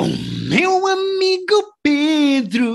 O 0.00 0.06
meu 0.48 0.86
amigo 0.86 1.74
Pedro. 1.82 2.72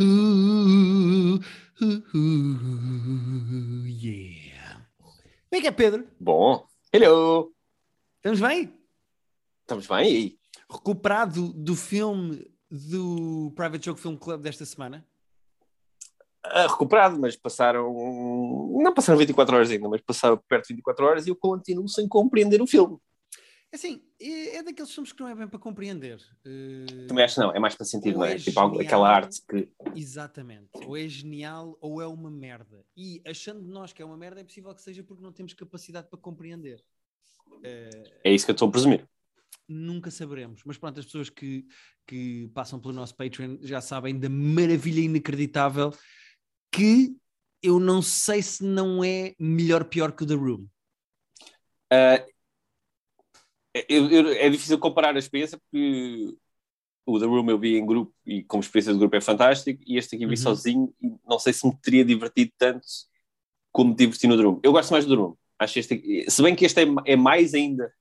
Uh, 0.00 1.36
uh, 1.36 2.02
uh, 2.12 3.86
yeah. 3.86 4.84
Como 4.98 5.52
é 5.52 5.60
que 5.60 5.68
é, 5.68 5.70
Pedro? 5.70 6.08
Bom, 6.18 6.66
hello! 6.92 7.52
Estamos 8.16 8.40
bem? 8.40 8.76
Estamos 9.60 9.86
bem 9.86 9.98
aí? 9.98 10.36
Recuperado 10.68 11.52
do 11.52 11.76
filme 11.76 12.44
do 12.68 13.52
Private 13.54 13.84
Joke 13.84 14.00
Film 14.00 14.16
Club 14.16 14.42
desta 14.42 14.64
semana? 14.64 15.06
Ah, 16.42 16.66
recuperado, 16.66 17.16
mas 17.16 17.36
passaram. 17.36 17.92
Não 18.82 18.92
passaram 18.92 19.20
24 19.20 19.54
horas 19.54 19.70
ainda, 19.70 19.88
mas 19.88 20.00
passaram 20.00 20.36
perto 20.48 20.66
de 20.66 20.74
24 20.74 21.06
horas 21.06 21.26
e 21.28 21.30
eu 21.30 21.36
continuo 21.36 21.88
sem 21.88 22.08
compreender 22.08 22.60
o 22.60 22.66
filme. 22.66 22.98
Assim, 23.74 24.02
é, 24.20 24.56
é 24.56 24.62
daqueles 24.62 24.92
filmes 24.92 25.12
que 25.12 25.20
não 25.20 25.28
é 25.28 25.34
bem 25.34 25.48
para 25.48 25.58
compreender. 25.58 26.18
Uh, 26.46 27.06
Também 27.08 27.24
acho 27.24 27.34
que 27.34 27.40
não, 27.40 27.52
é 27.52 27.58
mais 27.58 27.74
para 27.74 27.84
sentir, 27.84 28.14
não 28.14 28.24
é? 28.24 28.34
é 28.34 28.36
tipo 28.38 28.52
genial. 28.52 28.80
aquela 28.80 29.08
arte 29.08 29.42
que. 29.48 29.68
Exatamente. 29.96 30.68
Ou 30.86 30.96
é 30.96 31.08
genial 31.08 31.76
ou 31.80 32.00
é 32.00 32.06
uma 32.06 32.30
merda. 32.30 32.84
E 32.96 33.20
achando 33.26 33.62
de 33.62 33.68
nós 33.68 33.92
que 33.92 34.00
é 34.00 34.04
uma 34.04 34.16
merda, 34.16 34.40
é 34.40 34.44
possível 34.44 34.72
que 34.74 34.80
seja 34.80 35.02
porque 35.02 35.22
não 35.22 35.32
temos 35.32 35.52
capacidade 35.54 36.08
para 36.08 36.18
compreender. 36.18 36.80
Uh, 37.50 38.10
É 38.22 38.32
isso 38.32 38.44
que 38.46 38.52
eu 38.52 38.54
estou 38.54 38.68
a 38.68 38.70
presumir. 38.70 39.08
nunca 39.68 40.10
saberemos. 40.10 40.62
Mas 40.64 40.78
pronto, 40.78 41.00
as 41.00 41.06
pessoas 41.06 41.28
que, 41.28 41.66
que 42.06 42.48
passam 42.54 42.78
pelo 42.78 42.94
nosso 42.94 43.16
Patreon 43.16 43.56
já 43.60 43.80
sabem 43.80 44.18
da 44.18 44.28
maravilha 44.28 45.00
inacreditável 45.00 45.92
que 46.70 47.16
eu 47.62 47.80
não 47.80 48.00
sei 48.02 48.40
se 48.42 48.62
não 48.62 49.02
é 49.02 49.34
melhor 49.38 49.84
pior 49.84 50.12
que 50.12 50.22
o 50.22 50.26
The 50.26 50.34
Room. 50.34 50.66
Ah, 51.90 52.24
eu- 53.88 54.28
é 54.32 54.48
difícil 54.48 54.78
comparar 54.78 55.14
a 55.16 55.18
experiência 55.18 55.58
porque 55.58 56.34
o 57.06 57.18
The 57.18 57.26
Room 57.26 57.50
eu 57.50 57.58
vi 57.58 57.76
em 57.76 57.84
grupo 57.84 58.14
e 58.24 58.42
como 58.44 58.62
experiência 58.62 58.92
de 58.92 58.98
grupo 58.98 59.14
é 59.16 59.20
fantástico 59.20 59.82
e 59.86 59.96
este 59.98 60.16
aqui 60.16 60.24
vi 60.26 60.32
Uhum. 60.32 60.36
sozinho 60.36 60.94
e 61.02 61.12
não 61.28 61.38
sei 61.38 61.52
se 61.52 61.66
me 61.66 61.76
teria 61.82 62.04
divertido 62.04 62.52
tanto 62.56 62.86
como 63.72 63.90
me 63.90 63.96
diverti 63.96 64.26
no 64.26 64.36
The 64.36 64.42
Room. 64.42 64.60
Eu 64.62 64.72
gosto 64.72 64.90
mais 64.92 65.04
do 65.04 65.14
The 65.14 65.20
Room. 65.22 65.36
Acho 65.58 65.78
este 65.78 66.30
se 66.30 66.42
bem 66.42 66.54
que 66.56 66.64
este 66.64 66.80
é, 66.82 66.86
é 67.06 67.16
mais 67.16 67.54
ainda 67.54 67.92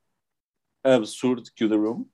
absurdo 0.83 1.49
que 1.55 1.65
o 1.65 1.69
The 1.69 1.75
Room. 1.75 2.05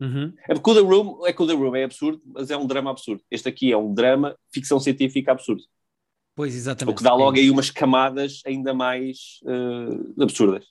Uhum. 0.00 0.32
É 0.48 0.54
porque 0.54 0.70
o 0.70 0.74
The 0.74 0.80
Room 0.80 1.26
é 1.26 1.32
que 1.32 1.42
o 1.42 1.46
The 1.46 1.52
Room 1.54 1.76
é 1.76 1.84
absurdo, 1.84 2.20
mas 2.26 2.50
é 2.50 2.56
um 2.56 2.66
drama 2.66 2.90
absurdo. 2.90 3.22
Este 3.30 3.48
aqui 3.48 3.70
é 3.72 3.76
um 3.76 3.92
drama 3.94 4.36
ficção 4.52 4.80
científica 4.80 5.32
absurdo. 5.32 5.62
Pois, 6.34 6.54
exatamente. 6.54 6.94
O 6.94 6.96
que 6.96 7.04
dá 7.04 7.14
logo 7.14 7.36
É 7.36 7.40
aí 7.40 7.50
umas 7.50 7.70
camadas 7.70 8.40
ainda 8.46 8.72
mais 8.74 9.38
eh, 9.46 10.22
absurdas. 10.22 10.66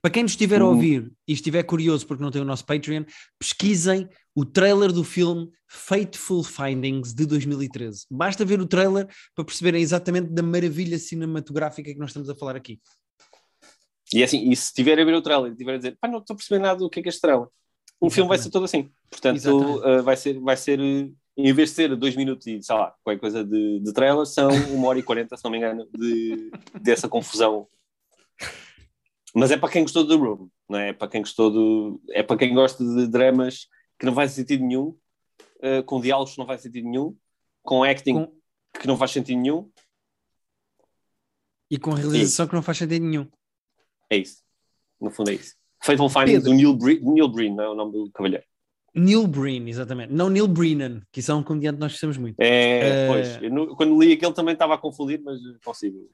Para 0.00 0.10
quem 0.10 0.22
nos 0.22 0.32
estiver 0.32 0.60
a 0.60 0.64
Hum. 0.64 0.68
ouvir 0.70 1.12
e 1.26 1.32
estiver 1.32 1.62
curioso 1.62 2.06
porque 2.06 2.22
não 2.22 2.30
tem 2.30 2.40
o 2.42 2.44
nosso 2.44 2.64
Patreon, 2.64 3.04
pesquisem 3.38 4.08
o 4.34 4.44
trailer 4.44 4.92
do 4.92 5.02
filme 5.04 5.50
Fateful 5.68 6.42
Findings 6.44 7.12
de 7.14 7.26
2013. 7.26 8.06
Basta 8.10 8.44
ver 8.44 8.60
o 8.60 8.66
trailer 8.66 9.08
para 9.34 9.44
perceberem 9.44 9.82
exatamente 9.82 10.28
da 10.30 10.42
maravilha 10.42 10.98
cinematográfica 10.98 11.92
que 11.92 11.98
nós 11.98 12.10
estamos 12.10 12.28
a 12.30 12.34
falar 12.34 12.56
aqui. 12.56 12.80
E 14.14 14.22
é 14.22 14.24
assim, 14.24 14.48
e 14.50 14.54
se 14.54 14.72
tiver 14.72 14.98
a 15.00 15.04
ver 15.04 15.14
o 15.14 15.22
trailer 15.22 15.52
e 15.52 15.56
tiver 15.56 15.74
a 15.74 15.76
dizer, 15.78 15.96
pá, 16.00 16.06
não 16.06 16.18
estou 16.18 16.34
a 16.34 16.36
perceber 16.36 16.60
nada 16.60 16.78
do 16.78 16.88
que 16.88 17.00
é 17.00 17.02
que 17.02 17.08
é 17.08 17.10
este 17.10 17.20
trailer, 17.20 17.48
o 17.98 18.08
filme 18.10 18.28
vai 18.28 18.38
ser 18.38 18.50
todo 18.50 18.64
assim. 18.64 18.90
Portanto, 19.10 19.36
Exatamente. 19.36 19.86
eh, 19.88 20.02
vai 20.02 20.16
ser, 20.16 20.38
vai 20.40 20.56
ser 20.56 20.78
eh, 20.78 21.10
em 21.36 21.52
vez 21.52 21.70
de 21.70 21.74
ser 21.74 21.96
dois 21.96 22.14
minutos 22.14 22.46
e, 22.46 22.62
sei 22.62 22.74
lá, 22.76 22.94
qualquer 23.02 23.18
coisa 23.20 23.44
de, 23.44 23.80
de 23.80 23.92
trailer, 23.92 24.24
são 24.26 24.48
uma 24.72 24.88
hora 24.88 24.98
e 24.98 25.02
quarenta, 25.02 25.36
se 25.36 25.42
não 25.44 25.50
me 25.50 25.56
engano, 25.58 25.88
de, 25.92 26.50
dessa 26.80 27.08
confusão. 27.08 27.66
Mas 29.38 29.50
é 29.50 29.56
para 29.56 29.68
quem 29.70 29.82
gostou 29.82 30.02
do 30.04 30.16
Room, 30.16 30.48
não 30.68 30.78
é? 30.78 30.88
É 30.88 30.92
para 30.94 31.08
quem 31.08 31.20
gostou 31.20 31.50
do. 31.50 32.00
É 32.10 32.22
para 32.22 32.38
quem 32.38 32.54
gosta 32.54 32.82
de 32.82 33.06
dramas 33.06 33.66
que 33.98 34.06
não 34.06 34.14
faz 34.14 34.32
sentido 34.32 34.64
nenhum, 34.64 34.96
eh, 35.60 35.82
com 35.82 36.00
diálogos 36.00 36.32
que 36.32 36.38
não 36.38 36.46
faz 36.46 36.62
sentido 36.62 36.88
nenhum, 36.88 37.14
com 37.62 37.84
acting 37.84 38.14
Com- 38.14 38.32
que 38.80 38.86
não 38.86 38.96
faz 38.96 39.10
sentido 39.10 39.38
nenhum. 39.40 39.70
E 41.70 41.78
com 41.78 41.90
realização 41.92 42.46
que 42.46 42.54
não 42.54 42.62
faz 42.62 42.78
sentido 42.78 43.04
nenhum. 43.04 43.28
É 44.08 44.16
isso. 44.18 44.42
No 45.00 45.10
fundo 45.10 45.30
é 45.30 45.34
isso. 45.34 45.54
Fatal 45.82 46.08
Findings 46.08 46.32
Pedro. 46.44 46.50
do 46.50 46.54
Neil 46.56 46.74
Breen, 46.74 47.00
Neil 47.02 47.28
Breen, 47.28 47.54
não 47.54 47.64
é 47.64 47.68
o 47.68 47.74
nome 47.74 47.92
do 47.92 48.10
cavalheiro. 48.12 48.44
Neil 48.94 49.26
Breen, 49.26 49.68
exatamente. 49.68 50.12
Não 50.12 50.30
Neil 50.30 50.48
Brennan, 50.48 51.02
que 51.12 51.20
isso 51.20 51.30
é 51.30 51.34
um 51.34 51.42
comediante 51.42 51.76
que 51.76 51.80
nós 51.82 51.92
gostamos 51.92 52.16
muito. 52.16 52.36
É, 52.40 52.80
Eh, 52.80 53.06
pois, 53.08 53.42
eu 53.42 53.76
quando 53.76 54.00
li 54.00 54.12
aquele 54.14 54.32
também 54.32 54.54
estava 54.54 54.74
a 54.74 54.78
confundir, 54.78 55.20
mas 55.22 55.38
consigo. 55.62 56.08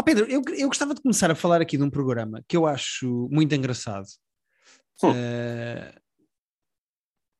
Ó 0.00 0.02
Pedro, 0.02 0.24
eu, 0.30 0.40
eu 0.56 0.66
gostava 0.66 0.94
de 0.94 1.02
começar 1.02 1.30
a 1.30 1.34
falar 1.34 1.60
aqui 1.60 1.76
de 1.76 1.82
um 1.82 1.90
programa 1.90 2.42
que 2.48 2.56
eu 2.56 2.66
acho 2.66 3.28
muito 3.30 3.54
engraçado. 3.54 4.06
Hum. 5.04 5.12
Eh, 5.14 5.94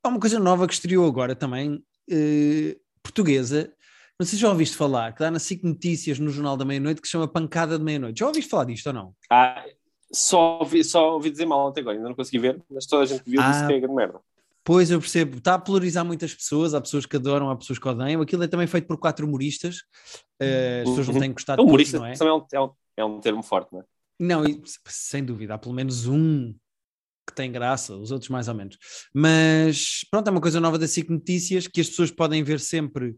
há 0.04 0.08
uma 0.10 0.20
coisa 0.20 0.38
nova 0.38 0.66
que 0.66 0.74
estreou 0.74 1.06
agora 1.06 1.34
também, 1.34 1.82
eh, 2.10 2.76
portuguesa. 3.02 3.72
Não 4.18 4.26
sei 4.26 4.36
se 4.36 4.42
já 4.42 4.50
ouviste 4.50 4.76
falar, 4.76 5.14
que 5.14 5.20
dá 5.20 5.30
na 5.30 5.38
SIC 5.38 5.64
Notícias 5.64 6.18
no 6.18 6.28
Jornal 6.28 6.54
da 6.54 6.66
Meia-Noite, 6.66 7.00
que 7.00 7.08
se 7.08 7.12
chama 7.12 7.26
Pancada 7.26 7.78
de 7.78 7.84
Meia-Noite. 7.84 8.20
Já 8.20 8.26
ouviste 8.26 8.50
falar 8.50 8.64
disto 8.64 8.88
ou 8.88 8.92
não? 8.92 9.14
Ah, 9.30 9.64
só, 10.12 10.58
ouvi, 10.58 10.84
só 10.84 11.14
ouvi 11.14 11.30
dizer 11.30 11.46
mal 11.46 11.66
até 11.68 11.80
agora, 11.80 11.96
ainda 11.96 12.10
não 12.10 12.14
consegui 12.14 12.40
ver, 12.40 12.62
mas 12.70 12.84
toda 12.84 13.04
a 13.04 13.06
gente 13.06 13.22
viu 13.24 13.40
disse 13.40 13.64
Ah. 13.64 13.68
que 13.68 13.72
é 13.72 13.80
grande 13.80 13.96
merda. 13.96 14.20
Pois 14.72 14.88
eu 14.88 15.00
percebo, 15.00 15.38
está 15.38 15.54
a 15.54 15.58
polarizar 15.58 16.04
muitas 16.04 16.32
pessoas, 16.32 16.74
há 16.74 16.80
pessoas 16.80 17.04
que 17.04 17.16
adoram, 17.16 17.50
há 17.50 17.56
pessoas 17.56 17.76
que 17.76 17.88
odeiam. 17.88 18.22
Aquilo 18.22 18.44
é 18.44 18.46
também 18.46 18.68
feito 18.68 18.86
por 18.86 18.98
quatro 18.98 19.26
humoristas, 19.26 19.78
eh, 20.38 20.82
as 20.84 20.88
pessoas 20.90 21.08
não 21.08 21.14
Uhum. 21.14 21.20
têm 21.22 21.32
gostado 21.32 21.60
de 21.60 21.66
Humorista 21.68 21.98
todos, 21.98 22.06
não 22.06 22.14
é? 22.14 22.16
também 22.16 22.32
é 22.32 22.36
um, 22.36 22.46
é, 22.52 22.60
um, 22.64 22.70
é 22.98 23.04
um 23.04 23.20
termo 23.20 23.42
forte, 23.42 23.72
não 23.72 23.80
é? 23.80 23.84
Não, 24.20 24.46
e- 24.46 24.62
sem 24.86 25.24
dúvida, 25.24 25.54
há 25.54 25.58
pelo 25.58 25.74
menos 25.74 26.06
um 26.06 26.54
que 27.26 27.34
tem 27.34 27.50
graça, 27.50 27.96
os 27.96 28.12
outros 28.12 28.28
mais 28.30 28.46
ou 28.46 28.54
menos. 28.54 28.78
Mas 29.12 30.04
pronto, 30.08 30.28
é 30.28 30.30
uma 30.30 30.40
coisa 30.40 30.60
nova 30.60 30.78
da 30.78 30.86
SIC 30.86 31.10
Notícias 31.10 31.66
que 31.66 31.80
as 31.80 31.88
pessoas 31.88 32.12
podem 32.12 32.44
ver 32.44 32.60
sempre. 32.60 33.16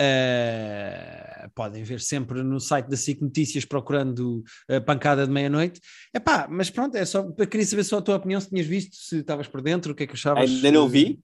Eh, 0.00 1.48
podem 1.54 1.82
ver 1.82 2.00
sempre 2.00 2.42
no 2.42 2.58
site 2.60 2.88
da 2.88 2.96
SIC 2.96 3.20
Notícias 3.22 3.64
procurando 3.64 4.42
a 4.68 4.80
pancada 4.80 5.26
de 5.26 5.32
meia-noite. 5.32 5.80
Epá, 6.12 6.46
mas 6.50 6.70
pronto, 6.70 6.96
é 6.96 7.04
só 7.04 7.30
queria 7.32 7.66
saber 7.66 7.84
só 7.84 7.98
a 7.98 8.02
tua 8.02 8.16
opinião, 8.16 8.40
se 8.40 8.48
tinhas 8.48 8.66
visto, 8.66 8.96
se 8.96 9.18
estavas 9.18 9.46
por 9.46 9.62
dentro, 9.62 9.92
o 9.92 9.94
que 9.94 10.04
é 10.04 10.06
que 10.06 10.14
achavas. 10.14 10.50
Ainda 10.50 10.70
não 10.70 10.88
vi. 10.88 11.20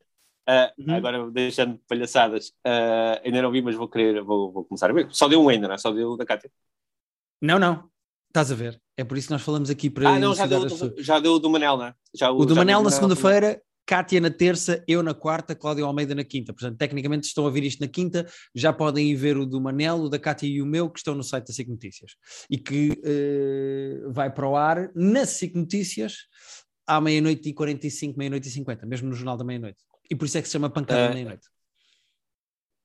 Ah, 0.46 0.72
Uhum. 0.78 0.94
Agora 0.94 1.30
deixando 1.30 1.74
de 1.74 1.80
palhaçadas, 1.86 2.52
ah, 2.64 3.20
ainda 3.24 3.42
não 3.42 3.52
vi, 3.52 3.62
mas 3.62 3.76
vou 3.76 3.88
querer, 3.88 4.22
vou, 4.22 4.50
vou 4.52 4.64
começar 4.64 4.90
a 4.90 4.92
ver. 4.92 5.08
Só 5.10 5.28
deu 5.28 5.40
um 5.42 5.48
ainda, 5.48 5.68
não 5.68 5.74
é? 5.74 5.78
Só 5.78 5.92
deu 5.92 6.10
o 6.12 6.16
da 6.16 6.26
Cátia. 6.26 6.50
Não, 7.40 7.58
não, 7.58 7.88
estás 8.28 8.50
a 8.50 8.54
ver. 8.54 8.80
É 8.96 9.04
por 9.04 9.16
isso 9.16 9.28
que 9.28 9.32
nós 9.32 9.42
falamos 9.42 9.70
aqui 9.70 9.88
para 9.88 10.10
Ah, 10.10 10.18
não, 10.18 10.34
já 10.34 10.46
deu, 10.46 10.68
já 10.98 11.18
deu 11.20 11.34
o 11.34 11.38
do 11.38 11.48
Manel, 11.48 11.76
não 11.76 11.86
é? 11.86 11.94
Já, 12.14 12.30
O 12.30 12.44
do 12.44 12.54
já 12.54 12.60
Manel 12.60 12.82
na 12.82 12.88
o 12.88 12.90
segunda-feira, 12.90 13.62
Cátia 13.90 14.20
na 14.20 14.30
terça, 14.30 14.84
eu 14.86 15.02
na 15.02 15.12
quarta, 15.12 15.52
Cláudio 15.52 15.84
Almeida 15.84 16.14
na 16.14 16.22
quinta. 16.22 16.52
Portanto, 16.52 16.78
tecnicamente, 16.78 17.26
se 17.26 17.30
estão 17.30 17.42
a 17.42 17.48
ouvir 17.48 17.64
isto 17.64 17.80
na 17.80 17.88
quinta, 17.88 18.24
já 18.54 18.72
podem 18.72 19.10
ir 19.10 19.16
ver 19.16 19.36
o 19.36 19.44
do 19.44 19.60
Manel, 19.60 19.96
o 19.96 20.08
da 20.08 20.16
Cátia 20.16 20.46
e 20.46 20.62
o 20.62 20.64
meu, 20.64 20.88
que 20.88 21.00
estão 21.00 21.12
no 21.12 21.24
site 21.24 21.48
da 21.48 21.52
SIC 21.52 21.68
Notícias. 21.68 22.12
E 22.48 22.56
que 22.56 22.92
eh, 23.04 24.00
vai 24.06 24.32
para 24.32 24.48
o 24.48 24.54
ar 24.54 24.92
na 24.94 25.26
SIC 25.26 25.56
Notícias 25.56 26.18
à 26.86 27.00
meia-noite 27.00 27.48
e 27.48 27.52
45, 27.52 28.16
meia-noite 28.16 28.46
e 28.46 28.52
50, 28.52 28.86
mesmo 28.86 29.08
no 29.08 29.14
Jornal 29.16 29.36
da 29.36 29.42
Meia-Noite. 29.42 29.82
E 30.08 30.14
por 30.14 30.26
isso 30.26 30.38
é 30.38 30.42
que 30.42 30.46
se 30.46 30.52
chama 30.52 30.70
Pancada 30.70 31.06
Ah, 31.06 31.08
da 31.08 31.14
Meia-Noite. 31.14 31.48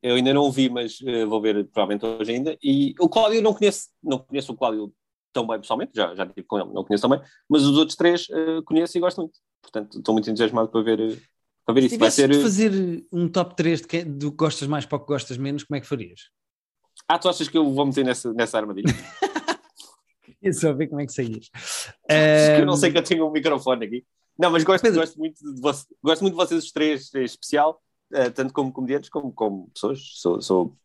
Eu 0.01 0.15
ainda 0.15 0.33
não 0.33 0.41
o 0.41 0.51
vi, 0.51 0.71
mas 0.71 0.97
eh, 1.05 1.23
vou 1.23 1.39
ver 1.39 1.67
provavelmente 1.67 2.03
hoje 2.03 2.31
ainda. 2.31 2.57
E 2.63 2.95
o 2.99 3.07
Cláudio 3.07 3.37
eu 3.37 3.43
não 3.43 3.53
conheço, 3.53 3.89
não 4.01 4.17
conheço 4.17 4.51
o 4.53 4.57
Cláudio 4.57 4.91
tão 5.35 5.45
bem 5.45 5.59
pessoalmente, 5.59 5.91
já, 5.93 6.15
já 6.15 6.23
estive 6.23 6.47
com 6.47 6.57
ele, 6.57 6.71
não 6.71 6.85
conheço 6.85 7.01
também, 7.01 7.21
mas 7.49 7.63
os 7.63 7.77
outros 7.77 7.97
três 7.97 8.25
eh, 8.31 8.61
conheço 8.63 8.97
e 8.97 9.01
gosto 9.01 9.17
muito. 9.17 9.37
Portanto, 9.61 9.97
estou 9.97 10.13
muito 10.13 10.29
entusiasmado 10.29 10.69
para 10.69 10.81
ver, 10.81 10.97
eh, 10.97 11.17
para 11.65 11.75
ver 11.75 11.81
Se 11.81 11.87
isso. 11.87 11.97
Vai 11.97 12.09
ser. 12.09 12.29
de 12.29 12.39
eh, 12.39 12.41
fazer 12.41 13.05
um 13.11 13.27
top 13.27 13.53
3 13.53 13.81
de 13.81 13.87
que, 13.87 14.03
do 14.05 14.31
que 14.31 14.37
gostas 14.37 14.65
mais 14.65 14.85
para 14.85 14.95
o 14.95 15.01
que 15.01 15.07
gostas 15.07 15.37
menos, 15.37 15.65
como 15.65 15.75
é 15.75 15.81
que 15.81 15.87
farias? 15.87 16.29
Ah, 17.05 17.19
tu 17.19 17.27
achas 17.27 17.49
que 17.49 17.57
eu 17.57 17.69
vou 17.69 17.85
meter 17.85 18.05
nessa, 18.05 18.33
nessa 18.33 18.57
armadilha? 18.57 18.85
Queria 20.23 20.53
só 20.53 20.71
ver 20.73 20.87
como 20.87 21.01
é 21.01 21.05
que 21.05 21.11
saías. 21.11 21.49
Que 22.07 22.61
eu 22.61 22.65
não 22.65 22.77
sei 22.77 22.91
que 22.91 22.97
eu 22.97 23.03
tenho 23.03 23.27
um 23.27 23.31
microfone 23.31 23.85
aqui. 23.85 24.05
Não, 24.39 24.49
mas 24.49 24.63
gosto, 24.63 24.83
Pedro. 24.83 25.01
gosto, 25.01 25.19
muito, 25.19 25.37
de 25.39 25.61
gosto 25.61 26.21
muito 26.21 26.33
de 26.33 26.37
vocês 26.37 26.63
os 26.63 26.71
três, 26.71 27.13
em 27.13 27.23
especial, 27.23 27.81
eh, 28.13 28.29
tanto 28.29 28.53
como 28.53 28.71
comediantes 28.71 29.09
como 29.09 29.33
como 29.33 29.69
pessoas. 29.71 29.99
Sou, 30.15 30.41
sou... 30.41 30.77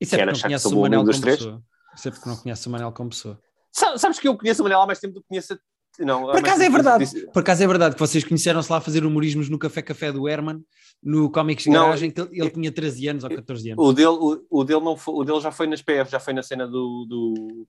Isso 0.00 0.14
é 0.14 0.24
porque 0.26 0.48
não 0.48 0.58
sou 0.58 0.72
o 0.72 0.80
Manel 0.82 1.04
como 1.04 1.20
pessoa. 1.20 1.62
Isso 1.94 2.08
é 2.08 2.10
porque 2.10 2.28
não 2.28 2.36
conheces 2.36 2.66
o 2.66 2.70
Manel 2.70 2.92
como 2.92 3.10
pessoa. 3.10 3.40
Sa- 3.76 3.98
Sabes 3.98 4.18
que 4.18 4.26
eu 4.26 4.36
conheço 4.36 4.62
o 4.62 4.64
Manel 4.64 4.80
há 4.80 4.86
mais 4.86 4.98
tempo 4.98 5.14
do 5.14 5.20
que 5.20 5.28
conheço. 5.28 5.52
a- 5.54 5.58
Não, 5.98 6.22
Por 6.26 6.36
acaso 6.38 6.62
é 6.62 6.68
verdade. 6.70 7.26
Por 7.32 7.40
acaso 7.40 7.62
é 7.62 7.66
verdade 7.66 7.94
que 7.94 8.00
vocês 8.00 8.22
conheceram-se 8.24 8.70
lá 8.70 8.78
a 8.78 8.80
fazer 8.80 9.04
humorismos 9.04 9.48
no 9.48 9.58
Café 9.58 9.80
Café 9.82 10.12
do 10.12 10.28
Herman, 10.28 10.62
no 11.02 11.30
Comics 11.30 11.66
Não, 11.66 11.84
Garagem, 11.86 12.10
que 12.10 12.20
ele, 12.20 12.40
ele 12.40 12.50
tinha 12.50 12.70
13 12.72 13.08
anos 13.08 13.24
ou 13.24 13.30
14 13.30 13.70
anos. 13.70 13.84
O 13.84 13.92
dele, 13.92 14.08
o, 14.08 14.46
o 14.50 14.64
dele 14.64 14.80
não 14.80 14.96
foi, 14.96 15.14
o 15.14 15.24
dele 15.24 15.40
já 15.40 15.50
foi 15.50 15.66
nas 15.66 15.80
PF, 15.82 16.10
já 16.10 16.20
foi 16.20 16.32
na 16.34 16.42
cena 16.42 16.66
do. 16.66 17.06
do 17.08 17.66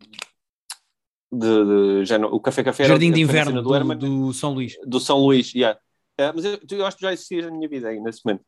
de, 1.32 1.66
de- 1.66 2.06
já 2.06 2.18
não- 2.18 2.30
o 2.30 2.40
Café 2.40 2.64
Café 2.64 2.84
era- 2.84 2.94
Jardim 2.94 3.12
de 3.12 3.26
foi 3.26 3.34
na 3.36 3.42
Inverno 3.42 3.62
do, 3.62 3.70
do, 3.70 3.76
Herman, 3.76 3.98
do 3.98 4.34
São 4.34 4.54
Luís. 4.54 4.76
do 4.86 5.00
São 5.00 5.20
Luís, 5.20 5.54
yeah. 5.54 5.78
Eh, 6.18 6.32
mas 6.34 6.46
eu, 6.46 6.58
eu 6.72 6.86
acho 6.86 6.98
que 6.98 7.04
já 7.04 7.12
existias 7.14 7.46
na 7.46 7.52
minha 7.52 7.68
vida 7.68 7.90
aí, 7.90 8.00
nesse 8.00 8.22
momento. 8.26 8.44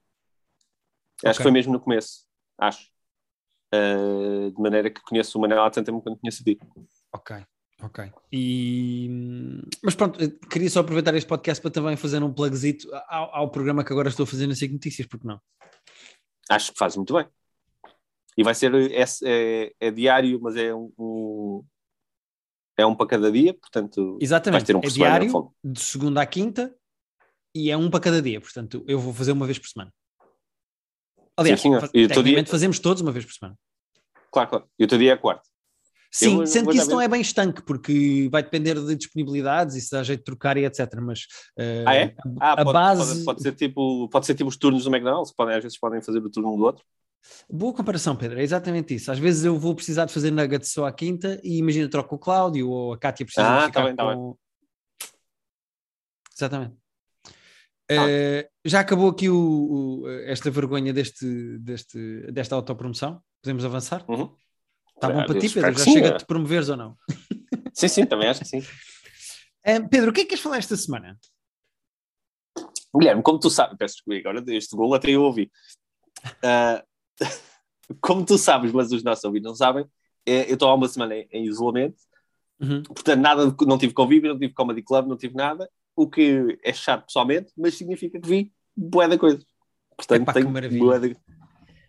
Acho 1.26 1.38
que 1.40 1.44
foi 1.44 1.52
mesmo 1.52 1.74
no 1.74 1.80
começo, 1.80 2.26
acho. 2.58 2.88
Eh, 3.74 4.50
de 4.56 4.62
maneira 4.62 4.90
que 4.90 5.02
conheço 5.02 5.38
o 5.38 5.42
Manel 5.42 5.62
há 5.64 5.70
tanto 5.70 5.86
tempo 5.88 6.02
quanto 6.02 6.20
conheço 6.20 6.42
a 6.42 6.46
ti. 6.46 6.58
Ok. 7.20 7.46
Ok. 7.82 8.12
E... 8.32 9.10
Mas 9.82 9.96
pronto, 9.96 10.20
queria 10.50 10.70
só 10.70 10.82
aproveitar 10.82 11.16
este 11.16 11.28
podcast 11.28 11.62
para 11.62 11.72
também 11.72 11.96
fazer 11.96 12.22
um 12.22 12.34
plugzito 12.34 12.90
ao, 13.08 13.36
ao 13.36 13.52
programa 13.52 13.84
que 13.84 13.92
agora 13.94 14.10
estou 14.10 14.26
a 14.26 14.28
fazer 14.28 14.48
na 14.48 14.56
SIC 14.56 14.74
Notícias, 14.74 15.08
porque 15.08 15.28
não? 15.28 15.40
Acho 16.50 16.74
que 16.74 16.78
faz 16.78 16.96
muito 16.96 17.14
bem. 17.14 17.26
E 18.38 18.44
vai 18.44 18.54
ser, 18.54 18.74
é, 18.74 19.04
é, 19.24 19.74
é 19.80 19.92
diário, 19.92 20.40
mas 20.42 20.56
é 20.56 20.74
um, 20.74 20.92
um, 20.98 21.66
é 22.78 22.86
um 22.86 22.96
para 22.96 23.08
cada 23.08 23.32
dia, 23.32 23.54
portanto 23.54 24.18
Exatamente, 24.22 24.66
ter 24.66 24.76
um 24.76 24.80
é 24.80 24.88
diário, 24.88 25.54
de 25.64 25.80
segunda 25.80 26.22
à 26.22 26.26
quinta, 26.26 26.74
e 27.54 27.70
é 27.70 27.78
um 27.78 27.90
para 27.90 28.00
cada 28.00 28.22
dia, 28.22 28.40
portanto 28.40 28.84
eu 28.88 29.00
vou 29.00 29.14
fazer 29.14 29.32
uma 29.32 29.46
vez 29.46 29.60
por 29.60 29.68
semana. 29.68 29.94
Aliás, 31.36 31.60
sim, 31.62 31.72
sim. 31.74 31.80
tecnicamente 31.80 32.24
dia... 32.24 32.46
fazemos 32.46 32.80
todos 32.80 33.02
uma 33.02 33.12
vez 33.12 33.26
por 33.26 33.34
semana. 33.34 33.58
Claro, 34.32 34.50
claro. 34.50 34.70
E 34.78 34.84
o 34.84 34.88
teu 34.88 34.98
dia 34.98 35.14
é 35.14 35.18
quarto. 35.18 35.50
Sim, 36.12 36.38
vou, 36.38 36.48
sendo 36.48 36.70
que 36.70 36.78
isso 36.78 36.90
não 36.90 37.00
é 37.00 37.08
bem 37.08 37.22
estanque, 37.22 37.62
porque 37.62 38.28
vai 38.32 38.42
depender 38.42 38.74
de 38.74 38.96
disponibilidades 38.96 39.76
e 39.76 39.82
se 39.82 39.92
dá 39.92 40.02
jeito 40.02 40.20
de 40.20 40.26
trocar 40.26 40.58
e 40.58 40.66
etc. 40.66 40.88
Mas 41.02 41.20
uh, 41.58 41.86
ah, 41.86 41.96
é? 41.96 42.16
Ah, 42.40 42.54
a 42.54 42.64
pode, 42.64 42.74
base. 42.74 43.14
Pode, 43.14 43.26
pode, 43.26 43.42
ser 43.44 43.52
tipo, 43.54 44.10
pode 44.10 44.26
ser 44.26 44.34
tipo 44.34 44.50
os 44.50 44.58
turnos 44.58 44.86
do 44.86 44.90
McDonald's, 44.90 45.32
podem, 45.32 45.56
às 45.56 45.64
vezes 45.64 45.78
podem 45.78 46.02
fazer 46.02 46.20
o 46.20 46.30
turno 46.30 46.54
um 46.54 46.58
do 46.58 46.64
outro. 46.64 46.84
Boa 47.50 47.74
comparação, 47.74 48.16
Pedro, 48.16 48.40
é 48.40 48.44
exatamente 48.44 48.96
isso. 48.96 49.12
Às 49.12 49.20
vezes 49.20 49.44
eu 49.46 49.58
vou 49.60 49.76
precisar 49.76 50.06
de 50.06 50.14
fazer 50.14 50.32
nuggets 50.32 50.72
só 50.72 50.86
à 50.86 50.92
quinta 50.92 51.40
e 51.44 51.58
imagina 51.58 51.90
troco 51.90 52.16
o 52.16 52.20
Cláudio 52.20 52.70
ou 52.70 52.94
a 52.94 52.98
Kátia 52.98 53.26
precisa 53.26 53.48
ah, 53.48 53.66
ficar 53.68 53.82
tá 53.82 53.86
bem, 53.86 53.96
tá 53.96 54.16
com... 54.16 54.34
Tá 54.34 55.08
exatamente. 56.36 56.76
Ah. 57.92 58.06
Uh, 58.06 58.50
já 58.64 58.80
acabou 58.80 59.10
aqui 59.10 59.30
o, 59.30 59.36
o, 60.04 60.10
esta 60.26 60.50
vergonha 60.50 60.94
deste, 60.94 61.58
deste, 61.60 62.32
desta 62.32 62.56
autopromoção? 62.56 63.22
Podemos 63.42 63.66
avançar? 63.66 64.06
Uhum. 64.08 64.34
Está 65.00 65.10
bom 65.10 65.26
para 65.26 65.40
ti, 65.40 65.50
Pedro? 65.50 65.72
Já 65.72 65.84
sim, 65.86 65.94
chega 65.94 66.12
de 66.12 66.18
te 66.18 66.26
promoveres 66.26 66.68
ou 66.68 66.76
não? 66.76 66.98
Sim, 67.74 67.88
sim, 67.88 68.06
também 68.06 68.28
acho 68.28 68.42
que 68.42 68.48
sim. 68.48 68.62
Uh, 69.60 69.90
Pedro, 69.90 70.10
o 70.10 70.14
que 70.14 70.22
é 70.22 70.24
que 70.24 70.30
queres 70.30 70.42
falar 70.42 70.58
esta 70.58 70.78
semana? 70.78 71.20
Guilherme, 72.96 73.22
como 73.22 73.38
tu 73.38 73.50
sabes, 73.50 73.78
peço 73.78 73.96
desculpa, 73.96 74.30
agora 74.30 74.56
este 74.56 74.74
gol 74.74 74.94
até 74.94 75.10
eu 75.12 75.22
ouvi. 75.22 75.52
Uh, 76.26 76.82
como 78.00 78.26
tu 78.26 78.38
sabes, 78.38 78.72
mas 78.72 78.90
os 78.94 79.04
nossos 79.04 79.26
ouvintes 79.26 79.50
não 79.50 79.56
sabem, 79.56 79.86
é, 80.26 80.50
eu 80.50 80.54
estou 80.54 80.70
há 80.70 80.74
uma 80.74 80.88
semana 80.88 81.14
em, 81.14 81.28
em 81.30 81.44
isolamento, 81.44 81.98
uhum. 82.58 82.84
portanto, 82.84 83.20
nada 83.20 83.56
não 83.68 83.78
tive 83.78 83.94
convívio, 83.94 84.32
não 84.32 84.40
tive 84.40 84.54
comedy 84.54 84.82
club, 84.82 85.08
não 85.08 85.18
tive 85.18 85.36
nada, 85.36 85.70
o 85.94 86.10
que 86.10 86.58
é 86.64 86.72
chato 86.72 87.08
pessoalmente, 87.08 87.52
mas 87.58 87.76
significa 87.76 88.20
que 88.20 88.28
vi 88.28 88.54
boa 88.76 89.10
da 89.10 89.18
coisa. 89.18 89.46
Portanto, 89.98 90.22
Epá, 90.22 90.34
tenho 90.34 90.50
boa 90.80 91.00
de... 91.00 91.18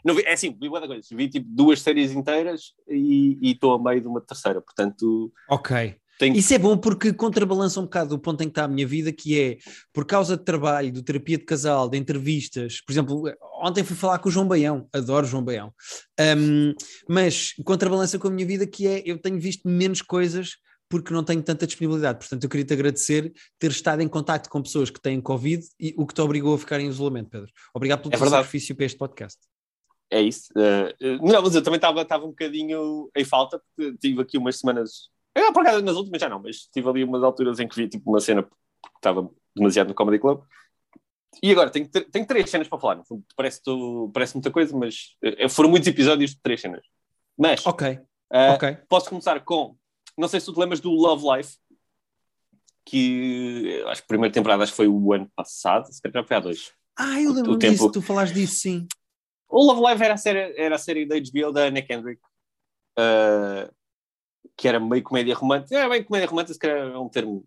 Não 0.04 0.14
vi, 0.14 0.22
é 0.22 0.32
assim, 0.32 0.50
vi 0.50 0.68
boa 0.68 0.80
da 0.80 0.86
coisa. 0.86 1.06
Vi 1.10 1.28
tipo 1.28 1.46
duas 1.48 1.80
séries 1.80 2.12
inteiras 2.12 2.74
e 2.88 3.38
estou 3.42 3.74
a 3.74 3.82
meio 3.82 4.00
de 4.00 4.08
uma 4.08 4.20
terceira, 4.20 4.60
portanto. 4.60 5.32
Ok. 5.48 5.96
Tenho... 6.20 6.36
Isso 6.36 6.52
é 6.52 6.58
bom 6.58 6.76
porque 6.76 7.14
contrabalança 7.14 7.80
um 7.80 7.84
bocado 7.84 8.14
o 8.14 8.18
ponto 8.18 8.42
em 8.42 8.46
que 8.46 8.50
está 8.50 8.64
a 8.64 8.68
minha 8.68 8.86
vida, 8.86 9.10
que 9.10 9.40
é 9.40 9.56
por 9.90 10.04
causa 10.04 10.36
de 10.36 10.44
trabalho, 10.44 10.92
de 10.92 11.02
terapia 11.02 11.38
de 11.38 11.46
casal, 11.46 11.88
de 11.88 11.96
entrevistas. 11.96 12.82
Por 12.84 12.92
exemplo, 12.92 13.22
ontem 13.62 13.82
fui 13.82 13.96
falar 13.96 14.18
com 14.18 14.28
o 14.28 14.32
João 14.32 14.46
Baião, 14.46 14.86
adoro 14.92 15.26
João 15.26 15.42
Baião, 15.42 15.72
um, 16.36 16.74
mas 17.08 17.54
contrabalança 17.64 18.18
com 18.18 18.28
a 18.28 18.30
minha 18.30 18.46
vida, 18.46 18.66
que 18.66 18.86
é 18.86 19.02
eu 19.06 19.16
tenho 19.16 19.40
visto 19.40 19.66
menos 19.66 20.02
coisas 20.02 20.56
porque 20.90 21.14
não 21.14 21.24
tenho 21.24 21.42
tanta 21.42 21.66
disponibilidade. 21.66 22.18
Portanto, 22.18 22.44
eu 22.44 22.50
queria 22.50 22.66
te 22.66 22.74
agradecer 22.74 23.32
ter 23.58 23.70
estado 23.70 24.02
em 24.02 24.08
contato 24.08 24.50
com 24.50 24.60
pessoas 24.60 24.90
que 24.90 25.00
têm 25.00 25.22
Covid 25.22 25.64
e 25.78 25.94
o 25.96 26.06
que 26.06 26.12
te 26.12 26.20
obrigou 26.20 26.52
a 26.52 26.58
ficar 26.58 26.80
em 26.80 26.88
isolamento, 26.88 27.30
Pedro. 27.30 27.50
Obrigado 27.72 28.02
pelo 28.02 28.14
é 28.14 28.18
teu 28.18 28.28
sacrifício 28.28 28.76
para 28.76 28.84
este 28.84 28.98
podcast 28.98 29.38
é 30.10 30.20
isso. 30.20 30.52
Uh, 30.52 31.26
não, 31.26 31.42
mas 31.42 31.54
eu 31.54 31.62
também 31.62 31.76
estava 31.76 32.24
um 32.24 32.30
bocadinho 32.30 33.10
em 33.16 33.24
falta, 33.24 33.62
porque 33.76 33.96
tive 33.98 34.20
aqui 34.20 34.36
umas 34.36 34.58
semanas. 34.58 35.08
Eu, 35.34 35.52
por 35.52 35.62
acaso, 35.62 35.84
nas 35.84 35.96
últimas 35.96 36.20
já 36.20 36.28
não, 36.28 36.40
mas 36.40 36.66
tive 36.66 36.88
ali 36.88 37.04
umas 37.04 37.22
alturas 37.22 37.60
em 37.60 37.68
que 37.68 37.76
vi 37.76 37.88
tipo, 37.88 38.10
uma 38.10 38.20
cena 38.20 38.42
que 38.42 38.50
estava 38.96 39.30
demasiado 39.54 39.88
no 39.88 39.94
Comedy 39.94 40.18
Club. 40.18 40.42
E 41.40 41.52
agora, 41.52 41.70
tenho, 41.70 41.88
tenho 41.88 42.26
três 42.26 42.50
cenas 42.50 42.66
para 42.66 42.80
falar. 42.80 43.02
Parece, 43.36 43.60
parece 44.12 44.34
muita 44.34 44.50
coisa, 44.50 44.76
mas 44.76 45.16
uh, 45.24 45.48
foram 45.48 45.70
muitos 45.70 45.88
episódios 45.88 46.32
de 46.32 46.40
três 46.42 46.60
cenas. 46.60 46.82
Mas, 47.38 47.64
ok. 47.64 47.92
Uh, 48.32 48.54
okay. 48.54 48.76
posso 48.88 49.08
começar 49.08 49.40
com. 49.44 49.76
Não 50.18 50.28
sei 50.28 50.40
se 50.40 50.46
tu 50.46 50.52
te 50.52 50.58
lembras 50.58 50.80
do 50.80 50.90
Love 50.90 51.24
Life, 51.36 51.56
que 52.84 53.82
acho 53.86 54.02
que 54.02 54.06
a 54.06 54.08
primeira 54.08 54.32
temporada 54.32 54.64
acho 54.64 54.72
que 54.72 54.76
foi 54.76 54.88
o 54.88 55.12
ano 55.12 55.30
passado, 55.36 55.86
se 55.92 56.02
calhar 56.02 56.22
já 56.22 56.26
foi 56.26 56.36
há 56.36 56.40
dois. 56.40 56.72
Ah, 56.98 57.20
eu 57.20 57.32
lembro 57.32 57.56
disso, 57.56 57.78
tempo... 57.78 57.92
tu 57.92 58.02
falaste 58.02 58.34
disso, 58.34 58.56
sim. 58.56 58.86
O 59.50 59.64
Love 59.64 59.80
Live 59.80 60.04
era 60.04 60.14
a 60.14 60.16
série, 60.16 60.54
era 60.56 60.74
a 60.76 60.78
série 60.78 61.04
da 61.04 61.16
HBO 61.16 61.52
da 61.52 61.64
Anna 61.64 61.82
Kendrick, 61.82 62.22
uh, 62.98 63.72
que 64.56 64.68
era 64.68 64.78
meio 64.78 65.02
comédia 65.02 65.34
romântica. 65.34 65.76
Era 65.76 65.88
bem 65.88 66.04
comédia 66.04 66.28
romântica, 66.28 66.54
se 66.54 66.58
calhar 66.60 66.78
é 66.78 66.98
um 66.98 67.08
termo 67.08 67.44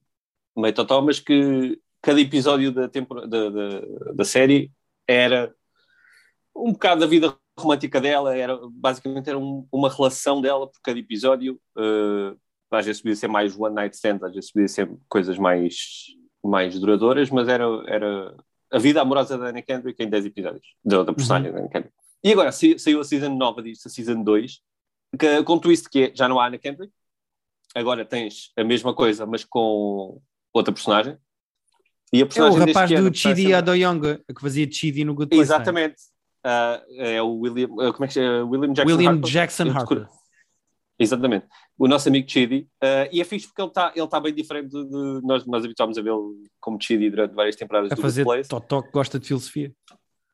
meio 0.56 0.74
total, 0.74 1.02
mas 1.02 1.20
que 1.20 1.80
cada 2.02 2.20
episódio 2.20 2.72
da, 2.72 2.88
da, 2.88 3.50
da, 3.50 4.14
da 4.14 4.26
série 4.26 4.72
era 5.08 5.54
um 6.56 6.74
bocado 6.74 7.02
da 7.02 7.08
vida 7.08 7.36
romântica 7.58 8.02
dela, 8.02 8.36
era, 8.36 8.60
basicamente 8.72 9.30
era 9.30 9.40
um, 9.40 9.66
uma 9.72 9.90
relação 9.90 10.42
dela 10.42 10.68
por 10.68 10.80
cada 10.84 11.00
episódio. 11.00 11.60
Uh, 11.78 12.38
às 12.70 12.86
vezes 12.86 13.02
podia 13.02 13.16
ser 13.16 13.28
mais 13.28 13.58
one 13.58 13.76
night 13.76 13.96
stand, 13.96 14.20
às 14.24 14.34
vezes 14.34 14.52
podia 14.52 14.68
ser 14.68 14.92
coisas 15.08 15.38
mais, 15.38 16.08
mais 16.44 16.78
duradouras, 16.80 17.30
mas 17.30 17.48
era, 17.48 17.66
era 17.88 18.36
a 18.74 18.80
vida 18.80 19.00
amorosa 19.02 19.38
da 19.38 19.50
Anna 19.50 19.62
Kendrick 19.62 20.02
em 20.04 20.10
10 20.10 20.26
episódios, 20.26 20.66
da, 20.84 21.04
da 21.04 21.14
personagem 21.14 21.50
uhum. 21.50 21.56
da 21.56 21.62
Anna 21.62 21.70
Kendrick. 21.70 21.96
E 22.24 22.32
agora 22.32 22.52
saiu 22.52 23.00
a 23.00 23.04
season 23.04 23.36
nova 23.36 23.62
disto, 23.62 23.88
a 23.88 23.90
season 23.90 24.24
2, 24.24 24.60
que, 25.20 25.44
com 25.44 25.60
twist 25.60 25.88
que 25.90 26.06
é, 26.06 26.12
já 26.16 26.28
não 26.28 26.40
há 26.40 26.48
Anna 26.48 26.58
Kendrick, 26.58 26.92
agora 27.76 28.04
tens 28.04 28.52
a 28.58 28.64
mesma 28.64 28.94
coisa, 28.94 29.26
mas 29.28 29.46
com 29.46 30.20
outra 30.52 30.74
personagem. 30.74 31.18
E 32.12 32.22
a 32.22 32.26
personagem 32.26 32.60
é 32.60 32.64
o 32.64 32.66
rapaz 32.66 32.90
do 32.90 33.14
Chidi 33.14 33.54
Adoyonga, 33.54 34.22
que 34.36 34.42
fazia 34.42 34.70
Chidi 34.72 35.04
no 35.04 35.14
Good 35.14 35.30
Place. 35.30 35.44
Exatamente. 35.44 35.96
Uh, 36.46 37.02
é 37.02 37.22
o 37.22 37.36
William, 37.36 37.68
uh, 37.68 37.94
como 37.94 38.06
é 38.06 38.08
que 38.08 38.20
é? 38.20 38.42
William 38.42 38.74
Jackson 38.74 38.96
William 38.96 39.12
Harper. 39.12 39.32
Jackson 39.32 39.70
Harper. 39.70 40.08
Exatamente. 40.98 41.48
O 41.78 41.88
nosso 41.88 42.08
amigo 42.08 42.30
Chidi. 42.30 42.68
Uh, 42.84 43.10
e 43.12 43.20
é 43.20 43.24
fixe 43.24 43.48
porque 43.48 43.62
ele 43.62 43.70
está 43.70 43.92
ele 43.96 44.08
tá 44.08 44.20
bem 44.20 44.34
diferente 44.34 44.70
de, 44.70 44.86
de 44.86 45.22
nós, 45.26 45.46
nós 45.46 45.66
habituámos 45.66 45.98
a 45.98 46.02
vê-lo 46.02 46.36
como 46.60 46.82
Chidi 46.82 47.10
durante 47.10 47.34
várias 47.34 47.56
temporadas 47.56 47.92
a 47.92 47.96
do 47.96 48.02
fazer 48.02 48.24
Good 48.24 48.36
Place. 48.36 48.50
Totó 48.50 48.82
que 48.82 48.92
gosta 48.92 49.20
de 49.20 49.28
filosofia. 49.28 49.74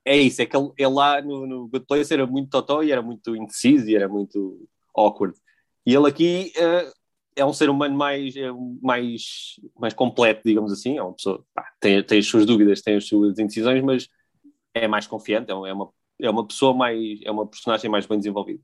É 0.06 0.18
isso, 0.18 0.42
é 0.42 0.46
que 0.46 0.56
ele, 0.56 0.72
ele 0.78 0.90
lá 0.90 1.22
no, 1.22 1.46
no, 1.46 1.68
Good 1.68 1.86
Place 1.86 2.14
era 2.14 2.26
muito 2.26 2.50
Totó 2.50 2.84
e 2.84 2.92
era 2.92 3.02
muito 3.02 3.36
indeciso 3.36 3.90
e 3.90 3.96
era 3.96 4.08
muito 4.08 4.68
awkward. 4.96 5.38
E 5.86 5.94
ele 5.94 6.08
aqui 6.08 6.52
uh, 6.58 6.92
é 7.36 7.46
um 7.46 7.54
ser 7.54 7.70
humano 7.70 7.96
mais, 7.96 8.36
é 8.36 8.52
mais, 8.82 9.56
mais 9.80 9.94
completo, 9.94 10.42
digamos 10.46 10.72
assim. 10.72 10.98
É 10.98 11.04
uma 11.04 11.14
pessoa, 11.14 11.44
pá, 11.54 11.66
tem, 11.80 12.04
tem 12.04 12.20
as 12.20 12.28
suas 12.28 12.46
dúvidas, 12.46 12.82
tem 12.82 12.96
as 12.96 13.08
suas 13.08 13.40
indecisões, 13.40 13.84
mas 13.84 14.08
é 14.74 14.88
mais 14.88 15.08
confiante, 15.08 15.52
é 15.52 15.54
uma, 15.54 15.90
é 16.20 16.30
uma 16.30 16.46
pessoa 16.46 16.74
mais, 16.74 17.20
é 17.24 17.32
uma 17.32 17.48
personagem 17.48 17.90
mais 17.90 18.06
bem 18.06 18.18
desenvolvida. 18.18 18.62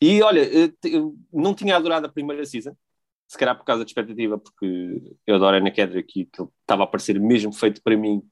E 0.00 0.22
olha, 0.22 0.40
eu 0.84 1.16
não 1.32 1.54
tinha 1.54 1.76
adorado 1.76 2.06
a 2.06 2.12
primeira 2.12 2.44
season, 2.44 2.76
se 3.26 3.38
calhar 3.38 3.56
por 3.56 3.64
causa 3.64 3.84
de 3.84 3.90
expectativa, 3.90 4.38
porque 4.38 5.16
eu 5.26 5.36
adoro 5.36 5.56
a 5.56 5.58
Anna 5.58 5.70
Kendrick 5.70 6.20
e 6.20 6.26
que 6.26 6.42
estava 6.60 6.84
a 6.84 6.86
parecer 6.86 7.18
mesmo 7.20 7.52
feito 7.52 7.82
para 7.82 7.96
mim 7.96 8.22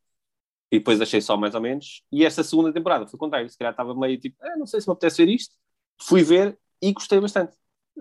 e 0.72 0.78
depois 0.78 1.00
achei 1.00 1.20
só 1.20 1.36
mais 1.36 1.54
ou 1.54 1.60
menos. 1.60 2.02
E 2.10 2.24
esta 2.24 2.42
segunda 2.42 2.72
temporada 2.72 3.06
foi 3.06 3.16
o 3.16 3.20
contrário, 3.20 3.48
se 3.48 3.58
calhar 3.58 3.72
estava 3.72 3.94
meio 3.94 4.18
tipo, 4.18 4.36
ah, 4.40 4.56
não 4.56 4.66
sei 4.66 4.80
se 4.80 4.88
me 4.88 4.92
apetece 4.92 5.24
ver 5.24 5.30
isto. 5.30 5.54
Fui 6.00 6.22
ver 6.22 6.58
e 6.80 6.92
gostei 6.92 7.20
bastante. 7.20 7.54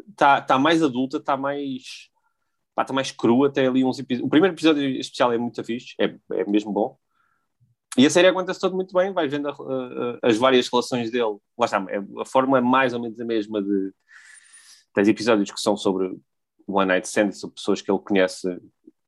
Está 0.10 0.42
tá 0.42 0.58
mais 0.58 0.82
adulta, 0.82 1.18
está 1.18 1.36
mais. 1.36 2.10
está 2.80 2.94
mais 2.94 3.12
crua, 3.12 3.52
tem 3.52 3.68
ali 3.68 3.84
uns 3.84 4.00
episódios. 4.00 4.26
O 4.26 4.30
primeiro 4.30 4.56
episódio 4.56 4.84
especial 5.00 5.34
é 5.34 5.38
muito 5.38 5.62
fixe, 5.66 5.96
é, 6.00 6.16
é 6.32 6.46
mesmo 6.46 6.72
bom. 6.72 6.98
E 7.98 8.06
a 8.06 8.10
série 8.10 8.28
aguenta-se 8.28 8.60
todo 8.60 8.76
muito 8.76 8.94
bem, 8.94 9.12
vais 9.12 9.30
vendo 9.30 9.50
a, 9.50 9.52
a, 9.52 10.20
as 10.30 10.38
várias 10.38 10.70
relações 10.70 11.12
dele. 11.12 11.38
Lá 11.58 11.66
está, 11.66 11.86
é, 11.90 11.98
a 12.22 12.26
forma 12.26 12.58
é 12.58 12.62
mais 12.62 12.94
ou 12.94 13.02
menos 13.02 13.20
a 13.20 13.26
mesma 13.26 13.62
de. 13.62 13.92
Tens 14.94 15.08
episódios 15.08 15.52
que 15.52 15.60
são 15.60 15.76
sobre 15.76 16.18
One 16.68 16.88
Night 16.88 17.08
Stand, 17.08 17.32
sobre 17.32 17.56
pessoas 17.56 17.82
que 17.82 17.92
ele 17.92 18.00
conhece 18.00 18.60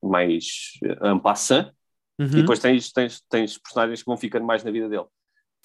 mais 0.02 0.80
en 1.02 1.20
passant, 1.20 1.72
uhum. 2.20 2.28
e 2.28 2.42
depois 2.42 2.60
tens, 2.60 2.92
tens, 2.92 3.22
tens 3.30 3.58
personagens 3.58 4.02
que 4.02 4.06
vão 4.06 4.18
ficando 4.18 4.46
mais 4.46 4.64
na 4.64 4.72
vida 4.72 4.90
dele. 4.90 5.06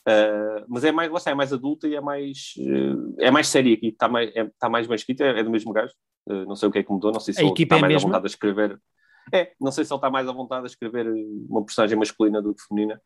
Uh, 0.08 0.64
mas 0.68 0.84
é 0.84 0.92
mais, 0.92 1.10
lá 1.10 1.18
está, 1.18 1.30
é 1.30 1.34
mais 1.34 1.52
adulta 1.52 1.87
e 1.87 1.94
é 1.94 2.00
mais, 2.00 2.54
uh, 2.58 3.16
é 3.18 3.30
mais 3.30 3.48
séria 3.48 3.75
aqui, 3.75 3.88
está 3.88 4.08
mais, 4.08 4.34
é, 4.34 4.48
tá 4.58 4.68
mais 4.68 4.87
bem 4.87 4.94
escrita, 4.94 5.25
é, 5.25 5.40
é, 5.40 5.42
do 5.42 5.50
mesmo 5.50 5.72
gajo. 5.72 5.92
Uh, 6.26 6.46
não 6.46 6.56
sei 6.56 6.68
o 6.68 6.72
que 6.72 6.78
é 6.78 6.82
que 6.82 6.90
mudou, 6.90 7.12
não 7.12 7.20
sei 7.20 7.34
se 7.34 7.40
a 7.40 7.44
ele 7.44 7.52
está 7.52 7.76
é 7.76 7.80
mais 7.80 7.92
mesmo? 7.92 8.08
à 8.08 8.12
vontade 8.12 8.25
de 8.25 8.30
escrever. 8.30 8.80
É, 9.32 9.52
não 9.61 9.70
sei 9.70 9.85
se 9.85 9.92
ele 9.92 9.99
está 9.99 10.11
mais 10.11 10.28
à 10.28 10.32
vontade 10.32 10.64
a 10.64 10.66
escrever 10.66 11.06
uma 11.49 11.64
personagem 11.64 11.99
masculina 11.99 12.40
do 12.40 12.54
que 12.54 12.62
feminina, 12.62 13.00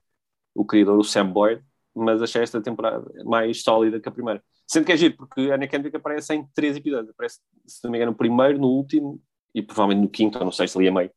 o 0.55 0.65
criador, 0.65 0.99
o 0.99 1.05
Sam 1.05 1.27
Boyd, 1.27 1.63
mas 1.95 2.23
achei 2.23 2.43
esta 2.43 2.61
temporada 2.61 3.05
mais 3.25 3.63
sólida 3.63 4.01
que 4.01 4.09
a 4.09 4.13
primeira. 4.13 4.43
Sendo 4.67 4.87
que 4.87 4.93
é 4.93 4.97
giro, 4.97 5.17
porque 5.17 5.51
a 5.51 5.55
Anna 5.55 5.67
Kendrick 5.67 5.97
aparece 5.97 6.35
em 6.35 6.47
três 6.55 6.77
episódios. 6.77 7.11
Aparece, 7.11 7.41
se 7.67 7.85
não 7.85 7.91
me 7.91 7.99
engano, 7.99 8.13
no 8.13 8.17
primeiro, 8.17 8.59
no 8.59 8.69
último 8.69 9.21
e 9.55 9.63
provavelmente 9.63 10.03
no 10.03 10.09
quinto 10.09 10.39
ou 10.39 10.45
no 10.45 10.53
sexto, 10.53 10.79
ali 10.79 10.89
a 10.89 10.93
meio. 10.93 11.11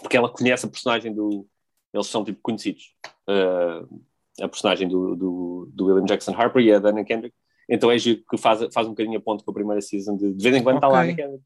Porque 0.00 0.16
ela 0.16 0.28
conhece 0.28 0.66
a 0.66 0.68
personagem 0.68 1.14
do. 1.14 1.46
Eles 1.92 2.06
são 2.06 2.24
tipo 2.24 2.40
conhecidos. 2.42 2.94
Uh, 3.28 4.02
a 4.40 4.48
personagem 4.48 4.88
do, 4.88 5.14
do, 5.14 5.70
do, 5.72 5.86
William 5.86 6.06
Jackson 6.06 6.32
Harper 6.32 6.62
e 6.62 6.72
a 6.72 6.78
da 6.78 6.88
Anna 6.88 7.04
Kendrick. 7.04 7.36
Então 7.68 7.90
é 7.90 7.98
giro 7.98 8.22
que 8.28 8.36
faz, 8.36 8.60
faz 8.72 8.86
um 8.86 8.90
bocadinho 8.90 9.18
a 9.18 9.22
ponto 9.22 9.44
com 9.44 9.50
a 9.50 9.54
primeira 9.54 9.80
season. 9.80 10.16
De, 10.16 10.32
de 10.32 10.42
vez 10.42 10.56
em 10.56 10.62
quando 10.62 10.78
okay. 10.78 10.88
está 10.88 10.88
lá 10.88 11.00
a 11.00 11.04
Anna 11.04 11.14
Kendrick. 11.14 11.44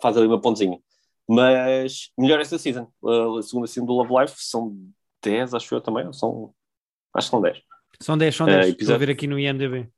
faz 0.00 0.16
ali 0.16 0.26
uma 0.26 0.40
pontezinha. 0.40 0.80
Mas 1.28 2.10
melhor 2.18 2.40
esta 2.40 2.58
season. 2.58 2.90
A 3.02 3.42
segunda 3.42 3.66
season 3.66 3.86
do 3.86 3.92
Love 3.94 4.12
Life 4.20 4.36
são 4.38 4.76
10, 5.22 5.54
acho 5.54 5.74
eu 5.74 5.80
também, 5.80 6.12
são. 6.12 6.54
Acho 7.14 7.28
que 7.28 7.30
são 7.30 7.40
10. 7.40 7.62
São 8.00 8.18
10, 8.18 8.34
são 8.34 8.46
10. 8.46 8.66
Uh, 8.66 8.76
Estou 8.78 8.94
a 8.94 8.98
ver 8.98 9.10
aqui 9.10 9.26
no 9.26 9.38
IMDB. 9.38 9.88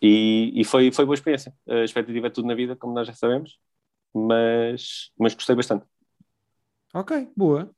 E, 0.00 0.52
e 0.54 0.64
foi, 0.64 0.92
foi 0.92 1.04
boa 1.04 1.14
experiência. 1.14 1.52
A 1.68 1.84
expectativa 1.84 2.28
é 2.28 2.30
tudo 2.30 2.46
na 2.46 2.54
vida, 2.54 2.76
como 2.76 2.94
nós 2.94 3.06
já 3.06 3.12
sabemos, 3.12 3.58
mas, 4.14 5.10
mas 5.18 5.34
gostei 5.34 5.56
bastante. 5.56 5.84
Ok, 6.94 7.28
boa. 7.36 7.70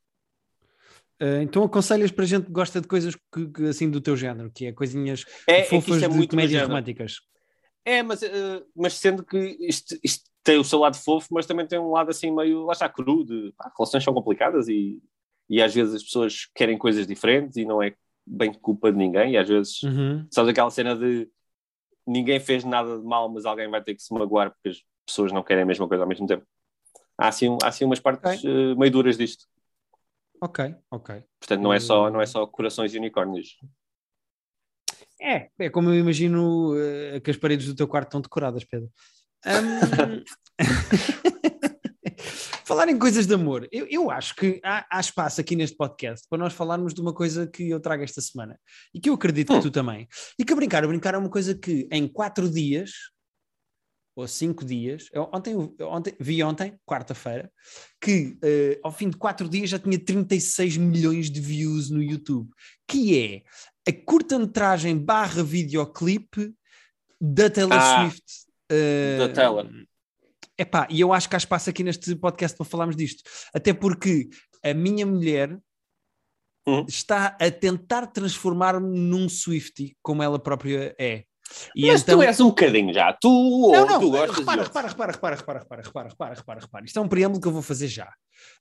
Uh, 1.21 1.43
então 1.43 1.63
aconselhas 1.65 2.11
para 2.11 2.25
gente 2.25 2.47
que 2.47 2.53
gosta 2.53 2.81
de 2.81 2.89
coisas 2.89 3.15
que, 3.15 3.47
que, 3.49 3.65
assim 3.65 3.91
do 3.91 4.01
teu 4.01 4.17
género, 4.17 4.51
que 4.51 4.67
é 4.67 4.73
coisinhas 4.73 5.25
é, 5.47 5.65
fofas 5.65 6.03
é 6.03 6.09
de 6.09 6.29
comédias 6.29 6.63
românticas. 6.63 7.21
É, 7.85 8.03
mas, 8.03 8.23
uh, 8.23 8.67
mas 8.75 8.95
sendo 8.95 9.25
que 9.25 9.57
isto, 9.61 9.99
isto, 10.03 10.30
tem 10.43 10.59
o 10.59 10.65
seu 10.65 10.79
lado 10.79 10.97
fofo, 10.97 11.29
mas 11.33 11.47
também 11.47 11.67
tem 11.67 11.79
um 11.79 11.91
lado 11.91 12.11
assim 12.11 12.31
meio, 12.31 12.65
lá 12.65 12.73
está, 12.73 12.89
cru, 12.89 13.25
de 13.25 13.53
pá, 13.57 13.71
relações 13.77 14.03
são 14.03 14.15
complicadas 14.15 14.69
e, 14.69 15.01
e 15.49 15.61
às 15.61 15.75
vezes 15.75 15.95
as 15.95 16.03
pessoas 16.03 16.49
querem 16.55 16.79
coisas 16.79 17.07
diferentes 17.07 17.57
e 17.57 17.65
não 17.65 17.83
é 17.83 17.95
bem 18.27 18.53
culpa 18.53 18.93
de 18.93 18.99
ninguém, 18.99 19.33
e 19.33 19.37
às 19.37 19.49
vezes, 19.49 19.83
uhum. 19.83 20.27
sabes 20.31 20.51
aquela 20.51 20.71
cena 20.71 20.97
de 20.97 21.29
ninguém 22.07 22.39
fez 22.41 22.65
nada 22.65 22.99
de 22.99 23.05
mal, 23.05 23.29
mas 23.29 23.45
alguém 23.45 23.69
vai 23.69 23.83
ter 23.83 23.95
que 23.95 24.03
se 24.03 24.13
magoar 24.13 24.51
porque 24.51 24.71
as 24.71 24.83
pessoas 25.07 25.33
não 25.33 25.43
querem 25.43 25.63
a 25.63 25.67
mesma 25.67 25.89
coisa 25.89 26.05
ao 26.05 26.09
mesmo 26.09 26.27
tempo. 26.27 26.47
Há 27.19 27.29
assim, 27.29 27.57
há 27.63 27.69
assim 27.69 27.85
umas 27.85 28.01
partes 28.01 28.39
okay. 28.39 28.73
uh, 28.73 28.79
meio 28.79 28.91
duras 28.91 29.17
disto. 29.17 29.45
Ok, 30.41 30.75
ok. 30.91 31.23
Portanto, 31.39 31.61
não 31.61 31.73
é 31.73 31.79
só, 31.79 32.11
não 32.11 32.21
é 32.21 32.27
só 32.27 32.47
corações 32.47 32.95
e 32.95 32.99
unicórnios. 32.99 33.59
É, 35.21 35.51
é 35.59 35.69
como 35.69 35.91
eu 35.91 35.99
imagino 35.99 36.75
uh, 36.75 37.21
que 37.21 37.31
as 37.31 37.37
paredes 37.37 37.67
do 37.67 37.75
teu 37.75 37.87
quarto 37.87 38.09
estão 38.09 38.21
decoradas, 38.21 38.65
Pedro. 38.65 38.91
Um... 39.47 40.25
Falar 42.65 42.89
em 42.89 42.99
coisas 42.99 43.27
de 43.27 43.35
amor, 43.35 43.67
eu, 43.73 43.87
eu 43.91 44.11
acho 44.11 44.37
que 44.37 44.61
há, 44.63 44.87
há, 44.89 45.01
espaço 45.01 45.41
aqui 45.41 45.57
neste 45.57 45.77
podcast 45.77 46.27
para 46.29 46.39
nós 46.39 46.53
falarmos 46.53 46.95
de 46.95 47.01
uma 47.01 47.13
coisa 47.13 47.47
que 47.47 47.69
eu 47.69 47.81
trago 47.81 48.05
esta 48.05 48.21
semana 48.21 48.57
e 48.95 49.01
que 49.01 49.11
eu 49.11 49.15
acredito 49.15 49.53
hum. 49.53 49.57
que 49.57 49.63
tu 49.63 49.71
também. 49.71 50.07
E 50.39 50.45
que 50.45 50.53
a 50.53 50.57
brincar, 50.57 50.85
a 50.85 50.87
brincar 50.87 51.15
é 51.15 51.19
uma 51.19 51.31
coisa 51.31 51.55
que 51.55 51.89
em 51.91 52.07
quatro 52.07 52.49
dias 52.49 52.93
ou 54.15 54.29
cinco 54.29 54.65
dias, 54.65 55.09
eu, 55.13 55.29
ontem, 55.33 55.57
ontem, 55.81 56.15
vi 56.21 56.43
ontem, 56.43 56.79
quarta-feira, 56.85 57.51
que 58.01 58.37
uh, 58.45 58.81
ao 58.83 58.93
fim 58.93 59.09
de 59.09 59.17
quatro 59.17 59.49
dias 59.49 59.71
já 59.71 59.79
tinha 59.79 59.99
36 59.99 60.77
milhões 60.77 61.31
de 61.31 61.41
views 61.41 61.91
no 61.91 62.03
YouTube, 62.03 62.51
que 62.87 63.19
é 63.19 63.43
a 63.89 63.93
curta-metragem 64.05 64.99
barra 64.99 65.43
videoclipe 65.43 66.55
da 67.21 67.49
Taylor 67.49 67.79
ah, 67.79 68.11
Swift. 68.11 68.50
Uh, 68.71 69.19
da 69.19 69.29
Taylor. 69.29 69.69
Epá, 70.57 70.87
e 70.91 71.01
eu 71.01 71.13
acho 71.13 71.29
que 71.29 71.35
há 71.35 71.39
espaço 71.39 71.71
aqui 71.71 71.83
neste 71.83 72.15
podcast 72.17 72.57
para 72.57 72.67
falarmos 72.67 72.95
disto. 72.95 73.23
Até 73.53 73.73
porque 73.73 74.29
a 74.63 74.75
minha 74.75 75.07
mulher 75.07 75.59
uhum. 76.67 76.85
está 76.87 77.37
a 77.41 77.51
tentar 77.51 78.07
transformar-me 78.09 78.99
num 78.99 79.29
Swifty, 79.29 79.97
como 80.03 80.23
ela 80.23 80.39
própria 80.39 80.95
é. 80.99 81.25
E 81.75 81.87
Mas 81.87 82.03
então... 82.03 82.19
tu 82.19 82.23
és 82.23 82.41
um 82.41 82.49
bocadinho 82.49 82.93
já, 82.93 83.13
tu 83.13 83.29
ou 83.29 83.87
não, 83.87 84.01
tu 84.01 84.11
gostas 84.11 84.37
repara, 84.39 84.63
repara, 84.63 84.89
repara, 84.89 85.13
repara, 85.13 85.37
repara, 85.37 85.59
repara, 85.59 85.83
repara, 85.83 86.09
repara, 86.09 86.35
repara, 86.35 86.61
repara. 86.61 86.85
Isto 86.85 86.99
é 86.99 87.03
um 87.03 87.09
preâmbulo 87.09 87.41
que 87.41 87.49
eu 87.49 87.53
vou 87.53 87.63
fazer 87.63 87.89
já. 87.89 88.09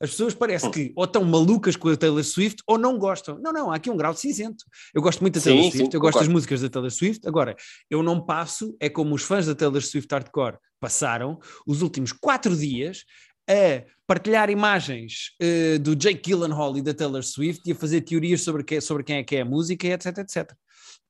As 0.02 0.12
pessoas 0.12 0.34
parece 0.34 0.68
hum. 0.68 0.72
que 0.72 0.92
ou 0.96 1.06
estão 1.06 1.24
malucas 1.24 1.76
com 1.76 1.90
a 1.90 1.96
Taylor 1.96 2.24
Swift 2.24 2.62
ou 2.68 2.78
não 2.78 2.98
gostam. 2.98 3.40
Não, 3.40 3.52
não, 3.52 3.72
há 3.72 3.76
aqui 3.76 3.90
um 3.90 3.98
grau 3.98 4.14
de 4.14 4.20
cinzento. 4.20 4.64
Eu 4.94 5.02
gosto 5.02 5.22
muito 5.22 5.36
da 5.36 5.42
Taylor 5.42 5.64
sim, 5.64 5.72
Swift, 5.72 5.92
sim, 5.92 5.98
eu 5.98 6.02
gosto 6.02 6.20
das 6.20 6.28
músicas 6.28 6.62
da 6.62 6.70
Taylor 6.70 6.92
Swift. 6.92 7.28
Agora, 7.28 7.56
eu 7.90 8.04
não 8.04 8.24
passo, 8.24 8.76
é 8.80 8.90
como 8.90 9.16
os 9.16 9.24
fãs 9.24 9.46
da 9.46 9.56
Taylor 9.56 9.82
Swift 9.82 10.12
Hardcore 10.14 10.58
passaram 10.80 11.40
os 11.68 11.82
últimos 11.82 12.12
quatro 12.12 12.56
dias 12.56 13.04
a 13.50 13.84
partilhar 14.06 14.50
imagens 14.50 15.32
uh, 15.42 15.80
do 15.80 15.96
Jake 15.96 16.22
Gyllenhaal 16.22 16.78
e 16.78 16.82
da 16.82 16.94
Taylor 16.94 17.24
Swift 17.24 17.68
e 17.68 17.72
a 17.72 17.76
fazer 17.76 18.02
teorias 18.02 18.42
sobre, 18.42 18.64
que, 18.64 18.80
sobre 18.80 19.04
quem 19.04 19.18
é 19.18 19.24
que 19.24 19.36
é 19.36 19.42
a 19.42 19.46
música, 19.46 19.88
etc, 19.88 20.20
etc. 20.20 20.54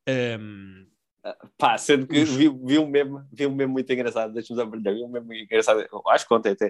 Um, 0.08 0.86
Pá, 1.58 1.78
sendo 1.78 2.08
que 2.08 2.24
vi, 2.24 2.48
vi, 2.48 2.80
um 2.80 2.88
meme, 2.88 3.22
vi 3.32 3.46
um 3.46 3.54
meme 3.54 3.72
muito 3.72 3.92
engraçado, 3.92 4.34
deixa-me 4.34 4.62
aprender, 4.62 4.94
vi 4.94 5.04
um 5.04 5.10
meme 5.10 5.26
muito 5.26 5.44
engraçado, 5.44 5.86
acho 6.08 6.28
que 6.28 6.34
ontem 6.34 6.52
até, 6.52 6.68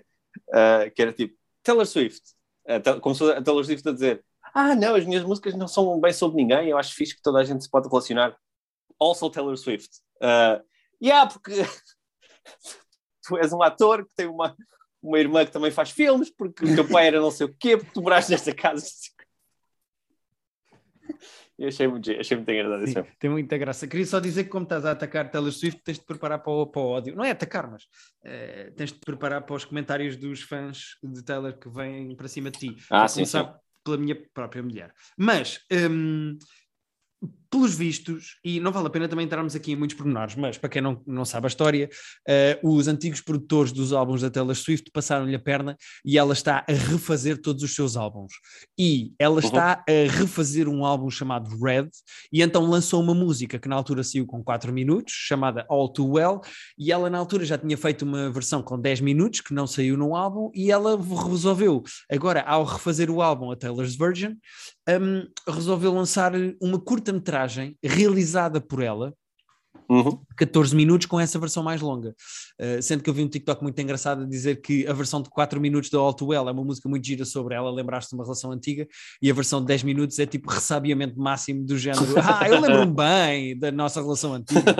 uh, 0.50 0.92
que 0.94 1.02
era 1.02 1.14
tipo, 1.14 1.38
Taylor 1.62 1.86
Swift, 1.86 2.22
uh, 2.66 3.00
começou 3.00 3.32
a 3.32 3.42
Taylor 3.42 3.64
Swift 3.64 3.88
a 3.88 3.92
dizer, 3.92 4.26
ah 4.54 4.74
não, 4.76 4.96
as 4.96 5.06
minhas 5.06 5.24
músicas 5.24 5.54
não 5.54 5.68
são 5.68 6.00
bem 6.00 6.12
sobre 6.12 6.42
ninguém, 6.42 6.70
eu 6.70 6.78
acho 6.80 6.96
fixe 6.96 7.16
que 7.16 7.22
toda 7.22 7.40
a 7.40 7.44
gente 7.44 7.64
se 7.64 7.70
pode 7.70 7.88
relacionar, 7.88 8.36
also 9.00 9.30
Taylor 9.30 9.56
Swift. 9.56 9.90
Uh, 10.16 10.64
yeah, 11.02 11.32
porque 11.32 11.54
tu 13.28 13.38
és 13.38 13.54
um 13.54 13.62
ator 13.62 14.04
que 14.04 14.12
tem 14.16 14.28
uma, 14.28 14.58
uma 15.02 15.20
irmã 15.20 15.46
que 15.46 15.52
também 15.52 15.70
faz 15.70 15.92
filmes, 15.92 16.32
porque 16.32 16.66
o 16.66 16.76
teu 16.76 16.88
pai 16.88 17.08
era 17.08 17.22
não 17.22 17.30
sei 17.30 17.46
o 17.46 17.56
quê, 17.58 17.78
porque 17.78 17.94
tu 17.94 18.02
moraste 18.02 18.32
nesta 18.32 18.54
casa 18.54 18.84
eu 21.60 21.68
achei 21.68 21.88
muito, 21.88 22.10
achei 22.12 22.38
muito 22.38 22.50
engraçado 22.50 22.88
Sim, 22.88 23.12
Tem 23.20 23.30
muita 23.30 23.58
graça. 23.58 23.86
Queria 23.86 24.06
só 24.06 24.20
dizer 24.20 24.46
que, 24.46 24.50
como 24.50 24.64
estás 24.64 24.86
a 24.86 24.92
atacar 24.92 25.30
Taylor 25.30 25.52
Swift, 25.52 25.82
tens 25.84 26.00
de 26.00 26.06
preparar 26.06 26.40
para 26.40 26.52
o, 26.54 26.66
para 26.66 26.82
o 26.82 26.86
ódio. 26.86 27.16
Não 27.16 27.24
é 27.24 27.32
atacar, 27.32 27.70
mas 27.70 27.84
uh, 27.84 28.72
tens 28.78 28.94
de 28.94 29.00
preparar 29.00 29.42
para 29.46 29.56
os 29.56 29.66
comentários 29.66 30.16
dos 30.16 30.42
fãs 30.42 30.98
de 31.04 31.22
Taylor 31.22 31.58
que 31.58 31.70
vêm 31.70 32.16
para 32.16 32.30
cima 32.30 32.50
de 32.50 32.60
ti. 32.60 32.76
Ah, 32.90 33.08
sim, 33.10 33.26
sim. 33.26 33.46
pela 33.84 33.98
minha 33.98 34.16
própria 34.34 34.64
mulher. 34.64 34.94
Mas. 35.18 35.60
Um, 35.70 36.38
pelos 37.50 37.74
vistos, 37.74 38.38
e 38.44 38.60
não 38.60 38.72
vale 38.72 38.88
a 38.88 38.90
pena 38.90 39.08
também 39.08 39.26
entrarmos 39.26 39.56
aqui 39.56 39.72
em 39.72 39.76
muitos 39.76 39.98
pormenores, 39.98 40.36
mas 40.36 40.58
para 40.58 40.70
quem 40.70 40.82
não, 40.82 41.02
não 41.08 41.26
sabe 41.26 41.48
a 41.48 41.50
história, 41.50 41.90
uh, 42.64 42.76
os 42.76 42.88
antigos 42.88 43.22
produtores 43.22 43.72
dos 43.72 43.92
álbuns 43.92 44.22
da 44.22 44.30
Taylor 44.30 44.56
Swift 44.56 44.92
passaram-lhe 44.92 45.36
a 45.36 45.40
perna 45.40 45.76
e 46.06 46.18
ela 46.18 46.34
está 46.34 46.64
a 46.68 46.72
refazer 46.72 47.42
todos 47.42 47.64
os 47.64 47.74
seus 47.74 47.98
álbuns. 47.98 48.34
E 48.78 49.14
ela 49.18 49.36
uhum. 49.36 49.40
está 49.40 49.84
a 49.88 50.12
refazer 50.12 50.70
um 50.70 50.86
álbum 50.86 51.10
chamado 51.10 51.50
Red, 51.60 51.90
e 52.32 52.42
então 52.42 52.70
lançou 52.70 53.02
uma 53.02 53.16
música 53.16 53.58
que 53.58 53.68
na 53.68 53.76
altura 53.76 54.04
saiu 54.04 54.28
com 54.28 54.44
4 54.44 54.72
minutos, 54.72 55.14
chamada 55.14 55.66
All 55.68 55.90
Too 55.90 56.12
Well, 56.12 56.42
e 56.78 56.92
ela 56.92 57.10
na 57.10 57.18
altura 57.18 57.46
já 57.46 57.58
tinha 57.58 57.78
feito 57.78 58.04
uma 58.04 58.30
versão 58.30 58.62
com 58.62 58.80
10 58.80 59.02
minutos, 59.02 59.42
que 59.42 59.54
não 59.56 59.66
saiu 59.66 59.98
no 59.98 60.16
álbum, 60.16 60.52
e 60.54 60.72
ela 60.72 61.00
resolveu, 61.28 61.84
agora 62.12 62.42
ao 62.42 62.64
refazer 62.64 63.10
o 63.10 63.22
álbum, 63.24 63.52
a 63.52 63.56
Taylor's 63.56 63.96
Version, 63.96 64.34
um, 64.88 65.28
resolveu 65.52 65.94
lançar 65.94 66.34
uma 66.62 66.80
curta-metragem 66.80 67.39
realizada 67.84 68.60
por 68.62 68.82
ela, 68.82 69.14
Uhum. 69.90 70.20
14 70.38 70.76
minutos 70.76 71.08
com 71.08 71.20
essa 71.20 71.40
versão 71.40 71.64
mais 71.64 71.82
longa. 71.82 72.16
Uh, 72.62 72.82
sendo 72.82 73.02
que 73.02 73.10
eu 73.10 73.14
vi 73.14 73.24
um 73.24 73.28
TikTok 73.28 73.64
muito 73.64 73.80
engraçado 73.82 74.22
a 74.22 74.26
dizer 74.26 74.62
que 74.62 74.86
a 74.86 74.94
versão 74.94 75.20
de 75.20 75.30
4 75.32 75.60
minutos 75.60 75.90
da 75.90 75.98
All 75.98 76.14
Too 76.14 76.28
Well 76.28 76.48
é 76.48 76.52
uma 76.52 76.64
música 76.64 76.88
muito 76.88 77.06
gira 77.06 77.26
sobre 77.26 77.56
ela, 77.56 77.72
lembraste 77.72 78.12
de 78.12 78.16
uma 78.16 78.24
relação 78.24 78.52
antiga, 78.52 78.88
e 79.20 79.32
a 79.32 79.34
versão 79.34 79.60
de 79.62 79.66
10 79.68 79.84
minutos 79.84 80.20
é 80.20 80.28
tipo 80.28 80.50
ressabiamento 80.52 81.20
máximo 81.20 81.66
do 81.66 81.78
género. 81.78 82.06
Ah, 82.40 82.48
eu 82.48 82.62
lembro-me 82.62 82.94
bem 82.94 83.58
da 83.58 83.72
nossa 83.72 84.02
relação 84.02 84.34
antiga. 84.34 84.76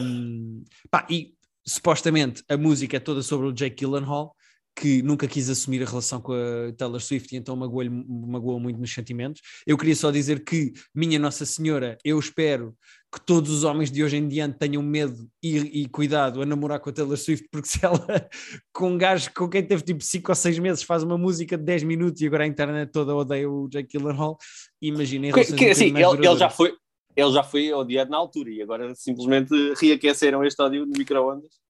Um, 0.00 0.64
pá, 0.90 1.06
e 1.10 1.34
supostamente 1.66 2.42
a 2.48 2.56
música 2.56 2.96
é 2.96 3.00
toda 3.00 3.22
sobre 3.22 3.48
o 3.48 3.52
Jake 3.52 3.76
Gyllenhaal, 3.76 4.34
que 4.76 5.00
nunca 5.00 5.26
quis 5.26 5.48
assumir 5.48 5.82
a 5.82 5.86
relação 5.86 6.20
com 6.20 6.34
a 6.34 6.70
Taylor 6.76 7.00
Swift 7.00 7.34
e 7.34 7.38
então 7.38 7.56
magoou, 7.56 7.82
magoou 7.90 8.60
muito 8.60 8.78
nos 8.78 8.92
sentimentos. 8.92 9.40
Eu 9.66 9.78
queria 9.78 9.96
só 9.96 10.10
dizer 10.10 10.44
que, 10.44 10.74
minha 10.94 11.18
Nossa 11.18 11.46
Senhora, 11.46 11.96
eu 12.04 12.18
espero 12.18 12.76
que 13.10 13.18
todos 13.24 13.50
os 13.50 13.64
homens 13.64 13.90
de 13.90 14.04
hoje 14.04 14.18
em 14.18 14.28
diante 14.28 14.58
tenham 14.58 14.82
medo 14.82 15.26
e, 15.42 15.82
e 15.82 15.88
cuidado 15.88 16.42
a 16.42 16.46
namorar 16.46 16.78
com 16.78 16.90
a 16.90 16.92
Taylor 16.92 17.16
Swift, 17.16 17.48
porque 17.50 17.68
se 17.68 17.82
ela, 17.82 17.98
com 18.70 18.90
um 18.90 18.98
gajo 18.98 19.30
com 19.34 19.48
quem 19.48 19.62
teve 19.62 19.82
tipo 19.82 20.02
5 20.02 20.30
ou 20.30 20.34
6 20.34 20.58
meses, 20.58 20.82
faz 20.82 21.02
uma 21.02 21.16
música 21.16 21.56
de 21.56 21.64
10 21.64 21.84
minutos 21.84 22.20
e 22.20 22.26
agora 22.26 22.44
a 22.44 22.46
internet 22.46 22.92
toda 22.92 23.14
odeia 23.14 23.50
o 23.50 23.68
Jake 23.68 23.96
Gyllenhaal, 23.96 24.36
imaginem. 24.82 25.32
Que, 25.32 25.52
que, 25.54 25.70
assim, 25.70 25.86
ele, 25.86 26.26
ele 26.26 26.36
já 26.36 26.50
foi. 26.50 26.74
Ele 27.16 27.32
já 27.32 27.42
foi 27.42 27.72
odiado 27.72 28.10
na 28.10 28.18
altura 28.18 28.50
e 28.50 28.60
agora 28.60 28.94
simplesmente 28.94 29.48
reaqueceram 29.80 30.44
este 30.44 30.60
ódio 30.60 30.84
no 30.84 30.92
micro-ondas 30.98 31.65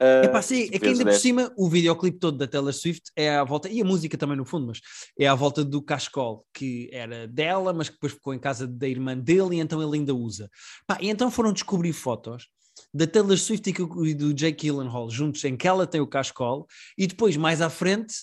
Uh, 0.00 0.24
é 0.24 0.28
pá, 0.28 0.40
sim, 0.40 0.70
é 0.72 0.78
que 0.78 0.86
ainda 0.86 1.04
por 1.04 1.12
cima 1.12 1.52
o 1.58 1.68
videoclipe 1.68 2.18
todo 2.18 2.38
da 2.38 2.46
Taylor 2.46 2.72
Swift 2.72 3.10
é 3.14 3.36
à 3.36 3.44
volta, 3.44 3.68
e 3.68 3.82
a 3.82 3.84
música 3.84 4.16
também 4.16 4.36
no 4.36 4.46
fundo, 4.46 4.68
mas 4.68 4.80
é 5.18 5.26
à 5.26 5.34
volta 5.34 5.62
do 5.62 5.82
Cascol, 5.82 6.46
que 6.54 6.88
era 6.90 7.28
dela, 7.28 7.74
mas 7.74 7.88
que 7.88 7.96
depois 7.96 8.14
ficou 8.14 8.32
em 8.32 8.38
casa 8.38 8.66
da 8.66 8.88
irmã 8.88 9.16
dele 9.16 9.56
e 9.56 9.60
então 9.60 9.82
ele 9.82 9.98
ainda 9.98 10.14
usa. 10.14 10.48
Pá, 10.86 10.96
e 11.00 11.10
então 11.10 11.30
foram 11.30 11.52
descobrir 11.52 11.92
fotos 11.92 12.48
da 12.94 13.06
Taylor 13.06 13.36
Swift 13.36 13.68
e 13.68 14.14
do 14.14 14.32
Jake 14.32 14.66
Gyllenhaal 14.66 15.10
juntos 15.10 15.44
em 15.44 15.56
que 15.56 15.68
ela 15.68 15.86
tem 15.86 16.00
o 16.00 16.06
Cascol 16.06 16.66
e 16.96 17.06
depois 17.06 17.36
mais 17.36 17.60
à 17.60 17.68
frente 17.68 18.14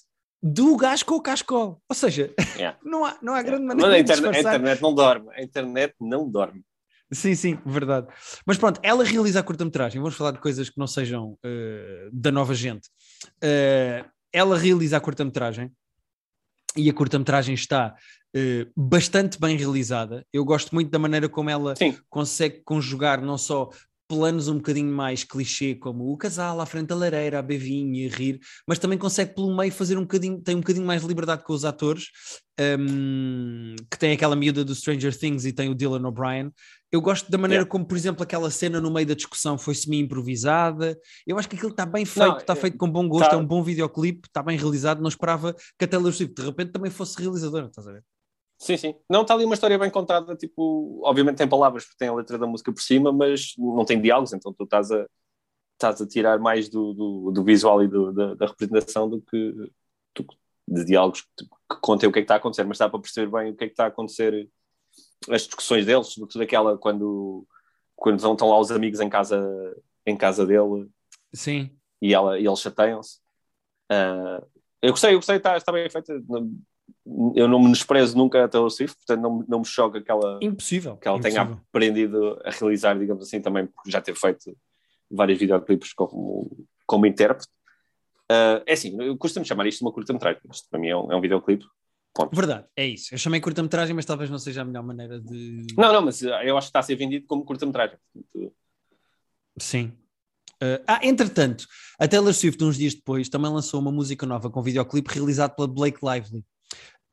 do 0.41 0.75
gajo 0.77 1.05
com 1.05 1.15
o 1.15 1.21
Cascol. 1.21 1.81
Ou 1.87 1.95
seja, 1.95 2.33
yeah. 2.55 2.77
não, 2.83 3.05
há, 3.05 3.17
não 3.21 3.33
há 3.33 3.41
grande 3.41 3.63
yeah. 3.63 3.83
maneira 3.83 4.03
mas 4.07 4.11
a 4.11 4.13
internet, 4.13 4.35
a 4.35 4.39
internet 4.39 4.81
não 4.81 4.93
dorme, 4.93 5.29
a 5.31 5.43
internet 5.43 5.95
não 5.99 6.29
dorme. 6.29 6.63
Sim, 7.11 7.35
sim, 7.35 7.57
verdade. 7.65 8.07
Mas 8.45 8.57
pronto, 8.57 8.79
ela 8.83 9.03
realiza 9.03 9.39
a 9.39 9.43
curta-metragem. 9.43 10.01
Vamos 10.01 10.15
falar 10.15 10.31
de 10.31 10.39
coisas 10.39 10.69
que 10.69 10.77
não 10.77 10.87
sejam 10.87 11.37
uh, 11.43 12.09
da 12.11 12.31
nova 12.31 12.53
gente. 12.53 12.87
Uh, 13.43 14.07
ela 14.31 14.57
realiza 14.57 14.97
a 14.97 14.99
curta-metragem 14.99 15.71
e 16.75 16.89
a 16.89 16.93
curta-metragem 16.93 17.55
está 17.55 17.95
uh, 18.35 18.71
bastante 18.75 19.39
bem 19.39 19.55
realizada. 19.55 20.25
Eu 20.33 20.43
gosto 20.43 20.75
muito 20.75 20.91
da 20.91 20.99
maneira 20.99 21.29
como 21.29 21.49
ela 21.49 21.75
sim. 21.75 21.97
consegue 22.09 22.61
conjugar 22.63 23.21
não 23.21 23.37
só 23.37 23.69
planos 24.07 24.47
um 24.47 24.55
bocadinho 24.55 24.91
mais 24.91 25.23
clichê, 25.23 25.75
como 25.75 26.11
o 26.11 26.17
casal 26.17 26.61
à 26.61 26.65
frente 26.65 26.87
da 26.87 26.95
lareira, 26.95 27.39
a 27.39 27.41
bevinha, 27.41 28.07
a 28.07 28.15
rir, 28.15 28.39
mas 28.65 28.79
também 28.79 28.97
consegue 28.97 29.35
pelo 29.35 29.55
meio 29.55 29.71
fazer 29.71 29.97
um 29.97 30.01
bocadinho, 30.01 30.41
tem 30.41 30.55
um 30.55 30.61
bocadinho 30.61 30.85
mais 30.85 31.01
de 31.01 31.07
liberdade 31.07 31.43
com 31.43 31.51
os 31.51 31.65
atores, 31.65 32.05
um, 32.79 33.75
que 33.91 33.99
tem 33.99 34.13
aquela 34.13 34.35
miúda 34.35 34.63
do 34.63 34.73
Stranger 34.73 35.15
Things 35.15 35.45
e 35.45 35.51
tem 35.51 35.69
o 35.69 35.75
Dylan 35.75 36.07
O'Brien. 36.07 36.51
Eu 36.91 37.01
gosto 37.01 37.29
da 37.29 37.37
maneira 37.37 37.61
yeah. 37.61 37.69
como, 37.69 37.85
por 37.85 37.97
exemplo, 37.97 38.23
aquela 38.23 38.49
cena 38.49 38.79
no 38.79 38.89
meio 38.89 39.05
da 39.05 39.13
discussão 39.13 39.57
foi 39.57 39.75
semi-improvisada. 39.75 40.97
Eu 41.25 41.37
acho 41.37 41.49
que 41.49 41.55
aquilo 41.55 41.71
está 41.71 41.85
bem 41.85 42.05
feito, 42.05 42.37
está 42.37 42.53
é, 42.53 42.55
feito 42.55 42.77
com 42.77 42.89
bom 42.89 43.07
gosto, 43.07 43.29
tá. 43.29 43.35
é 43.35 43.39
um 43.39 43.45
bom 43.45 43.61
videoclipe, 43.61 44.27
está 44.27 44.41
bem 44.41 44.57
realizado. 44.57 45.01
Não 45.01 45.09
esperava 45.09 45.53
que 45.77 45.83
a 45.83 45.87
Taylor 45.87 46.13
Swift 46.13 46.33
de 46.33 46.47
repente 46.47 46.71
também 46.71 46.89
fosse 46.89 47.21
realizadora, 47.21 47.67
estás 47.67 47.87
a 47.87 47.91
ver? 47.91 48.03
Sim, 48.57 48.77
sim. 48.77 48.95
Não, 49.09 49.21
está 49.21 49.33
ali 49.33 49.45
uma 49.45 49.53
história 49.53 49.77
bem 49.77 49.89
contada, 49.89 50.35
tipo, 50.35 51.01
obviamente 51.03 51.37
tem 51.37 51.47
palavras 51.47 51.83
porque 51.83 51.97
tem 51.99 52.07
a 52.07 52.13
letra 52.13 52.37
da 52.39 52.47
música 52.47 52.73
por 52.73 52.81
cima, 52.81 53.11
mas 53.11 53.53
não 53.57 53.85
tem 53.85 54.01
diálogos, 54.01 54.33
então 54.33 54.51
tu 54.51 54.63
estás 54.63 54.91
a, 54.91 55.05
estás 55.73 56.01
a 56.01 56.07
tirar 56.07 56.39
mais 56.39 56.67
do, 56.67 56.93
do, 56.93 57.31
do 57.31 57.43
visual 57.43 57.83
e 57.83 57.87
do, 57.87 58.11
da, 58.11 58.33
da, 58.33 58.45
representação 58.47 59.07
do 59.07 59.21
que 59.21 59.51
do, 60.15 60.25
de 60.67 60.85
diálogos 60.85 61.21
que, 61.37 61.45
que 61.45 61.81
contem 61.81 62.09
o 62.09 62.11
que 62.11 62.19
é 62.19 62.21
que 62.23 62.25
está 62.25 62.33
a 62.33 62.37
acontecer, 62.37 62.63
mas 62.63 62.79
dá 62.79 62.89
para 62.89 62.99
perceber 62.99 63.31
bem 63.31 63.51
o 63.51 63.55
que 63.55 63.65
é 63.65 63.67
que 63.67 63.73
está 63.73 63.85
a 63.85 63.87
acontecer, 63.89 64.49
as 65.29 65.43
discussões 65.43 65.85
deles, 65.85 66.07
sobretudo 66.07 66.41
aquela 66.41 66.77
quando, 66.77 67.45
quando 67.95 68.17
estão 68.17 68.49
lá 68.49 68.59
os 68.59 68.71
amigos 68.71 68.99
em 68.99 69.09
casa, 69.09 69.75
em 70.05 70.15
casa 70.15 70.45
dele. 70.45 70.87
Sim. 71.33 71.71
E, 72.01 72.13
ela, 72.13 72.39
e 72.39 72.45
eles 72.45 72.59
chateiam-se. 72.59 73.19
Uh, 73.91 74.45
eu 74.81 74.91
gostei, 74.91 75.13
eu 75.13 75.17
gostei, 75.17 75.37
está, 75.37 75.57
está 75.57 75.71
bem 75.71 75.89
feita 75.89 76.21
eu 77.35 77.47
não 77.47 77.59
me 77.59 77.71
desprezo 77.71 78.17
nunca 78.17 78.43
a 78.43 78.47
Taylor 78.47 78.69
Swift, 78.69 78.95
portanto 78.97 79.21
não, 79.21 79.45
não 79.47 79.59
me 79.59 79.65
choca 79.65 80.01
que 80.01 80.11
ela, 80.11 80.39
Impossível. 80.41 80.97
Que 80.97 81.07
ela 81.07 81.17
Impossível. 81.17 81.45
tenha 81.45 81.61
aprendido 81.69 82.41
a 82.43 82.51
realizar, 82.51 82.97
digamos 82.97 83.23
assim, 83.25 83.41
também 83.41 83.65
porque 83.65 83.89
já 83.89 84.01
teve 84.01 84.19
feito 84.19 84.55
vários 85.09 85.39
videoclipes 85.39 85.93
como, 85.93 86.67
como 86.85 87.05
intérprete. 87.05 87.47
Uh, 88.29 88.59
é 88.65 88.73
assim, 88.73 89.01
eu 89.01 89.17
costumo 89.17 89.45
chamar 89.45 89.67
isto 89.67 89.79
de 89.79 89.85
uma 89.85 89.91
curta-metragem, 89.91 90.41
isto 90.51 90.67
para 90.69 90.79
mim 90.79 90.89
é 90.89 90.97
um, 90.97 91.11
é 91.11 91.15
um 91.15 91.21
videoclipe. 91.21 91.65
Ponto. 92.17 92.35
Verdade, 92.35 92.65
é 92.75 92.87
isso. 92.87 93.13
Eu 93.13 93.17
chamei 93.19 93.39
curta-metragem, 93.39 93.95
mas 93.95 94.03
talvez 94.03 94.27
não 94.27 94.39
seja 94.39 94.63
a 94.63 94.65
melhor 94.65 94.81
maneira 94.81 95.19
de. 95.19 95.67
Não, 95.77 95.93
não, 95.93 96.01
mas 96.01 96.19
eu 96.23 96.57
acho 96.57 96.65
que 96.65 96.69
está 96.69 96.79
a 96.79 96.83
ser 96.83 96.95
vendido 96.95 97.27
como 97.27 97.45
curta-metragem. 97.45 97.95
Sim. 99.59 99.93
Uh, 100.55 100.81
ah, 100.87 100.99
entretanto, 101.03 101.67
a 101.99 102.07
Taylor 102.07 102.33
Swift, 102.33 102.63
uns 102.63 102.75
dias 102.75 102.95
depois, 102.95 103.29
também 103.29 103.51
lançou 103.51 103.79
uma 103.79 103.91
música 103.91 104.25
nova 104.25 104.49
com 104.49 104.63
videoclipe 104.63 105.13
realizado 105.13 105.55
pela 105.55 105.67
Blake 105.67 105.99
Lively. 106.03 106.43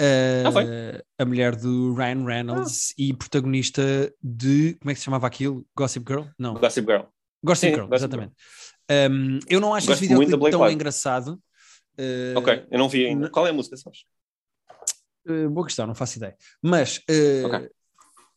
Uh, 0.01 0.49
ah, 0.49 1.03
a 1.19 1.25
mulher 1.27 1.55
do 1.55 1.93
Ryan 1.93 2.25
Reynolds 2.25 2.93
ah. 2.93 2.95
e 2.97 3.13
protagonista 3.13 3.83
de 4.23 4.75
como 4.81 4.91
é 4.91 4.95
que 4.95 5.01
se 5.01 5.05
chamava 5.05 5.27
aquilo? 5.27 5.67
Gossip 5.77 6.11
Girl? 6.11 6.25
Não. 6.39 6.55
Gossip 6.55 6.91
Girl. 6.91 7.05
Gossip 7.45 7.67
Sim, 7.67 7.75
Girl, 7.75 7.89
Gossip 7.89 8.07
exatamente. 8.07 8.33
Girl. 8.91 9.13
Um, 9.13 9.39
eu 9.51 9.61
não 9.61 9.75
acho 9.75 9.87
Gosto 9.87 10.03
esse 10.03 10.15
videoclipe 10.15 10.51
tão 10.51 10.61
Live. 10.61 10.75
engraçado. 10.75 11.39
Uh, 11.99 12.39
ok, 12.39 12.67
eu 12.71 12.79
não 12.79 12.89
vi 12.89 13.05
ainda. 13.05 13.29
Qual 13.29 13.47
é 13.47 13.51
a 13.51 13.53
música, 13.53 13.77
sabes? 13.77 14.01
Uh, 15.27 15.49
boa 15.51 15.67
questão, 15.67 15.87
não 15.87 15.95
faço 15.95 16.19
ideia. 16.19 16.37
Mas 16.63 16.99
uh, 16.99 17.47
okay. 17.47 17.71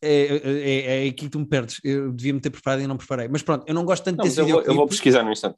é, 0.01 0.25
é, 0.25 0.81
é, 0.81 0.97
aí 0.99 1.11
que 1.11 1.29
tu 1.29 1.39
me 1.39 1.45
perdes. 1.45 1.79
Eu 1.83 2.11
devia 2.11 2.33
me 2.33 2.39
ter 2.39 2.49
preparado 2.49 2.81
e 2.81 2.87
não 2.87 2.97
preparei. 2.97 3.27
Mas 3.27 3.41
pronto, 3.41 3.65
eu 3.67 3.73
não 3.73 3.85
gosto 3.85 4.03
tanto 4.03 4.17
não, 4.17 4.25
desse 4.25 4.39
eu 4.39 4.47
vou, 4.47 4.61
eu 4.61 4.75
vou 4.75 4.87
pesquisar 4.87 5.23
no 5.23 5.31
instante. 5.31 5.57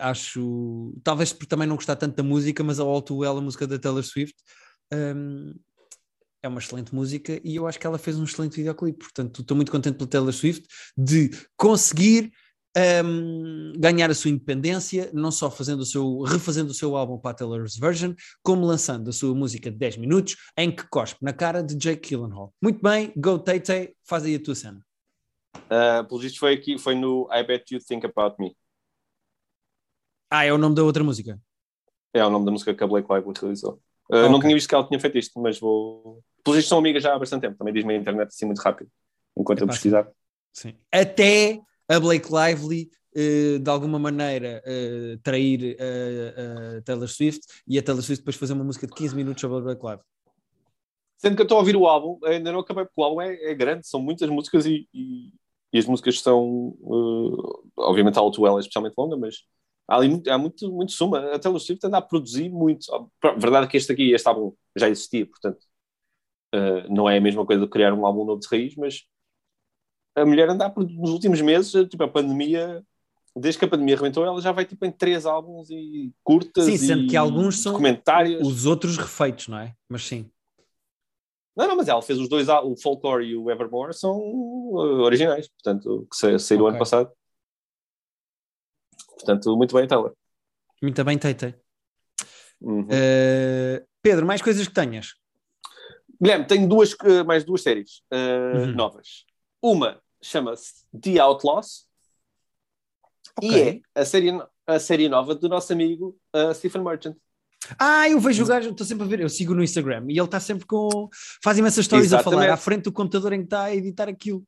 acho, 0.00 0.94
talvez 1.02 1.32
por 1.32 1.46
também 1.46 1.66
não 1.66 1.76
gostar 1.76 1.96
tanto 1.96 2.16
da 2.16 2.22
música, 2.22 2.62
mas 2.64 2.80
a 2.80 2.82
All 2.82 3.02
Too 3.02 3.18
Well, 3.18 3.38
a 3.38 3.40
música 3.40 3.66
da 3.66 3.78
Taylor 3.78 4.02
Swift, 4.02 4.36
um, 4.92 5.54
é 6.42 6.48
uma 6.48 6.60
excelente 6.60 6.94
música 6.94 7.40
e 7.42 7.56
eu 7.56 7.66
acho 7.66 7.78
que 7.78 7.86
ela 7.86 7.98
fez 7.98 8.18
um 8.18 8.24
excelente 8.24 8.56
videoclipe. 8.56 8.98
Portanto, 8.98 9.42
estou 9.42 9.56
muito 9.56 9.72
contente 9.72 9.96
pela 9.96 10.08
Taylor 10.08 10.32
Swift 10.32 10.66
de 10.96 11.30
conseguir 11.56 12.32
um, 13.04 13.72
ganhar 13.76 14.10
a 14.10 14.14
sua 14.14 14.30
independência, 14.30 15.10
não 15.12 15.30
só 15.30 15.50
fazendo 15.50 15.80
o 15.80 15.86
seu, 15.86 16.20
refazendo 16.22 16.70
o 16.70 16.74
seu 16.74 16.96
álbum 16.96 17.18
para 17.18 17.32
a 17.32 17.34
Taylor's 17.34 17.76
Version, 17.76 18.14
como 18.42 18.66
lançando 18.66 19.10
a 19.10 19.12
sua 19.12 19.34
música 19.34 19.70
de 19.70 19.76
10 19.76 19.96
minutos 19.98 20.36
em 20.56 20.70
que 20.70 20.86
cospe 20.88 21.22
na 21.22 21.32
cara 21.32 21.62
de 21.62 21.76
Jake 21.76 22.08
Gyllenhaal. 22.08 22.52
Muito 22.62 22.80
bem, 22.82 23.12
go 23.16 23.38
Tay 23.38 23.60
Tay, 23.60 23.94
faz 24.04 24.24
aí 24.24 24.34
a 24.34 24.42
tua 24.42 24.54
cena. 24.54 24.84
Uh, 25.56 26.06
pelo 26.06 26.20
visto 26.20 26.38
foi 26.38 26.54
aqui, 26.54 26.78
foi 26.78 26.94
no 26.94 27.28
I 27.32 27.42
Bet 27.42 27.74
You 27.74 27.80
Think 27.80 28.06
About 28.06 28.36
Me. 28.38 28.56
Ah, 30.30 30.44
é 30.44 30.52
o 30.52 30.58
nome 30.58 30.74
da 30.74 30.82
outra 30.82 31.02
música? 31.02 31.40
É 32.12 32.24
o 32.24 32.30
nome 32.30 32.44
da 32.44 32.52
música 32.52 32.74
que 32.74 32.84
a 32.84 32.86
Blake 32.86 33.08
Lively 33.12 33.34
realizou. 33.40 33.80
Uh, 34.10 34.16
okay. 34.16 34.28
Não 34.28 34.40
tinha 34.40 34.54
visto 34.54 34.68
que 34.68 34.74
ela 34.74 34.86
tinha 34.86 35.00
feito 35.00 35.18
isto, 35.18 35.40
mas 35.40 35.58
vou. 35.58 36.22
Pelos 36.44 36.56
vistos 36.56 36.68
são 36.68 36.78
amigas 36.78 37.02
já 37.02 37.14
há 37.14 37.18
bastante 37.18 37.42
tempo. 37.42 37.56
Também 37.56 37.74
diz-me 37.74 37.94
a 37.94 37.96
internet 37.96 38.28
assim 38.28 38.46
muito 38.46 38.60
rápido, 38.60 38.90
enquanto 39.36 39.60
é 39.60 39.62
eu 39.64 39.68
pesquisar. 39.68 40.08
Sim. 40.52 40.74
Até 40.92 41.60
a 41.88 41.98
Blake 41.98 42.28
Lively 42.30 42.90
uh, 43.16 43.58
de 43.58 43.70
alguma 43.70 43.98
maneira 43.98 44.62
uh, 44.66 45.18
trair 45.22 45.76
a 45.78 46.82
Taylor 46.82 47.08
Swift 47.08 47.40
e 47.66 47.78
a 47.78 47.82
Taylor 47.82 48.02
Swift 48.02 48.22
depois 48.22 48.36
fazer 48.36 48.52
uma 48.52 48.64
música 48.64 48.86
de 48.86 48.94
15 48.94 49.16
minutos 49.16 49.40
sobre 49.40 49.58
a 49.58 49.60
Blake 49.60 49.82
Lively. 49.84 50.04
Sendo 51.16 51.34
que 51.34 51.42
eu 51.42 51.44
estou 51.44 51.56
a 51.56 51.60
ouvir 51.60 51.74
o 51.74 51.86
álbum, 51.86 52.18
ainda 52.24 52.52
não 52.52 52.60
acabei 52.60 52.84
porque 52.84 53.00
o 53.00 53.04
álbum 53.04 53.20
é, 53.20 53.34
é 53.50 53.54
grande, 53.54 53.88
são 53.88 54.00
muitas 54.00 54.30
músicas 54.30 54.66
e, 54.66 54.88
e, 54.94 55.32
e 55.72 55.78
as 55.78 55.84
músicas 55.84 56.20
são, 56.20 56.76
obviamente 57.76 58.16
a 58.16 58.20
All 58.20 58.30
é 58.56 58.60
especialmente 58.60 58.94
longa, 58.96 59.16
mas 59.16 59.34
há 59.88 59.96
ali 59.96 60.08
muito, 60.08 60.30
há 60.30 60.38
muito, 60.38 60.70
muito 60.70 60.92
suma. 60.92 61.32
A 61.32 61.38
Taylor 61.38 61.58
Swift 61.58 61.84
anda 61.86 61.98
a 61.98 62.02
produzir 62.02 62.50
muito. 62.50 62.86
A 62.94 63.32
verdade 63.32 63.66
é 63.66 63.68
que 63.68 63.76
este 63.76 63.90
aqui, 63.92 64.12
este 64.12 64.28
álbum 64.28 64.52
já 64.76 64.88
existia, 64.88 65.26
portanto, 65.26 65.58
uh, 66.54 66.94
não 66.94 67.08
é 67.08 67.16
a 67.18 67.20
mesma 67.20 67.44
coisa 67.46 67.62
de 67.62 67.70
criar 67.70 67.92
um 67.94 68.06
álbum 68.06 68.24
novo 68.24 68.40
de 68.40 68.48
raiz, 68.48 68.76
mas 68.76 69.04
a 70.20 70.26
mulher 70.26 70.48
anda 70.48 70.66
a 70.66 70.70
produzir 70.70 70.98
nos 70.98 71.10
últimos 71.10 71.40
meses, 71.40 71.88
tipo, 71.88 72.02
a 72.02 72.08
pandemia, 72.08 72.84
desde 73.36 73.58
que 73.58 73.64
a 73.64 73.68
pandemia 73.68 73.94
arrebentou, 73.94 74.24
ela 74.24 74.40
já 74.40 74.52
vai 74.52 74.64
tipo 74.64 74.84
em 74.84 74.92
três 74.92 75.26
álbuns 75.26 75.70
e 75.70 76.12
curtas 76.22 76.64
sim, 76.64 76.76
sendo 76.76 77.06
que 77.06 77.16
alguns 77.16 77.60
são. 77.60 77.78
Os 78.40 78.66
outros 78.66 78.96
refeitos, 78.96 79.48
não 79.48 79.58
é? 79.58 79.74
Mas 79.88 80.06
sim. 80.06 80.30
Não, 81.56 81.66
não, 81.66 81.76
mas 81.76 81.88
ela 81.88 82.00
fez 82.00 82.18
os 82.20 82.28
dois, 82.28 82.48
o 82.48 82.76
Folklore 82.76 83.26
e 83.26 83.36
o 83.36 83.50
Evermore 83.50 83.92
são 83.92 84.16
uh, 84.16 85.02
originais, 85.02 85.48
portanto, 85.48 86.06
que 86.08 86.38
saíram 86.38 86.64
okay. 86.64 86.70
ano 86.70 86.78
passado. 86.78 87.10
Portanto, 89.14 89.56
muito 89.56 89.74
bem, 89.74 89.86
Taylor. 89.86 90.14
Muito 90.80 91.04
bem, 91.04 91.18
Teite. 91.18 91.56
Uhum. 92.60 92.82
Uh, 92.82 93.86
Pedro, 94.00 94.24
mais 94.24 94.40
coisas 94.40 94.68
que 94.68 94.74
tenhas? 94.74 95.14
Guilherme, 96.20 96.46
tenho 96.46 96.68
duas, 96.68 96.92
uh, 96.92 97.24
mais 97.26 97.44
duas 97.44 97.62
séries 97.62 98.02
uh, 98.12 98.58
uhum. 98.58 98.72
novas. 98.74 99.24
Uma 99.60 100.00
chama-se 100.22 100.84
The 101.00 101.18
Outlaws 101.18 101.86
okay. 103.36 103.50
e 103.50 103.60
é 103.60 103.80
a 103.94 104.04
série, 104.04 104.30
a 104.66 104.78
série 104.78 105.08
nova 105.08 105.34
do 105.34 105.48
nosso 105.48 105.72
amigo 105.72 106.18
Stephen 106.54 106.82
Merchant. 106.82 107.16
Ah, 107.78 108.08
eu 108.08 108.20
vejo 108.20 108.44
o 108.44 108.46
gajo, 108.46 108.70
estou 108.70 108.86
sempre 108.86 109.04
a 109.04 109.08
ver, 109.08 109.20
eu 109.20 109.28
sigo 109.28 109.54
no 109.54 109.62
Instagram 109.62 110.06
e 110.08 110.12
ele 110.12 110.24
está 110.24 110.38
sempre 110.38 110.64
com. 110.64 111.08
faz 111.42 111.58
imensas 111.58 111.80
histórias 111.80 112.12
a 112.12 112.22
falar 112.22 112.48
à 112.48 112.56
frente 112.56 112.84
do 112.84 112.92
computador 112.92 113.32
em 113.32 113.40
que 113.40 113.46
está 113.46 113.64
a 113.64 113.74
editar 113.74 114.08
aquilo. 114.08 114.44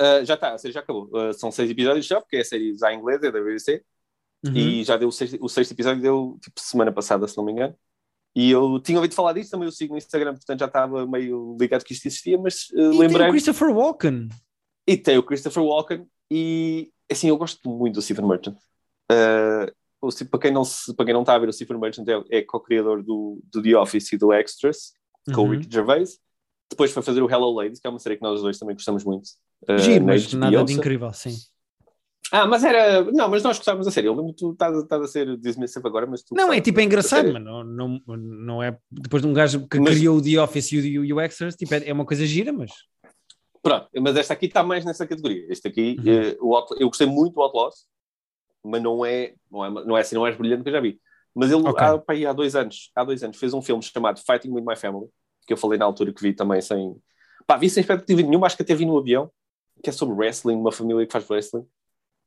Uh, 0.00 0.24
já 0.24 0.34
está, 0.34 0.54
a 0.54 0.58
série 0.58 0.72
já 0.72 0.80
acabou. 0.80 1.08
Uh, 1.12 1.32
são 1.34 1.50
seis 1.50 1.70
episódios 1.70 2.06
já, 2.06 2.20
porque 2.20 2.36
é 2.36 2.40
a 2.40 2.44
série 2.44 2.76
já 2.76 2.92
em 2.92 2.98
inglês, 2.98 3.20
é 3.22 3.32
da 3.32 3.40
BBC. 3.40 3.82
Uhum. 4.46 4.54
E 4.54 4.84
já 4.84 4.96
deu 4.96 5.08
o 5.08 5.12
sexto, 5.12 5.36
o 5.40 5.48
sexto 5.48 5.72
episódio, 5.72 6.00
deu 6.00 6.38
tipo 6.40 6.60
semana 6.60 6.92
passada, 6.92 7.26
se 7.26 7.36
não 7.36 7.44
me 7.44 7.52
engano. 7.52 7.74
E 8.36 8.50
eu 8.50 8.78
tinha 8.80 8.98
ouvido 8.98 9.14
falar 9.14 9.32
disso, 9.32 9.50
também 9.50 9.66
eu 9.66 9.72
sigo 9.72 9.94
no 9.94 9.98
Instagram, 9.98 10.34
portanto 10.34 10.60
já 10.60 10.66
estava 10.66 11.04
meio 11.06 11.56
ligado 11.58 11.82
que 11.82 11.92
isto 11.92 12.06
existia, 12.06 12.38
mas 12.38 12.68
uh, 12.70 12.92
e 12.92 12.98
lembrei. 12.98 13.18
Tem 13.18 13.28
o 13.28 13.30
Christopher 13.30 13.70
Walken. 13.70 14.28
E 14.88 14.96
tem 14.96 15.18
o 15.18 15.22
Christopher 15.22 15.62
Walken, 15.62 16.06
e 16.30 16.90
assim, 17.12 17.28
eu 17.28 17.36
gosto 17.36 17.68
muito 17.68 17.96
do 17.96 18.02
Stephen 18.02 18.26
Merchant. 18.26 18.56
Uh, 19.12 19.70
para, 20.30 20.40
quem 20.40 20.50
não 20.50 20.64
se, 20.64 20.94
para 20.94 21.04
quem 21.04 21.12
não 21.12 21.20
está 21.20 21.34
a 21.34 21.38
ver, 21.38 21.50
o 21.50 21.52
Stephen 21.52 21.78
Merchant 21.78 22.08
é, 22.08 22.38
é 22.38 22.42
co-criador 22.42 23.02
do, 23.02 23.38
do 23.52 23.62
The 23.62 23.76
Office 23.76 24.10
e 24.14 24.16
do 24.16 24.32
Extras, 24.32 24.92
uhum. 25.28 25.34
com 25.34 25.40
o 25.42 25.44
uhum. 25.44 25.50
Ricky 25.50 25.68
Gervais. 25.70 26.18
Depois 26.70 26.90
foi 26.90 27.02
fazer 27.02 27.22
o 27.22 27.30
Hello 27.30 27.52
Ladies, 27.52 27.80
que 27.80 27.86
é 27.86 27.90
uma 27.90 27.98
série 27.98 28.16
que 28.16 28.22
nós 28.22 28.40
dois 28.40 28.58
também 28.58 28.74
gostamos 28.74 29.04
muito. 29.04 29.28
Uh, 29.68 29.76
Giro, 29.76 30.06
mas 30.06 30.32
nada 30.32 30.64
de 30.64 30.72
incrível, 30.72 31.12
sim. 31.12 31.36
Ah, 32.32 32.46
mas 32.46 32.64
era. 32.64 33.04
Não, 33.04 33.28
mas 33.28 33.42
nós 33.42 33.56
gostávamos 33.56 33.86
da 33.86 33.92
série. 33.92 34.06
Eu 34.06 34.14
lembro 34.14 34.32
que 34.32 34.38
tu 34.38 34.52
estás, 34.52 34.76
estás 34.76 35.02
a 35.02 35.06
ser 35.06 35.36
dismissive 35.38 35.86
agora, 35.86 36.06
mas 36.06 36.22
tu. 36.22 36.34
Não, 36.34 36.52
é 36.52 36.60
tipo 36.60 36.80
é 36.80 36.84
engraçado, 36.84 37.32
mas 37.32 37.42
não, 37.42 37.64
não, 37.64 38.00
não 38.06 38.62
é. 38.62 38.76
Depois 38.90 39.22
de 39.22 39.28
um 39.28 39.32
gajo 39.32 39.66
que 39.66 39.80
mas... 39.80 39.94
criou 39.94 40.16
o 40.16 40.22
The 40.22 40.40
Office 40.40 40.72
e 40.72 40.98
o, 40.98 41.04
e 41.04 41.12
o 41.12 41.20
Extras, 41.20 41.56
tipo, 41.56 41.74
é, 41.74 41.88
é 41.88 41.92
uma 41.92 42.04
coisa 42.04 42.26
gira, 42.26 42.52
mas. 42.52 42.70
Pronto, 43.62 43.88
mas 44.00 44.16
esta 44.16 44.34
aqui 44.34 44.46
está 44.46 44.62
mais 44.62 44.84
nessa 44.84 45.06
categoria. 45.06 45.46
Este 45.48 45.68
aqui, 45.68 45.96
uhum. 46.40 46.52
uh, 46.52 46.66
eu 46.78 46.88
gostei 46.88 47.06
muito 47.06 47.34
do 47.34 47.42
Outlaws, 47.42 47.86
mas 48.64 48.82
não 48.82 49.04
é, 49.04 49.34
não 49.50 49.64
é, 49.64 49.70
não 49.70 49.96
é 49.96 50.00
assim, 50.00 50.14
não 50.14 50.26
é 50.26 50.32
brilhante 50.32 50.62
que 50.62 50.68
eu 50.68 50.72
já 50.72 50.80
vi. 50.80 51.00
Mas 51.34 51.50
ele, 51.50 51.66
okay. 51.68 52.26
há, 52.26 52.30
há, 52.30 52.32
dois 52.32 52.56
anos, 52.56 52.90
há 52.94 53.04
dois 53.04 53.22
anos, 53.22 53.36
fez 53.36 53.54
um 53.54 53.62
filme 53.62 53.82
chamado 53.82 54.20
Fighting 54.20 54.50
with 54.50 54.64
My 54.64 54.76
Family, 54.76 55.06
que 55.46 55.52
eu 55.52 55.56
falei 55.56 55.78
na 55.78 55.84
altura 55.84 56.12
que 56.12 56.22
vi 56.22 56.32
também 56.32 56.60
sem. 56.60 56.96
Pá, 57.46 57.56
vi 57.56 57.70
sem 57.70 57.80
expectativa 57.80 58.22
nenhuma, 58.22 58.46
acho 58.46 58.56
que 58.56 58.62
até 58.62 58.74
vi 58.74 58.84
no 58.84 58.98
avião, 58.98 59.30
que 59.82 59.90
é 59.90 59.92
sobre 59.92 60.14
wrestling, 60.14 60.56
uma 60.56 60.72
família 60.72 61.06
que 61.06 61.12
faz 61.12 61.28
wrestling, 61.28 61.64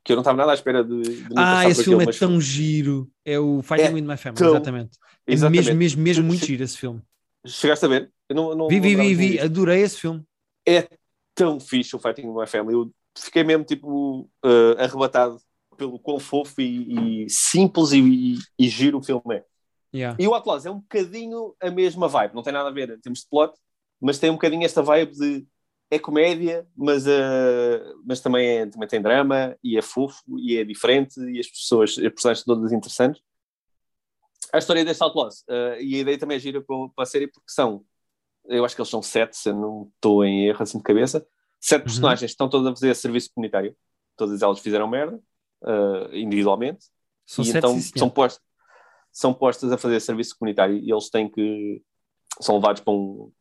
que 0.04 0.14
eu 0.14 0.16
não 0.16 0.22
estava 0.22 0.38
nada 0.38 0.52
à 0.52 0.54
espera 0.54 0.84
de. 0.84 1.02
de 1.02 1.34
ah, 1.36 1.68
esse 1.70 1.84
filme 1.84 2.04
aquilo, 2.04 2.16
é 2.16 2.20
tão 2.20 2.42
giro. 2.42 3.12
É 3.26 3.40
o 3.40 3.62
Fighting 3.62 3.84
é 3.84 3.94
with 3.94 4.02
My 4.02 4.18
Family, 4.18 4.40
tão... 4.40 4.50
exatamente. 4.50 4.98
É 5.28 5.34
exatamente. 5.34 5.66
mesmo, 5.66 5.78
mesmo, 5.78 6.02
mesmo 6.02 6.24
muito 6.26 6.46
giro 6.46 6.64
esse 6.64 6.78
filme. 6.78 7.02
Chegaste 7.46 7.86
a 7.86 7.88
ver? 7.88 8.12
Eu 8.30 8.36
não, 8.36 8.56
não, 8.56 8.68
vi, 8.68 8.80
vi, 8.80 8.96
vi, 8.96 9.14
vi, 9.14 9.40
adorei 9.40 9.82
esse 9.82 9.98
filme. 9.98 10.24
É 10.66 10.88
tão 11.36 11.60
fixe 11.60 11.96
o 11.96 12.00
Fighting 12.00 12.28
with 12.28 12.42
My 12.42 12.48
Family. 12.48 12.74
Eu 12.74 12.92
fiquei 13.18 13.44
mesmo 13.44 13.64
tipo 13.64 14.30
uh, 14.46 14.78
arrebatado 14.78 15.40
pelo 15.78 16.00
quão 16.00 16.20
fofo 16.20 16.62
e, 16.62 17.24
e 17.26 17.30
simples 17.30 17.92
e, 17.92 18.38
e, 18.60 18.70
giro 18.70 19.00
o 19.00 19.04
filme 19.04 19.36
é. 19.36 19.46
Yeah. 19.94 20.18
E 20.20 20.28
o 20.28 20.34
Outlaws 20.34 20.66
é 20.66 20.72
um 20.72 20.80
bocadinho 20.80 21.56
a 21.60 21.70
mesma 21.70 22.08
vibe, 22.08 22.36
não 22.36 22.44
tem 22.44 22.54
nada 22.54 22.70
a 22.70 22.72
ver 22.72 22.90
em 22.92 23.00
termos 23.00 23.22
de 23.22 23.28
plot, 23.28 23.54
mas 24.00 24.20
tem 24.20 24.30
um 24.30 24.36
bocadinho 24.36 24.64
esta 24.64 24.82
vibe 24.82 25.12
de 25.14 25.46
é 25.92 26.00
comédia, 26.00 26.66
mas, 26.74 27.06
uh, 27.06 28.02
mas 28.06 28.22
também, 28.22 28.48
é, 28.48 28.66
também 28.66 28.88
tem 28.88 29.02
drama 29.02 29.58
e 29.62 29.78
é 29.78 29.82
fofo 29.82 30.24
e 30.40 30.56
é 30.56 30.64
diferente 30.64 31.20
e 31.20 31.38
as 31.38 31.48
pessoas, 31.48 31.92
as 31.92 31.96
personagens 31.96 32.46
todas 32.46 32.72
interessantes. 32.72 33.22
A 34.54 34.58
história 34.58 34.86
deste 34.86 35.04
Outlaws 35.04 35.42
uh, 35.50 35.82
e 35.82 35.96
a 35.96 36.00
ideia 36.00 36.18
também 36.18 36.38
é 36.38 36.40
gira 36.40 36.62
para, 36.62 36.76
para 36.96 37.04
a 37.04 37.06
série 37.06 37.28
porque 37.28 37.52
são, 37.52 37.84
eu 38.52 38.66
acho 38.66 38.76
que 38.76 38.82
eles 38.82 38.90
são 38.90 39.02
sete, 39.02 39.36
se 39.38 39.50
eu 39.50 39.56
não 39.56 39.92
estou 39.96 40.24
em 40.24 40.48
erro 40.48 40.62
assim 40.62 40.78
de 40.78 40.84
cabeça, 40.84 41.26
sete 41.60 41.82
uhum. 41.82 41.86
personagens 41.86 42.32
estão 42.32 42.50
todas 42.50 42.68
a 42.68 42.76
fazer 42.76 42.96
serviço 42.96 43.30
comunitário, 43.34 43.76
todas 44.16 44.42
elas 44.42 44.60
fizeram 44.60 44.88
merda 44.88 45.20
uh, 45.64 46.14
individualmente 46.16 46.86
são 47.26 47.44
e 47.44 47.48
sete, 47.48 47.58
então 47.58 47.80
sim, 47.80 47.92
são 47.98 48.10
postas, 48.10 48.44
são 49.12 49.34
postas 49.34 49.72
a 49.72 49.78
fazer 49.78 50.00
serviço 50.00 50.38
comunitário 50.38 50.78
e 50.78 50.92
eles 50.92 51.10
têm 51.10 51.30
que 51.30 51.82
são 52.42 52.56
levados 52.56 52.82
para 52.82 52.94
um, 52.94 53.32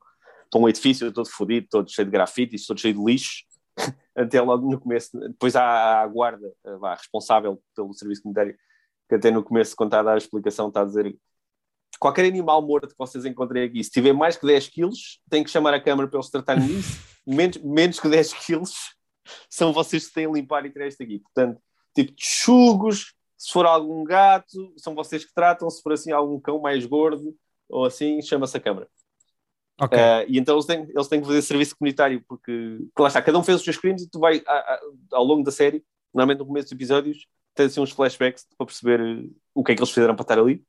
para 0.51 0.61
um 0.61 0.68
edifício 0.68 1.12
todo 1.12 1.29
fodido, 1.29 1.66
todo 1.70 1.90
cheio 1.90 2.07
de 2.07 2.12
grafites, 2.12 2.66
todo 2.66 2.81
cheio 2.81 2.94
de 2.94 3.05
lixo, 3.05 3.44
até 4.16 4.40
logo 4.40 4.70
no 4.70 4.81
começo. 4.81 5.18
Depois 5.18 5.57
há 5.57 6.03
a 6.03 6.07
guarda 6.07 6.53
vá, 6.79 6.94
responsável 6.94 7.62
pelo 7.75 7.92
serviço 7.94 8.23
comunitário, 8.23 8.57
que 9.09 9.14
até 9.14 9.31
no 9.31 9.42
começo, 9.42 9.75
quando 9.75 9.88
está 9.88 10.01
a 10.01 10.03
dar 10.03 10.14
a 10.14 10.18
explicação, 10.18 10.68
está 10.68 10.83
a 10.83 10.85
dizer 10.85 11.16
qualquer 12.00 12.24
animal 12.24 12.62
morto 12.62 12.88
que 12.88 12.98
vocês 12.98 13.26
encontrem 13.26 13.62
aqui, 13.62 13.84
se 13.84 13.90
tiver 13.90 14.14
mais 14.14 14.36
que 14.36 14.46
10 14.46 14.68
quilos, 14.68 15.20
tem 15.28 15.44
que 15.44 15.50
chamar 15.50 15.74
a 15.74 15.80
câmara 15.80 16.08
para 16.08 16.18
eles 16.18 16.30
tratarem 16.30 16.66
disso. 16.66 16.98
menos, 17.26 17.58
menos 17.58 18.00
que 18.00 18.08
10 18.08 18.32
quilos 18.32 18.96
são 19.48 19.72
vocês 19.72 20.08
que 20.08 20.14
têm 20.14 20.26
a 20.26 20.30
limpar 20.30 20.64
e 20.64 20.70
tirar 20.70 20.88
isto 20.88 21.02
aqui. 21.02 21.18
Portanto, 21.20 21.60
tipo 21.94 22.12
de 22.12 22.24
chugos, 22.24 23.14
se 23.36 23.52
for 23.52 23.66
algum 23.66 24.02
gato, 24.02 24.72
são 24.78 24.94
vocês 24.94 25.24
que 25.24 25.34
tratam, 25.34 25.68
se 25.68 25.82
for 25.82 25.92
assim 25.92 26.10
algum 26.10 26.40
cão 26.40 26.58
mais 26.58 26.84
gordo 26.86 27.36
ou 27.68 27.84
assim, 27.84 28.20
chama-se 28.22 28.56
a 28.56 28.60
câmara. 28.60 28.88
Okay. 29.80 29.98
Uh, 29.98 30.24
e 30.28 30.38
então 30.38 30.56
eles 30.56 30.66
têm, 30.66 30.86
eles 30.94 31.08
têm 31.08 31.20
que 31.20 31.26
fazer 31.26 31.42
serviço 31.42 31.76
comunitário, 31.76 32.22
porque 32.26 32.78
lá 32.98 33.08
está, 33.08 33.22
cada 33.22 33.38
um 33.38 33.42
fez 33.42 33.58
os 33.58 33.64
seus 33.64 33.78
crimes 33.78 34.02
e 34.02 34.10
tu 34.10 34.18
vai 34.18 34.42
a, 34.46 34.52
a, 34.52 34.80
ao 35.12 35.24
longo 35.24 35.42
da 35.42 35.50
série, 35.50 35.84
normalmente 36.12 36.38
no 36.38 36.46
começo 36.46 36.66
dos 36.66 36.72
episódios, 36.72 37.26
tens 37.54 37.66
assim 37.66 37.80
uns 37.80 37.90
flashbacks 37.90 38.46
para 38.56 38.66
perceber 38.66 39.30
o 39.54 39.62
que 39.62 39.72
é 39.72 39.74
que 39.74 39.80
eles 39.80 39.90
fizeram 39.90 40.14
para 40.14 40.22
estar 40.22 40.38
ali. 40.38 40.62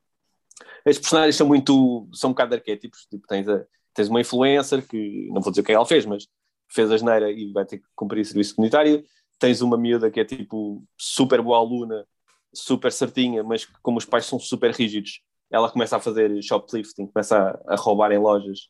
As 0.86 0.97
personagens 0.97 1.36
são 1.36 1.47
muito, 1.47 2.08
são 2.13 2.30
um 2.30 2.34
bocado 2.34 2.52
de 2.52 2.56
arquétipos, 2.58 3.06
tipo, 3.10 3.28
tens, 3.28 3.47
a, 3.47 3.63
tens 3.93 4.08
uma 4.08 4.21
influencer 4.21 4.88
que, 4.88 5.30
não 5.32 5.41
vou 5.41 5.52
dizer 5.52 5.62
o 5.62 5.63
que 5.63 5.71
é 5.71 5.76
ela 5.76 5.86
fez, 5.86 6.06
mas 6.06 6.28
fez 6.69 6.91
a 6.91 6.97
geneira 6.97 7.32
e 7.32 7.52
vai 7.52 7.65
ter 7.65 7.78
que 7.78 7.86
cumprir 7.95 8.26
serviço 8.26 8.56
comunitário. 8.56 9.04
Tens 9.38 9.62
uma 9.62 9.78
miúda 9.78 10.10
que 10.10 10.19
é 10.19 10.26
tipo 10.26 10.84
super 10.97 11.41
boa 11.41 11.58
aluna, 11.58 12.06
super 12.54 12.91
certinha, 12.91 13.43
mas 13.43 13.65
que, 13.65 13.74
como 13.82 13.97
os 13.97 14.06
pais 14.06 14.26
são 14.26 14.39
super 14.39 14.71
rígidos, 14.71 15.21
ela 15.50 15.69
começa 15.69 15.97
a 15.97 16.00
fazer 16.00 16.41
shoplifting, 16.41 17.08
começa 17.08 17.38
a, 17.67 17.74
a 17.74 17.76
roubar 17.76 18.12
em 18.12 18.17
lojas 18.17 18.69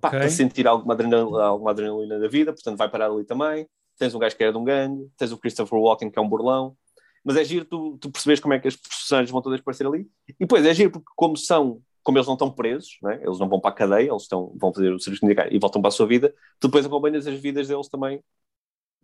pá, 0.00 0.08
okay. 0.08 0.20
para 0.20 0.28
sentir 0.28 0.66
alguma 0.66 0.94
adrenalina, 0.94 1.42
alguma 1.42 1.70
adrenalina 1.70 2.18
da 2.18 2.28
vida, 2.28 2.52
portanto 2.52 2.76
vai 2.76 2.88
parar 2.88 3.10
ali 3.10 3.24
também. 3.24 3.66
Tens 3.98 4.14
um 4.14 4.18
gajo 4.18 4.36
que 4.36 4.42
era 4.42 4.52
de 4.52 4.58
um 4.58 4.64
gangue, 4.64 5.08
tens 5.16 5.32
o 5.32 5.38
Christopher 5.38 5.78
Walken 5.78 6.10
que 6.10 6.18
é 6.18 6.22
um 6.22 6.28
burlão, 6.28 6.76
mas 7.24 7.36
é 7.36 7.44
giro 7.44 7.64
tu, 7.64 7.98
tu 8.00 8.10
percebes 8.10 8.40
como 8.40 8.54
é 8.54 8.58
que 8.58 8.68
as 8.68 8.76
personagens 8.76 9.30
vão 9.30 9.42
todas 9.42 9.60
aparecer 9.60 9.86
ali. 9.86 10.08
E 10.28 10.34
depois 10.40 10.64
é 10.64 10.74
giro 10.74 10.90
porque, 10.90 11.10
como 11.14 11.36
são, 11.36 11.80
como 12.02 12.18
eles 12.18 12.26
não 12.26 12.34
estão 12.34 12.50
presos, 12.50 12.98
né? 13.02 13.20
eles 13.22 13.38
não 13.38 13.48
vão 13.48 13.60
para 13.60 13.70
a 13.70 13.74
cadeia, 13.74 14.10
eles 14.10 14.22
estão, 14.22 14.52
vão 14.58 14.72
fazer 14.72 14.92
o 14.92 14.98
serviço 14.98 15.24
militar 15.24 15.52
e 15.52 15.58
voltam 15.58 15.80
para 15.80 15.88
a 15.88 15.92
sua 15.92 16.06
vida, 16.06 16.34
tu 16.58 16.68
depois 16.68 16.84
acompanhas 16.84 17.26
as 17.26 17.38
vidas 17.38 17.68
deles 17.68 17.88
também 17.88 18.22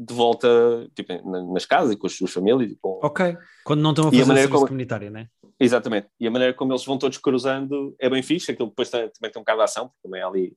de 0.01 0.15
volta 0.15 0.49
tipo, 0.95 1.13
nas 1.53 1.67
casas 1.67 1.93
e 1.93 1.97
com 1.97 2.07
as 2.07 2.13
suas 2.13 2.33
famílias. 2.33 2.73
Com... 2.81 3.01
Ok, 3.03 3.37
quando 3.65 3.81
não 3.81 3.91
estão 3.91 4.09
a 4.09 4.11
fazer 4.11 4.23
a 4.23 4.27
serviço 4.27 4.49
como... 4.51 4.67
comunitário, 4.67 5.11
né? 5.11 5.29
Exatamente, 5.59 6.09
e 6.21 6.27
a 6.27 6.31
maneira 6.31 6.55
como 6.55 6.73
eles 6.73 6.85
vão 6.85 6.99
todos 6.99 7.19
cruzando 7.19 7.97
é 7.99 8.09
bem 8.09 8.23
fixe, 8.23 8.53
aquilo 8.53 8.69
depois 8.69 8.91
também 8.91 9.11
tem 9.11 9.33
um 9.37 9.41
bocado 9.41 9.59
de 9.59 9.65
ação, 9.65 9.89
porque 9.89 10.03
também 10.03 10.23
há 10.23 10.27
ali 10.27 10.57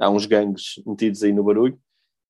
há 0.00 0.08
uns 0.08 0.26
gangues 0.26 0.82
metidos 0.86 1.22
aí 1.22 1.32
no 1.32 1.44
barulho. 1.44 1.78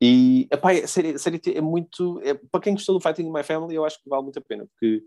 E 0.00 0.48
epá, 0.50 0.72
a, 0.72 0.86
série, 0.86 1.10
a 1.10 1.18
série 1.18 1.40
é 1.54 1.60
muito. 1.60 2.20
É, 2.22 2.34
para 2.34 2.60
quem 2.60 2.74
gostou 2.74 2.98
do 2.98 3.02
Fighting 3.02 3.26
in 3.26 3.32
My 3.32 3.42
Family, 3.42 3.74
eu 3.74 3.84
acho 3.84 4.02
que 4.02 4.08
vale 4.08 4.22
muito 4.22 4.38
a 4.38 4.42
pena, 4.42 4.66
porque 4.66 5.02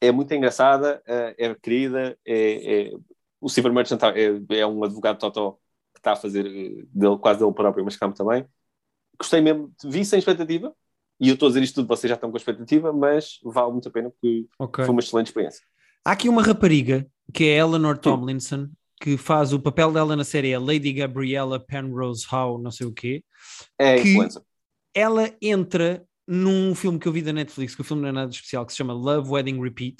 é 0.00 0.12
muito 0.12 0.32
engraçada, 0.34 1.02
é, 1.06 1.34
é 1.38 1.54
querida. 1.54 2.18
É, 2.26 2.88
é, 2.88 2.92
o 3.40 3.48
Stephen 3.48 3.72
Merchant 3.72 3.98
tá, 3.98 4.12
é, 4.16 4.58
é 4.58 4.66
um 4.66 4.84
advogado 4.84 5.18
totó 5.18 5.58
que 5.94 6.00
está 6.00 6.12
a 6.12 6.16
fazer 6.16 6.46
eh, 6.46 6.84
dele, 6.92 7.18
quase 7.18 7.40
dele 7.40 7.52
próprio, 7.52 7.84
mas 7.84 7.96
campo 7.96 8.16
também. 8.16 8.44
Gostei 9.18 9.40
mesmo, 9.40 9.72
vi 9.84 10.04
sem 10.04 10.18
expectativa, 10.18 10.74
e 11.20 11.28
eu 11.28 11.34
estou 11.34 11.46
a 11.46 11.50
dizer 11.50 11.62
isto 11.62 11.76
tudo, 11.76 11.88
vocês 11.88 12.08
já 12.08 12.14
estão 12.14 12.30
com 12.30 12.36
expectativa, 12.36 12.92
mas 12.92 13.38
vale 13.44 13.72
muito 13.72 13.88
a 13.88 13.92
pena 13.92 14.10
porque 14.10 14.46
okay. 14.58 14.84
foi 14.84 14.92
uma 14.92 15.00
excelente 15.00 15.28
experiência. 15.28 15.64
Há 16.04 16.12
aqui 16.12 16.28
uma 16.28 16.42
rapariga 16.42 17.06
que 17.32 17.44
é 17.44 17.58
Eleanor 17.58 17.98
Tomlinson, 17.98 18.68
que 19.02 19.16
faz 19.16 19.52
o 19.52 19.58
papel 19.58 19.92
dela 19.92 20.14
na 20.14 20.22
série, 20.22 20.54
a 20.54 20.60
Lady 20.60 20.92
Gabriella 20.92 21.58
Penrose 21.58 22.24
Howe, 22.30 22.62
não 22.62 22.70
sei 22.70 22.86
o 22.86 22.92
quê. 22.92 23.24
É 23.76 23.96
que 23.96 24.10
influencer. 24.10 24.40
Ela 24.94 25.34
entra 25.42 26.06
num 26.24 26.72
filme 26.72 27.00
que 27.00 27.08
eu 27.08 27.12
vi 27.12 27.20
da 27.20 27.32
Netflix, 27.32 27.74
que 27.74 27.80
o 27.80 27.84
filme 27.84 28.00
não 28.00 28.10
é 28.10 28.12
nada 28.12 28.30
especial, 28.30 28.64
que 28.64 28.70
se 28.70 28.78
chama 28.78 28.92
Love 28.92 29.28
Wedding 29.28 29.60
Repeat, 29.60 29.96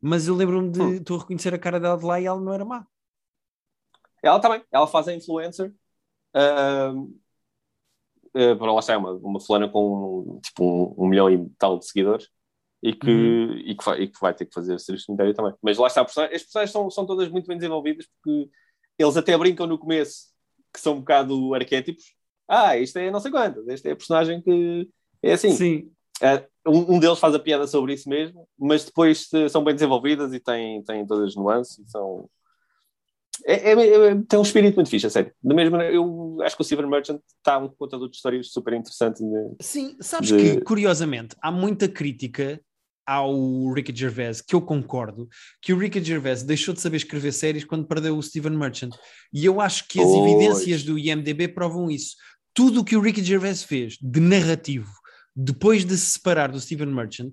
mas 0.00 0.26
eu 0.26 0.34
lembro-me 0.34 0.70
de 0.70 0.80
hum. 0.80 1.04
tu 1.04 1.18
reconhecer 1.18 1.52
a 1.52 1.58
cara 1.58 1.78
dela 1.78 1.98
de 1.98 2.06
lá 2.06 2.18
e 2.18 2.24
ela 2.24 2.40
não 2.40 2.54
era 2.54 2.64
má. 2.64 2.86
Ela 4.22 4.40
também, 4.40 4.64
ela 4.72 4.86
faz 4.86 5.06
a 5.08 5.14
influencer. 5.14 5.74
Uh, 6.34 7.02
uh, 8.34 8.56
para 8.56 8.72
lá 8.72 8.80
está, 8.80 8.94
é 8.94 8.96
uma, 8.96 9.12
uma 9.12 9.40
fulana 9.40 9.68
com 9.68 10.40
tipo 10.42 10.64
um, 10.64 11.04
um 11.04 11.06
milhão 11.06 11.28
e 11.30 11.50
tal 11.58 11.78
de 11.78 11.86
seguidores 11.86 12.30
e 12.82 12.92
que, 12.92 13.10
uhum. 13.10 13.58
e, 13.58 13.76
que 13.76 13.84
vai, 13.84 14.00
e 14.00 14.08
que 14.08 14.20
vai 14.20 14.34
ter 14.34 14.46
que 14.46 14.54
fazer 14.54 14.78
serviço 14.78 15.06
comunitário 15.06 15.34
também. 15.34 15.54
Mas 15.62 15.78
lá 15.78 15.88
está, 15.88 16.02
as 16.02 16.08
personagens 16.42 16.70
são, 16.70 16.90
são 16.90 17.06
todas 17.06 17.28
muito 17.28 17.46
bem 17.46 17.56
desenvolvidas 17.56 18.06
porque 18.06 18.50
eles 18.98 19.16
até 19.16 19.36
brincam 19.36 19.66
no 19.66 19.78
começo 19.78 20.28
que 20.72 20.80
são 20.80 20.94
um 20.94 21.00
bocado 21.00 21.54
arquétipos. 21.54 22.04
Ah, 22.48 22.76
isto 22.76 22.98
é 22.98 23.10
não 23.10 23.20
sei 23.20 23.30
quanto, 23.30 23.68
este 23.70 23.88
é 23.88 23.92
a 23.92 23.96
personagem 23.96 24.40
que 24.40 24.88
é 25.22 25.32
assim. 25.32 25.50
Sim. 25.52 25.90
Uh, 26.22 26.70
um, 26.70 26.96
um, 26.96 26.98
deles 26.98 27.18
faz 27.18 27.34
a 27.34 27.38
piada 27.38 27.66
sobre 27.66 27.94
isso 27.94 28.08
mesmo, 28.08 28.48
mas 28.58 28.84
depois 28.84 29.28
uh, 29.32 29.48
são 29.48 29.62
bem 29.62 29.74
desenvolvidas 29.74 30.32
e 30.32 30.40
têm, 30.40 30.82
têm 30.82 31.06
todas 31.06 31.28
as 31.28 31.36
nuances 31.36 31.78
e 31.78 31.90
são. 31.90 32.28
É, 33.46 33.70
é, 33.70 34.08
é, 34.10 34.14
tem 34.28 34.38
um 34.38 34.42
espírito 34.42 34.74
muito 34.74 34.90
fixe, 34.90 35.06
a 35.06 35.10
sério. 35.10 35.32
Da 35.40 35.54
mesma 35.54 35.76
maneira, 35.76 35.94
eu 35.94 36.38
acho 36.42 36.56
que 36.56 36.62
o 36.62 36.64
Steven 36.64 36.88
Merchant 36.88 37.20
está 37.36 37.56
um 37.58 37.68
contador 37.68 38.08
de 38.08 38.16
histórias 38.16 38.50
super 38.50 38.74
interessante. 38.74 39.22
De, 39.22 39.56
Sim, 39.60 39.96
sabes 40.00 40.30
de... 40.30 40.36
que, 40.36 40.60
curiosamente, 40.62 41.36
há 41.40 41.52
muita 41.52 41.88
crítica 41.88 42.60
ao 43.08 43.72
Ricky 43.72 43.96
Gervais, 43.96 44.42
que 44.42 44.54
eu 44.54 44.60
concordo, 44.60 45.26
que 45.62 45.72
o 45.72 45.78
Ricky 45.78 46.04
Gervais 46.04 46.42
deixou 46.42 46.74
de 46.74 46.80
saber 46.82 46.98
escrever 46.98 47.32
séries 47.32 47.64
quando 47.64 47.86
perdeu 47.86 48.14
o 48.18 48.22
Steven 48.22 48.54
Merchant. 48.54 48.90
E 49.32 49.46
eu 49.46 49.62
acho 49.62 49.88
que 49.88 49.98
as 49.98 50.06
pois. 50.06 50.30
evidências 50.30 50.82
do 50.82 50.98
IMDB 50.98 51.48
provam 51.48 51.90
isso. 51.90 52.16
Tudo 52.52 52.80
o 52.80 52.84
que 52.84 52.96
o 52.96 53.00
Ricky 53.00 53.24
Gervais 53.24 53.62
fez 53.62 53.96
de 53.98 54.20
narrativo 54.20 54.92
depois 55.34 55.86
de 55.86 55.96
se 55.96 56.10
separar 56.10 56.52
do 56.52 56.60
Steven 56.60 56.88
Merchant 56.88 57.32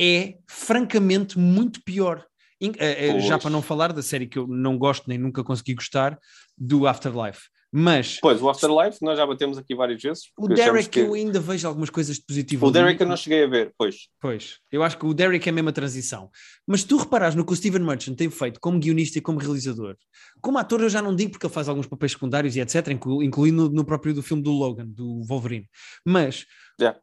é 0.00 0.36
francamente 0.48 1.38
muito 1.38 1.82
pior. 1.84 2.24
Eh, 2.58 2.72
eh, 2.78 3.20
já 3.20 3.38
para 3.38 3.50
não 3.50 3.60
falar 3.60 3.92
da 3.92 4.02
série 4.02 4.26
que 4.26 4.38
eu 4.38 4.46
não 4.46 4.78
gosto 4.78 5.06
nem 5.06 5.18
nunca 5.18 5.44
consegui 5.44 5.74
gostar, 5.74 6.18
do 6.56 6.86
Afterlife. 6.86 7.42
Mas. 7.72 8.18
Pois, 8.20 8.42
o 8.42 8.48
Afterlife, 8.48 8.98
nós 9.00 9.16
já 9.16 9.24
batemos 9.24 9.56
aqui 9.56 9.74
várias 9.74 10.02
vezes. 10.02 10.24
O 10.36 10.48
Derek, 10.48 10.88
que... 10.88 11.00
eu 11.00 11.14
ainda 11.14 11.38
vejo 11.38 11.68
algumas 11.68 11.88
coisas 11.88 12.16
de 12.16 12.24
positivo. 12.24 12.66
O 12.66 12.70
Derek 12.70 13.00
eu 13.00 13.06
não 13.06 13.16
cheguei 13.16 13.44
a 13.44 13.46
ver, 13.46 13.72
pois. 13.78 14.08
Pois, 14.20 14.58
eu 14.72 14.82
acho 14.82 14.98
que 14.98 15.06
o 15.06 15.14
Derek 15.14 15.48
é 15.48 15.52
a 15.52 15.54
mesma 15.54 15.72
transição. 15.72 16.30
Mas 16.66 16.82
tu 16.82 16.96
reparas 16.96 17.34
no 17.34 17.44
que 17.44 17.52
o 17.52 17.56
Steven 17.56 17.82
Merchant 17.82 18.16
tem 18.16 18.28
feito 18.28 18.58
como 18.60 18.80
guionista 18.80 19.18
e 19.18 19.20
como 19.20 19.38
realizador. 19.38 19.96
Como 20.40 20.58
ator, 20.58 20.80
eu 20.80 20.88
já 20.88 21.00
não 21.00 21.14
digo 21.14 21.32
porque 21.32 21.46
ele 21.46 21.54
faz 21.54 21.68
alguns 21.68 21.86
papéis 21.86 22.12
secundários 22.12 22.56
e 22.56 22.60
etc., 22.60 22.88
incluindo 22.88 23.70
no 23.70 23.84
próprio 23.84 24.14
do 24.14 24.22
filme 24.22 24.42
do 24.42 24.50
Logan, 24.50 24.86
do 24.86 25.22
Wolverine. 25.24 25.68
Mas. 26.04 26.44
Yeah 26.80 26.98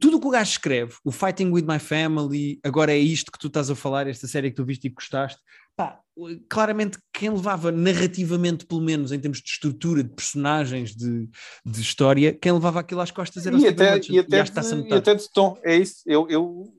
tudo 0.00 0.16
o 0.16 0.20
que 0.20 0.26
o 0.26 0.30
gajo 0.30 0.50
escreve, 0.50 0.94
o 1.04 1.12
Fighting 1.12 1.50
with 1.50 1.62
My 1.62 1.78
Family, 1.78 2.58
agora 2.64 2.92
é 2.92 2.98
isto 2.98 3.30
que 3.30 3.38
tu 3.38 3.46
estás 3.46 3.70
a 3.70 3.76
falar, 3.76 4.08
esta 4.08 4.26
série 4.26 4.50
que 4.50 4.56
tu 4.56 4.64
viste 4.64 4.86
e 4.86 4.90
que 4.90 4.96
gostaste, 4.96 5.40
pá, 5.76 6.00
claramente 6.48 6.98
quem 7.12 7.30
levava 7.30 7.70
narrativamente, 7.70 8.64
pelo 8.66 8.80
menos 8.80 9.12
em 9.12 9.20
termos 9.20 9.40
de 9.40 9.48
estrutura, 9.48 10.02
de 10.02 10.10
personagens, 10.10 10.94
de, 10.94 11.28
de 11.64 11.80
história, 11.80 12.32
quem 12.32 12.52
levava 12.52 12.80
aquilo 12.80 13.00
às 13.00 13.10
costas 13.10 13.46
era 13.46 13.56
e 13.56 13.64
o 13.64 13.68
até, 13.68 13.84
e 13.84 13.88
até, 13.88 13.98
de, 13.98 14.88
e 14.88 14.94
até 14.94 15.14
de 15.14 15.30
tom, 15.30 15.58
é 15.62 15.76
isso, 15.76 16.02
eu, 16.06 16.26
eu 16.28 16.72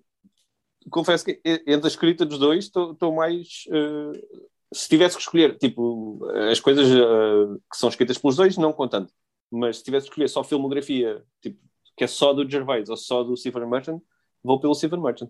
confesso 0.90 1.24
que 1.24 1.40
entre 1.46 1.86
a 1.86 1.88
escrita 1.88 2.26
dos 2.26 2.40
dois 2.40 2.66
estou 2.66 3.16
mais... 3.16 3.66
Uh, 3.68 4.48
se 4.74 4.90
tivesse 4.90 5.16
que 5.16 5.22
escolher, 5.22 5.58
tipo, 5.58 6.20
as 6.52 6.60
coisas 6.60 6.88
uh, 6.90 7.58
que 7.72 7.78
são 7.78 7.88
escritas 7.88 8.18
pelos 8.18 8.36
dois, 8.36 8.58
não 8.58 8.74
contando, 8.74 9.08
mas 9.50 9.78
se 9.78 9.84
tivesse 9.84 10.08
que 10.08 10.12
escolher 10.12 10.28
só 10.28 10.44
filmografia, 10.44 11.24
tipo, 11.42 11.58
que 11.96 12.04
é 12.04 12.08
só 12.08 12.34
do 12.34 12.50
Gervais 12.50 12.90
ou 12.90 12.98
só 12.98 13.24
do 13.24 13.36
Stephen 13.38 13.68
Merchant, 13.68 14.02
vou 14.44 14.60
pelo 14.60 14.76
Stephen 14.76 15.02
Merchant. 15.02 15.30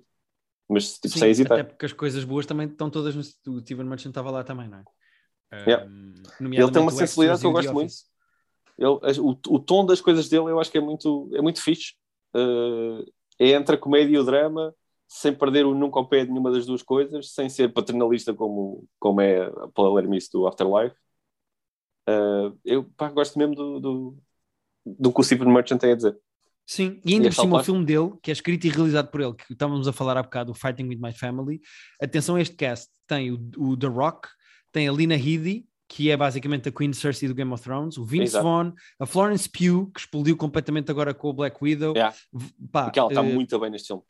Mas 0.69 0.95
tipo, 0.95 1.09
Sim, 1.09 1.19
sem 1.19 1.29
hesitar. 1.29 1.59
Até 1.59 1.69
porque 1.69 1.85
as 1.85 1.93
coisas 1.93 2.23
boas 2.23 2.45
também 2.45 2.67
estão 2.67 2.89
todas 2.89 3.15
no. 3.15 3.21
O 3.53 3.59
Stephen 3.61 3.85
Merchant 3.85 4.11
estava 4.11 4.29
lá 4.31 4.43
também, 4.43 4.67
não 4.67 4.79
é? 4.79 4.83
Yeah. 5.65 5.85
Um, 5.85 6.13
ele 6.53 6.71
tem 6.71 6.81
uma 6.81 6.91
sensibilidade 6.91 7.39
que 7.39 7.47
eu 7.47 7.51
gosto 7.51 7.73
muito. 7.73 7.93
Ele, 8.77 9.19
o, 9.19 9.29
o 9.29 9.59
tom 9.59 9.85
das 9.85 10.01
coisas 10.01 10.27
dele 10.29 10.51
eu 10.51 10.59
acho 10.59 10.71
que 10.71 10.77
é 10.77 10.81
muito, 10.81 11.29
é 11.33 11.41
muito 11.41 11.61
fixe. 11.61 11.93
uh, 12.35 13.03
é 13.39 13.49
entre 13.49 13.75
a 13.75 13.79
comédia 13.79 14.15
e 14.15 14.19
o 14.19 14.23
drama, 14.23 14.73
sem 15.07 15.33
perder 15.33 15.65
o 15.65 15.73
nunca 15.73 15.99
ao 15.99 16.07
pé 16.07 16.25
de 16.25 16.31
nenhuma 16.31 16.51
das 16.51 16.65
duas 16.65 16.81
coisas, 16.81 17.33
sem 17.33 17.49
ser 17.49 17.71
paternalista 17.71 18.33
como, 18.33 18.87
como 18.99 19.21
é 19.21 19.45
a 19.45 19.67
Palermo 19.73 20.17
do 20.31 20.47
Afterlife. 20.47 20.95
Uh, 22.09 22.57
eu 22.65 22.83
pá, 22.95 23.09
gosto 23.09 23.37
mesmo 23.37 23.55
do, 23.55 23.79
do, 23.79 24.17
do 24.85 25.13
que 25.13 25.19
o 25.19 25.23
Stephen 25.23 25.51
Merchant 25.51 25.79
tem 25.79 25.91
a 25.91 25.95
dizer. 25.95 26.17
Sim, 26.67 26.99
e 27.05 27.13
ainda 27.13 27.27
e 27.27 27.29
por 27.29 27.41
cima 27.41 27.61
o 27.61 27.63
filme 27.63 27.85
dele, 27.85 28.11
que 28.21 28.29
é 28.29 28.33
escrito 28.33 28.67
e 28.67 28.69
realizado 28.69 29.09
por 29.09 29.21
ele, 29.21 29.33
que 29.33 29.53
estávamos 29.53 29.87
a 29.87 29.93
falar 29.93 30.17
há 30.17 30.21
bocado, 30.21 30.51
o 30.51 30.53
Fighting 30.53 30.89
With 30.89 30.97
My 30.97 31.13
Family. 31.13 31.61
Atenção 32.01 32.35
a 32.35 32.41
este 32.41 32.57
cast, 32.57 32.91
tem 33.07 33.31
o, 33.31 33.39
o 33.57 33.77
The 33.77 33.87
Rock, 33.87 34.27
tem 34.69 34.89
a 34.89 34.91
Lina 34.91 35.15
Headey, 35.15 35.65
que 35.87 36.11
é 36.11 36.17
basicamente 36.17 36.67
a 36.67 36.71
Queen 36.71 36.91
Cersei 36.91 37.29
do 37.29 37.33
Game 37.33 37.53
of 37.53 37.63
Thrones, 37.63 37.97
o 37.97 38.03
Vince 38.03 38.35
Exato. 38.35 38.43
Vaughn, 38.43 38.73
a 38.99 39.05
Florence 39.05 39.49
Pugh, 39.49 39.89
que 39.93 40.01
explodiu 40.01 40.35
completamente 40.35 40.91
agora 40.91 41.13
com 41.13 41.29
o 41.29 41.33
Black 41.33 41.57
Widow. 41.61 41.93
Yeah. 41.93 42.13
Pá, 42.69 42.83
Porque 42.83 42.99
ela 42.99 43.07
está 43.07 43.21
uh, 43.21 43.25
muito 43.25 43.57
bem 43.57 43.69
neste 43.69 43.87
filme. 43.87 44.03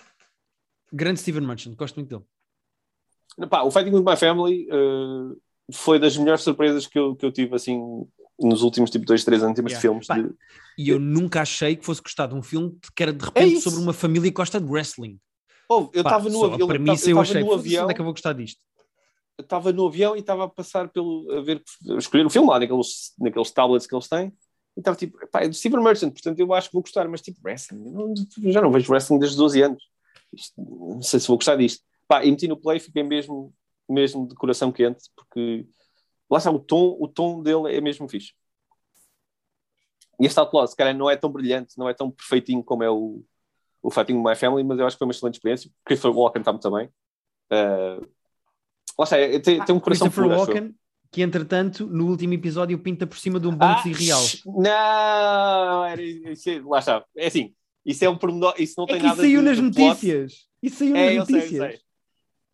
Grande 0.91 1.19
Steven 1.19 1.45
Merchant, 1.45 1.75
gosto 1.75 1.95
muito 1.97 2.09
dele. 2.09 3.47
Pá, 3.47 3.61
o 3.61 3.69
Fighting 3.69 3.91
With 3.91 4.03
My 4.03 4.17
Family 4.17 4.67
uh, 4.71 5.39
foi 5.71 5.99
das 5.99 6.17
melhores 6.17 6.41
surpresas 6.41 6.87
que 6.87 6.97
eu, 6.97 7.15
que 7.15 7.23
eu 7.23 7.31
tive 7.31 7.55
assim 7.55 7.79
nos 8.39 8.61
últimos 8.61 8.89
tipo 8.89 9.05
dois, 9.05 9.23
três 9.23 9.43
anos 9.43 9.57
yeah. 9.57 9.75
de 9.75 9.81
filmes. 9.81 10.07
Pá, 10.07 10.19
de... 10.19 10.29
E 10.77 10.89
eu 10.89 10.99
nunca 10.99 11.41
achei 11.41 11.75
que 11.75 11.85
fosse 11.85 12.01
gostar 12.01 12.27
de 12.27 12.35
um 12.35 12.41
filme 12.41 12.77
que 12.95 13.03
era 13.03 13.11
de 13.11 13.23
repente 13.23 13.57
é 13.57 13.59
sobre 13.61 13.79
uma 13.79 13.93
família 13.93 14.29
que 14.29 14.35
gosta 14.35 14.59
de 14.59 14.69
wrestling. 14.69 15.19
Oh, 15.69 15.89
eu 15.93 16.01
estava 16.01 16.29
no, 16.29 16.45
avião. 16.45 16.67
Para 16.67 16.79
mim, 16.79 16.89
eu, 16.89 17.09
eu 17.09 17.19
achei, 17.19 17.43
no 17.43 17.53
avião. 17.53 17.83
Onde 17.83 17.91
é 17.91 17.95
que 17.95 18.01
eu 18.01 18.05
vou 18.05 18.13
gostar 18.13 18.33
disto? 18.33 18.61
estava 19.39 19.71
no 19.71 19.87
avião 19.87 20.15
e 20.15 20.19
estava 20.19 20.45
a 20.45 20.49
passar 20.49 20.89
pelo. 20.89 21.31
a 21.31 21.41
ver, 21.41 21.63
a 21.89 21.97
escolher 21.97 22.25
o 22.25 22.29
filme 22.29 22.49
lá 22.49 22.59
naqueles, 22.59 23.13
naqueles 23.19 23.51
tablets 23.51 23.87
que 23.87 23.95
eles 23.95 24.07
têm. 24.07 24.33
E 24.75 24.79
estava 24.79 24.97
tipo, 24.97 25.17
pá, 25.27 25.41
é 25.41 25.47
do 25.47 25.55
Steven 25.55 25.81
Merchant, 25.81 26.11
portanto 26.11 26.39
eu 26.39 26.53
acho 26.53 26.69
que 26.69 26.73
vou 26.73 26.81
gostar, 26.81 27.07
mas 27.07 27.21
tipo, 27.21 27.39
wrestling, 27.43 27.91
não, 27.91 28.13
já 28.51 28.61
não 28.61 28.71
vejo 28.71 28.91
wrestling 28.91 29.19
desde 29.19 29.37
12 29.37 29.61
anos. 29.61 29.83
Isto, 30.33 30.53
não 30.57 31.01
sei 31.01 31.19
se 31.19 31.27
vou 31.27 31.37
gostar 31.37 31.55
disto. 31.55 31.83
Pá, 32.07 32.23
e 32.23 32.31
meti 32.31 32.47
no 32.47 32.57
play, 32.57 32.79
fiquei 32.79 33.03
mesmo, 33.03 33.53
mesmo 33.89 34.27
de 34.27 34.35
coração 34.35 34.71
quente, 34.71 35.09
porque 35.15 35.65
lá 36.29 36.37
está, 36.37 36.51
o 36.51 36.59
tom, 36.59 36.97
o 36.99 37.07
tom 37.07 37.41
dele 37.41 37.75
é 37.75 37.81
mesmo 37.81 38.07
fixe. 38.07 38.33
E 40.19 40.25
este 40.25 40.39
Outlaw, 40.39 40.67
se 40.67 40.75
calhar, 40.75 40.95
não 40.95 41.09
é 41.09 41.15
tão 41.15 41.31
brilhante, 41.31 41.77
não 41.77 41.87
é 41.87 41.93
tão 41.93 42.09
perfeitinho 42.09 42.63
como 42.63 42.83
é 42.83 42.89
o, 42.89 43.23
o 43.81 43.91
Fighting 43.91 44.21
My 44.21 44.35
Family, 44.35 44.63
mas 44.63 44.79
eu 44.79 44.87
acho 44.87 44.95
que 44.95 44.99
foi 44.99 45.07
uma 45.07 45.11
excelente 45.11 45.35
experiência. 45.35 45.71
Christopher 45.85 46.17
Walken 46.17 46.41
está 46.41 46.51
muito 46.51 46.71
bem. 46.71 46.89
Uh, 47.51 48.17
Lá 48.97 49.03
está, 49.03 49.17
é, 49.17 49.39
tem, 49.39 49.63
tem 49.63 49.75
um 49.75 49.79
coração 49.79 50.07
Christopher 50.09 50.23
puro, 50.23 50.35
Walken, 50.35 50.75
que 51.11 51.21
entretanto, 51.21 51.85
no 51.85 52.07
último 52.07 52.33
episódio, 52.33 52.79
pinta 52.79 53.05
por 53.05 53.17
cima 53.17 53.39
de 53.39 53.47
um 53.47 53.55
Banksy 53.55 53.91
ah, 53.91 53.97
real. 53.97 54.21
Não, 54.45 55.85
era, 55.85 56.01
isso, 56.01 56.67
lá 56.67 56.79
está. 56.79 57.05
É 57.15 57.27
assim, 57.27 57.53
isso 57.85 58.03
é 58.03 58.09
um 58.09 58.17
pormenor, 58.17 58.55
isso 58.57 58.73
não 58.77 58.85
é 58.85 58.93
tem 58.93 59.01
nada 59.01 59.13
isso 59.13 59.21
saiu 59.21 59.41
nas 59.43 59.59
notícias. 59.59 60.47
Isso 60.63 60.77
saiu 60.77 60.95
é, 60.95 61.15
nas 61.15 61.27
notícias. 61.29 61.49
Sei, 61.49 61.71
sei. 61.77 61.81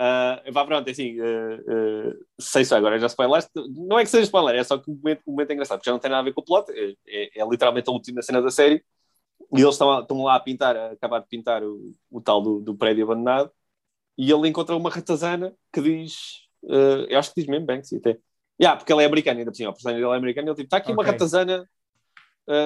Uh, 0.02 0.52
vá, 0.52 0.66
pronto, 0.66 0.88
é 0.88 0.92
assim, 0.92 1.20
uh, 1.20 2.10
uh, 2.10 2.26
sei 2.40 2.66
só 2.66 2.76
agora, 2.76 3.00
já 3.00 3.08
spoiler 3.08 3.46
Não 3.70 4.00
é 4.00 4.04
que 4.04 4.10
seja 4.10 4.24
spoiler, 4.24 4.56
é 4.56 4.64
só 4.64 4.78
que 4.78 4.90
o 4.90 4.96
momento, 4.96 5.22
o 5.26 5.32
momento 5.32 5.52
é 5.52 5.54
engraçado, 5.54 5.78
porque 5.78 5.90
já 5.90 5.94
não 5.94 6.00
tem 6.00 6.12
nada 6.12 6.22
a 6.22 6.24
ver 6.24 6.34
com 6.34 6.42
o 6.42 6.44
plot, 6.44 6.70
é, 6.72 6.94
é, 7.08 7.42
é 7.42 7.48
literalmente 7.48 7.90
a 7.90 7.94
última 7.94 8.22
cena 8.22 8.42
da 8.42 8.52
série. 8.52 8.84
E 9.56 9.62
eles 9.62 9.76
estão, 9.76 10.00
estão 10.00 10.24
lá 10.24 10.36
a 10.36 10.40
pintar, 10.40 10.76
a 10.76 10.92
acabar 10.92 11.20
de 11.20 11.28
pintar 11.28 11.64
o, 11.64 11.96
o 12.10 12.20
tal 12.22 12.42
do, 12.42 12.60
do 12.60 12.76
prédio 12.76 13.04
abandonado. 13.04 13.52
E 14.18 14.32
ele 14.32 14.48
encontra 14.48 14.76
uma 14.76 14.90
ratazana 14.90 15.54
que 15.72 15.82
diz 15.82 16.44
eu 17.10 17.20
acho 17.20 17.34
que 17.34 17.42
diz 17.42 17.50
mesmo 17.50 17.66
Banksy 17.66 17.98
até. 17.98 18.18
Yeah, 18.62 18.78
porque 18.78 18.94
ele 18.94 19.04
é 19.04 19.06
americano, 19.06 19.40
ainda 19.40 19.52
por 19.52 19.58
cima, 19.58 19.70
a 19.70 19.74
personagem 19.74 20.02
dele 20.02 20.14
é 20.14 20.18
americana. 20.18 20.48
Ele 20.48 20.56
tipo, 20.56 20.68
está 20.68 20.78
aqui 20.78 20.92
okay. 20.92 20.96
uma 20.96 21.12
ratazana, 21.12 21.70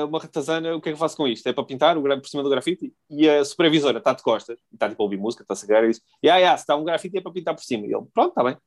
uma 0.08 0.20
ratazana, 0.20 0.76
o 0.76 0.82
que 0.82 0.90
é 0.90 0.92
que 0.92 0.96
eu 0.96 1.00
faço 1.00 1.16
com 1.16 1.28
isto? 1.28 1.48
É 1.48 1.54
para 1.54 1.64
pintar 1.64 1.98
o 1.98 2.02
por 2.02 2.28
cima 2.28 2.44
do 2.44 2.50
grafite? 2.50 2.94
E 3.10 3.30
a 3.30 3.46
supervisora 3.46 4.00
está 4.00 4.14
de 4.14 4.24
costas, 4.24 4.60
está 4.74 4.90
tipo 4.90 5.02
a 5.02 5.06
ouvir 5.06 5.18
música, 5.18 5.44
está 5.44 5.54
a 5.54 5.58
cegar 5.58 5.84
e 5.84 5.90
diz: 5.90 6.02
yeah, 6.24 6.40
yeah, 6.40 6.58
se 6.58 6.64
está 6.64 6.76
um 6.76 6.84
grafite 6.84 7.18
é 7.18 7.22
para 7.22 7.32
pintar 7.32 7.56
por 7.56 7.64
cima. 7.64 7.86
E 7.86 7.94
ele, 7.94 8.06
pronto, 8.14 8.30
está 8.30 8.44
bem. 8.44 8.58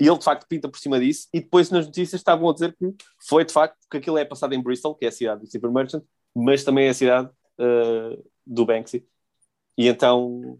E 0.00 0.06
ele 0.06 0.18
de 0.18 0.24
facto 0.24 0.46
pinta 0.48 0.68
por 0.68 0.78
cima 0.78 0.98
disso. 1.00 1.28
E 1.34 1.40
depois 1.40 1.70
nas 1.70 1.86
notícias 1.86 2.20
estavam 2.20 2.48
a 2.48 2.52
dizer 2.52 2.74
que 2.76 2.94
foi 3.28 3.44
de 3.44 3.52
facto 3.52 3.76
que 3.90 3.96
aquilo 3.98 4.16
é 4.18 4.24
passado 4.24 4.54
em 4.54 4.62
Bristol, 4.62 4.94
que 4.94 5.04
é 5.04 5.08
a 5.08 5.12
cidade 5.12 5.40
do 5.40 5.50
Super 5.50 5.70
Merchant, 5.70 6.02
mas 6.34 6.64
também 6.64 6.86
é 6.86 6.90
a 6.90 6.94
cidade 6.94 7.28
uh, 7.58 8.24
do 8.46 8.64
Banksy. 8.64 9.04
E 9.76 9.88
então, 9.88 10.58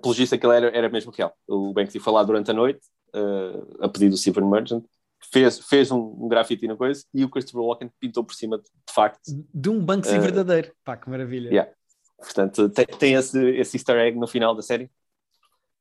pelo 0.00 0.14
visto, 0.14 0.34
aquilo 0.34 0.52
era, 0.52 0.68
era 0.76 0.88
mesmo 0.88 1.12
real. 1.12 1.34
O 1.46 1.72
Banksy 1.72 1.98
foi 1.98 2.12
lá 2.12 2.22
durante 2.22 2.50
a 2.50 2.54
noite 2.54 2.80
uh, 3.14 3.84
a 3.84 3.88
pedido 3.88 4.10
do 4.10 4.16
Stephen 4.16 4.48
Merchant, 4.48 4.84
fez, 5.30 5.58
fez 5.60 5.90
um, 5.90 5.98
um 5.98 6.28
grafite 6.28 6.66
na 6.66 6.76
coisa 6.76 7.04
e 7.12 7.24
o 7.24 7.28
Christopher 7.28 7.62
Walken 7.62 7.90
pintou 8.00 8.24
por 8.24 8.34
cima 8.34 8.58
de, 8.58 8.64
de 8.64 8.92
facto. 8.92 9.20
De 9.54 9.68
um 9.68 9.84
Banksy 9.84 10.16
uh, 10.16 10.20
verdadeiro. 10.20 10.72
Pá, 10.84 10.96
que 10.96 11.08
maravilha. 11.08 11.48
Yeah. 11.48 11.72
Portanto, 12.18 12.68
tem, 12.70 12.86
tem 12.86 13.14
esse, 13.14 13.38
esse 13.50 13.76
easter 13.76 13.96
egg 13.96 14.18
no 14.18 14.26
final 14.26 14.54
da 14.54 14.62
série 14.62 14.90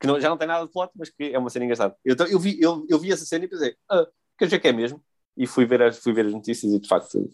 que 0.01 0.08
não, 0.08 0.19
já 0.19 0.27
não 0.27 0.38
tem 0.38 0.47
nada 0.47 0.65
de 0.65 0.71
plot, 0.71 0.91
mas 0.95 1.10
que 1.10 1.25
é 1.25 1.38
uma 1.38 1.51
cena 1.51 1.65
engraçada. 1.65 1.95
Eu, 2.04 2.15
eu, 2.27 2.39
vi, 2.39 2.60
eu, 2.60 2.84
eu 2.89 2.97
vi 2.97 3.12
essa 3.12 3.23
cena 3.23 3.45
e 3.45 3.47
pensei, 3.47 3.75
ah, 3.88 4.08
quer 4.36 4.45
dizer 4.45 4.60
que 4.60 4.67
é 4.67 4.73
mesmo? 4.73 5.01
E 5.38 5.45
fui 5.45 5.63
ver, 5.63 5.84
as, 5.84 5.99
fui 5.99 6.12
ver 6.12 6.25
as 6.25 6.34
notícias 6.34 6.73
e 6.73 6.80
de 6.80 6.88
facto 6.88 7.30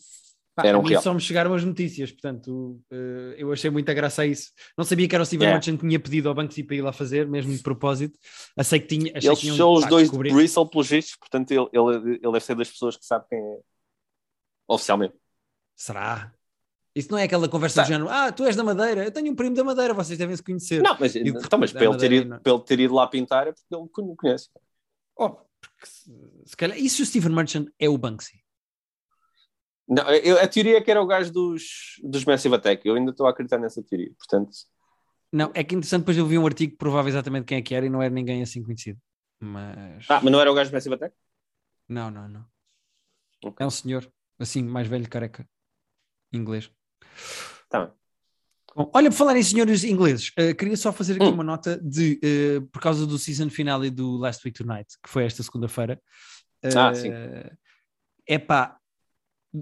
Pá, 0.57 0.65
era 0.65 0.79
um 0.79 0.81
real. 0.81 1.03
só 1.03 1.13
me 1.13 1.21
chegaram 1.21 1.53
as 1.53 1.63
notícias, 1.63 2.11
portanto 2.11 2.81
uh, 2.91 3.33
eu 3.37 3.53
achei 3.53 3.69
muita 3.69 3.93
graça 3.93 4.23
a 4.23 4.25
isso. 4.25 4.51
Não 4.75 4.83
sabia 4.83 5.07
que 5.07 5.13
era 5.13 5.21
o 5.21 5.25
Steven 5.25 5.45
yeah. 5.45 5.55
Merchant 5.55 5.79
que 5.79 5.87
tinha 5.87 5.99
pedido 5.99 6.29
ao 6.29 6.33
Banksy 6.33 6.63
para 6.63 6.75
ir 6.75 6.81
lá 6.81 6.91
fazer, 6.91 7.27
mesmo 7.27 7.55
de 7.55 7.61
propósito. 7.61 8.17
Achei 8.57 8.79
que 8.79 8.87
tinha. 8.87 9.11
Achei 9.15 9.29
Eles 9.29 9.39
que 9.39 9.55
são 9.55 9.71
os 9.73 9.85
dois 9.85 10.09
de 10.09 10.17
Bristol, 10.17 10.67
pelos 10.67 10.89
vistos, 10.89 11.15
portanto 11.15 11.51
ele, 11.51 11.67
ele, 11.71 12.15
ele 12.15 12.31
deve 12.31 12.39
ser 12.39 12.55
das 12.55 12.71
pessoas 12.71 12.97
que 12.97 13.05
sabe 13.05 13.25
quem 13.29 13.37
é 13.37 13.59
oficialmente. 14.67 15.13
Será? 15.75 16.33
Isso 16.95 17.11
não 17.11 17.19
é 17.19 17.25
aquela 17.25 17.47
conversa 17.47 17.75
tá. 17.75 17.83
do 17.83 17.87
género, 17.89 18.09
ah, 18.09 18.31
tu 18.31 18.43
és 18.43 18.55
da 18.55 18.63
Madeira, 18.63 19.03
eu 19.03 19.11
tenho 19.11 19.31
um 19.31 19.35
primo 19.35 19.55
da 19.55 19.63
Madeira, 19.63 19.93
vocês 19.93 20.17
devem 20.17 20.35
se 20.35 20.41
conhecer. 20.41 20.81
Não, 20.81 20.97
mas, 20.99 21.13
e, 21.13 21.19
então, 21.19 21.59
mas 21.59 21.71
para, 21.71 21.85
ele 21.85 21.97
ter 21.97 22.11
ido, 22.11 22.41
ele 22.43 22.59
ter 22.61 22.79
ido 22.79 22.95
lá 22.95 23.05
pintar 23.05 23.47
é 23.47 23.51
porque 23.51 24.01
ele 24.01 24.15
conhece. 24.15 24.49
Oh, 25.15 25.29
porque, 25.29 25.85
se 26.45 26.57
calhar, 26.57 26.75
e 26.75 26.89
se 26.89 27.03
o 27.03 27.05
Steven 27.05 27.31
Merchant 27.31 27.67
é 27.77 27.87
o 27.87 27.95
Banksy? 27.99 28.46
Não, 29.87 30.03
eu, 30.09 30.39
a 30.39 30.47
teoria 30.47 30.77
é 30.77 30.81
que 30.81 30.91
era 30.91 31.01
o 31.01 31.07
gajo 31.07 31.31
dos, 31.31 31.95
dos 32.03 32.25
Massive 32.25 32.55
Attack. 32.55 32.85
Eu 32.85 32.95
ainda 32.95 33.11
estou 33.11 33.25
a 33.25 33.29
acreditar 33.29 33.57
nessa 33.57 33.81
teoria, 33.81 34.11
portanto. 34.17 34.51
Não, 35.31 35.51
é 35.53 35.63
que 35.63 35.75
interessante, 35.75 36.01
depois 36.01 36.17
eu 36.17 36.25
vi 36.25 36.37
um 36.37 36.45
artigo 36.45 36.71
que 36.73 36.77
provava 36.77 37.07
exatamente 37.07 37.45
quem 37.45 37.57
é 37.57 37.61
que 37.61 37.73
era 37.73 37.85
e 37.85 37.89
não 37.89 38.01
era 38.01 38.13
ninguém 38.13 38.41
assim 38.41 38.61
conhecido. 38.61 38.99
Mas. 39.39 40.05
Ah, 40.09 40.19
mas 40.21 40.31
não 40.31 40.41
era 40.41 40.51
o 40.51 40.55
gajo 40.55 40.71
do 40.71 40.73
Massive 40.73 40.95
Attack? 40.95 41.15
Não, 41.87 42.11
não, 42.11 42.27
não. 42.27 42.45
Okay. 43.43 43.63
É 43.63 43.67
um 43.67 43.69
senhor, 43.69 44.11
assim, 44.39 44.63
mais 44.63 44.87
velho, 44.87 45.07
careca, 45.07 45.47
inglês. 46.33 46.69
Tá 47.69 47.85
bem. 47.85 47.93
Bom, 48.75 48.91
olha, 48.93 49.09
por 49.09 49.15
falar 49.15 49.37
em 49.37 49.43
senhores 49.43 49.83
ingleses, 49.83 50.29
uh, 50.29 50.53
queria 50.55 50.77
só 50.77 50.91
fazer 50.91 51.13
aqui 51.13 51.25
hum. 51.25 51.33
uma 51.33 51.43
nota 51.43 51.79
de, 51.81 52.19
uh, 52.23 52.61
por 52.67 52.81
causa 52.81 53.07
do 53.07 53.17
season 53.17 53.49
finale 53.49 53.89
do 53.89 54.17
Last 54.17 54.45
Week 54.45 54.57
Tonight, 54.57 54.95
que 55.01 55.09
foi 55.09 55.25
esta 55.25 55.41
segunda-feira. 55.41 55.99
Uh, 56.63 56.77
ah, 56.77 56.93
sim. 56.93 57.11
É 58.27 58.37
pá, 58.37 58.76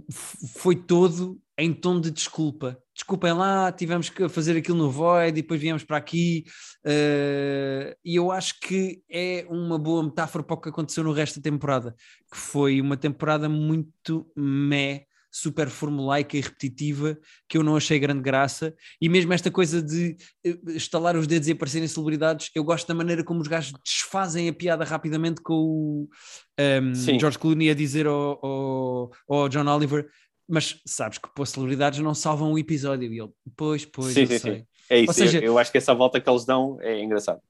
foi 0.10 0.76
todo 0.76 1.40
em 1.58 1.74
tom 1.74 2.00
de 2.00 2.12
desculpa. 2.12 2.78
Desculpem 2.94 3.34
lá, 3.34 3.72
tivemos 3.72 4.10
que 4.10 4.28
fazer 4.30 4.58
aquilo 4.58 4.78
no 4.78 4.90
Void 4.90 5.30
e 5.30 5.42
depois 5.42 5.60
viemos 5.60 5.84
para 5.84 5.98
aqui. 5.98 6.46
Uh, 6.86 7.96
e 8.04 8.16
eu 8.16 8.32
acho 8.32 8.60
que 8.60 9.02
é 9.10 9.46
uma 9.50 9.78
boa 9.78 10.04
metáfora 10.04 10.44
para 10.44 10.54
o 10.54 10.62
que 10.62 10.70
aconteceu 10.70 11.04
no 11.04 11.12
resto 11.12 11.40
da 11.40 11.44
temporada, 11.44 11.96
que 12.32 12.38
foi 12.38 12.80
uma 12.82 12.98
temporada 12.98 13.50
muito 13.50 14.30
meh 14.36 15.06
super 15.36 15.70
formulaica 15.70 16.38
e 16.38 16.40
repetitiva 16.40 17.18
que 17.50 17.58
eu 17.58 17.64
não 17.64 17.76
achei 17.76 18.00
grande 18.00 18.22
graça. 18.22 18.74
E 19.02 19.10
mesmo 19.10 19.34
esta 19.34 19.52
coisa 19.52 19.82
de 19.82 20.16
eh, 20.46 20.58
estalar 20.68 21.18
os 21.18 21.28
dedos 21.28 21.50
e 21.50 21.52
aparecerem 21.52 21.90
celebridades, 21.90 22.50
eu 22.56 22.64
gosto 22.64 22.88
da 22.88 22.94
maneira 22.94 23.22
como 23.22 23.42
os 23.42 23.48
gajos 23.50 23.74
desfazem 23.84 24.48
a 24.48 24.54
piada 24.54 24.86
rapidamente 24.86 25.42
com 25.42 25.54
o 25.54 26.10
um, 26.58 27.20
George 27.20 27.38
Clooney 27.38 27.70
a 27.70 27.74
dizer 27.74 28.08
ao, 28.08 28.40
ao, 28.46 29.12
ao, 29.28 29.50
John 29.50 29.68
Oliver. 29.68 30.08
Mas 30.48 30.80
sabes 30.86 31.18
que 31.18 31.28
pôr 31.36 31.46
celebridades 31.46 32.00
não 32.00 32.14
salvam 32.14 32.54
o 32.54 32.58
episódio. 32.58 33.12
E 33.12 33.20
ele, 33.20 33.32
pois, 33.58 33.84
pois, 33.84 34.14
sim, 34.14 34.26
sim, 34.26 34.40
sei. 34.40 34.56
Sim. 34.56 34.66
É 34.90 35.00
isso, 35.02 35.14
seja, 35.14 35.40
eu, 35.40 35.46
eu 35.46 35.58
acho 35.58 35.70
que 35.70 35.78
essa 35.78 35.94
volta 35.94 36.22
que 36.22 36.30
eles 36.30 36.46
dão 36.46 36.78
é 36.80 37.04
engraçado. 37.04 37.42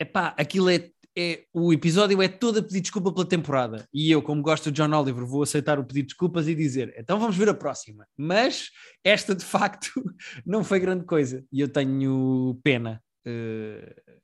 Epá, 0.00 0.34
aquilo 0.36 0.68
é 0.68 0.90
é, 1.16 1.44
o 1.52 1.72
episódio 1.72 2.22
é 2.22 2.28
todo 2.28 2.58
a 2.58 2.62
pedir 2.62 2.80
desculpa 2.80 3.12
pela 3.12 3.26
temporada. 3.26 3.86
E 3.92 4.10
eu, 4.10 4.22
como 4.22 4.42
gosto 4.42 4.70
de 4.70 4.80
John 4.80 4.94
Oliver, 4.94 5.26
vou 5.26 5.42
aceitar 5.42 5.78
o 5.78 5.84
pedido 5.84 6.06
de 6.06 6.08
desculpas 6.08 6.48
e 6.48 6.54
dizer: 6.54 6.94
então 6.96 7.18
vamos 7.18 7.36
ver 7.36 7.48
a 7.48 7.54
próxima. 7.54 8.06
Mas 8.16 8.70
esta, 9.04 9.34
de 9.34 9.44
facto, 9.44 9.90
não 10.46 10.62
foi 10.62 10.78
grande 10.80 11.04
coisa. 11.04 11.44
E 11.52 11.60
eu 11.60 11.68
tenho 11.68 12.58
pena. 12.62 13.02
Uh, 13.26 14.20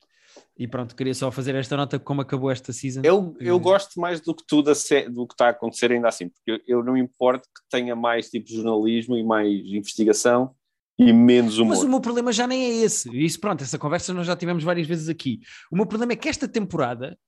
e 0.58 0.66
pronto, 0.66 0.96
queria 0.96 1.14
só 1.14 1.30
fazer 1.30 1.54
esta 1.54 1.76
nota 1.76 1.98
como 1.98 2.22
acabou 2.22 2.50
esta 2.50 2.72
season. 2.72 3.02
Eu, 3.04 3.36
eu 3.38 3.56
uh, 3.56 3.60
gosto 3.60 4.00
mais 4.00 4.20
do 4.20 4.34
que 4.34 4.44
tudo 4.46 4.72
do 5.10 5.26
que 5.26 5.34
está 5.34 5.46
a 5.48 5.50
acontecer 5.50 5.92
ainda 5.92 6.08
assim, 6.08 6.28
porque 6.28 6.50
eu, 6.50 6.78
eu 6.78 6.84
não 6.84 6.96
importo 6.96 7.46
que 7.54 7.62
tenha 7.68 7.94
mais 7.94 8.30
tipo 8.30 8.46
de 8.46 8.56
jornalismo 8.56 9.16
e 9.16 9.22
mais 9.22 9.48
investigação 9.48 10.54
e 10.98 11.12
menos 11.12 11.58
humor. 11.58 11.76
Mas 11.76 11.84
o 11.84 11.88
meu 11.88 12.00
problema 12.00 12.32
já 12.32 12.46
nem 12.46 12.64
é 12.64 12.84
esse. 12.84 13.14
Isso, 13.16 13.38
pronto, 13.38 13.62
essa 13.62 13.78
conversa 13.78 14.14
nós 14.14 14.26
já 14.26 14.34
tivemos 14.34 14.64
várias 14.64 14.86
vezes 14.86 15.08
aqui. 15.08 15.40
O 15.70 15.76
meu 15.76 15.86
problema 15.86 16.12
é 16.12 16.16
que 16.16 16.28
esta 16.28 16.48
temporada, 16.48 17.18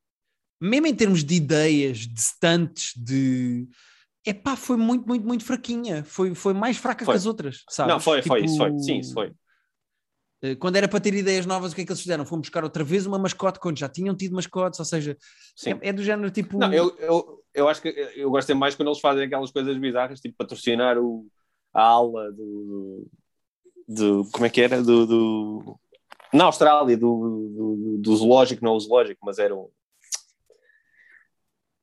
mesmo 0.60 0.86
em 0.86 0.94
termos 0.94 1.22
de 1.22 1.34
ideias, 1.34 1.98
de 1.98 2.20
stunts, 2.20 2.92
de. 2.96 3.68
Epá, 4.24 4.56
foi 4.56 4.76
muito, 4.76 5.06
muito, 5.06 5.26
muito 5.26 5.44
fraquinha. 5.44 6.02
Foi, 6.04 6.34
foi 6.34 6.54
mais 6.54 6.76
fraca 6.76 7.04
foi. 7.04 7.14
que 7.14 7.18
as 7.18 7.26
outras, 7.26 7.64
sabe? 7.68 7.90
Não, 7.90 8.00
foi, 8.00 8.22
tipo... 8.22 8.28
foi, 8.28 8.44
isso 8.44 8.56
foi. 8.56 8.78
Sim, 8.78 8.98
isso 8.98 9.12
foi. 9.12 9.28
Uh, 10.42 10.56
quando 10.58 10.76
era 10.76 10.88
para 10.88 11.00
ter 11.00 11.14
ideias 11.14 11.44
novas, 11.44 11.72
o 11.72 11.74
que 11.74 11.82
é 11.82 11.84
que 11.84 11.90
eles 11.90 12.00
fizeram? 12.00 12.24
Foram 12.24 12.40
buscar 12.40 12.64
outra 12.64 12.84
vez 12.84 13.06
uma 13.06 13.18
mascote 13.18 13.58
quando 13.58 13.78
já 13.78 13.88
tinham 13.88 14.14
tido 14.14 14.34
mascotes, 14.34 14.78
ou 14.78 14.86
seja, 14.86 15.16
é, 15.66 15.88
é, 15.88 15.92
do 15.92 16.02
género 16.02 16.30
tipo. 16.30 16.58
Não, 16.58 16.72
eu, 16.72 16.96
eu, 16.98 17.44
eu 17.52 17.68
acho 17.68 17.82
que 17.82 17.88
eu 17.88 18.30
gosto 18.30 18.54
mais 18.56 18.74
quando 18.74 18.88
eles 18.88 19.00
fazem 19.00 19.24
aquelas 19.24 19.50
coisas 19.50 19.76
bizarras, 19.76 20.20
tipo 20.20 20.36
patrocinar 20.36 20.96
o, 20.98 21.26
a 21.74 21.82
aula 21.82 22.30
do, 22.32 23.08
do, 23.88 24.22
do 24.22 24.30
como 24.30 24.46
é 24.46 24.50
que 24.50 24.60
era? 24.60 24.82
Do, 24.82 25.06
do 25.06 25.78
na 26.32 26.44
Austrália, 26.44 26.96
do, 26.96 27.48
do, 27.56 27.98
do 27.98 28.16
zoológico, 28.16 28.64
não 28.64 28.74
o 28.74 28.80
zoológico, 28.80 29.24
mas 29.24 29.38
era 29.38 29.54
um, 29.54 29.68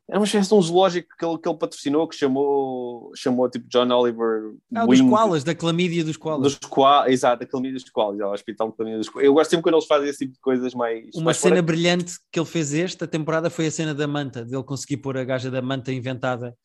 era 0.08 0.20
uma 0.20 0.26
espécie 0.26 0.50
de 0.50 0.54
um 0.54 0.62
zoológico 0.62 1.10
que 1.18 1.26
ele, 1.26 1.38
que 1.40 1.50
ele 1.50 1.58
patrocinou, 1.58 2.08
que 2.08 2.16
chamou, 2.16 3.12
chamou 3.16 3.50
tipo 3.50 3.68
John 3.68 3.90
Oliver. 3.90 4.54
Ah, 4.76 4.86
Wing, 4.86 5.02
dos 5.02 5.10
koalas, 5.10 5.44
da 5.44 5.56
clamídia 5.56 6.04
dos 6.04 6.16
koalas. 6.16 6.44
Dos 6.44 6.70
koalas, 6.70 7.12
exato, 7.12 7.40
da 7.40 7.50
clamídia 7.50 7.80
dos 7.80 7.90
koalas, 7.90 8.20
o 8.20 8.32
hospital 8.32 8.70
de 8.70 8.76
clamídia 8.76 9.00
dos 9.00 9.10
koalas. 9.10 9.26
Eu 9.26 9.34
gosto 9.34 9.50
sempre 9.50 9.64
quando 9.64 9.76
eles 9.76 9.88
fazem 9.88 10.10
esse 10.10 10.20
tipo 10.20 10.34
de 10.34 10.40
coisas 10.40 10.76
mais. 10.76 11.10
Uma 11.16 11.26
mais 11.26 11.38
cena 11.38 11.56
fora. 11.56 11.64
brilhante 11.64 12.14
que 12.32 12.40
ele 12.40 12.46
fez 12.46 12.72
esta 12.76 13.08
temporada 13.08 13.50
foi 13.50 13.66
a 13.66 13.72
cena 13.72 13.96
da 13.96 14.08
manta, 14.08 14.46
dele 14.46 14.64
conseguir 14.64 14.98
pôr 14.98 15.18
a 15.18 15.24
gaja 15.24 15.50
da 15.50 15.62
manta 15.62 15.92
inventada 15.92 16.56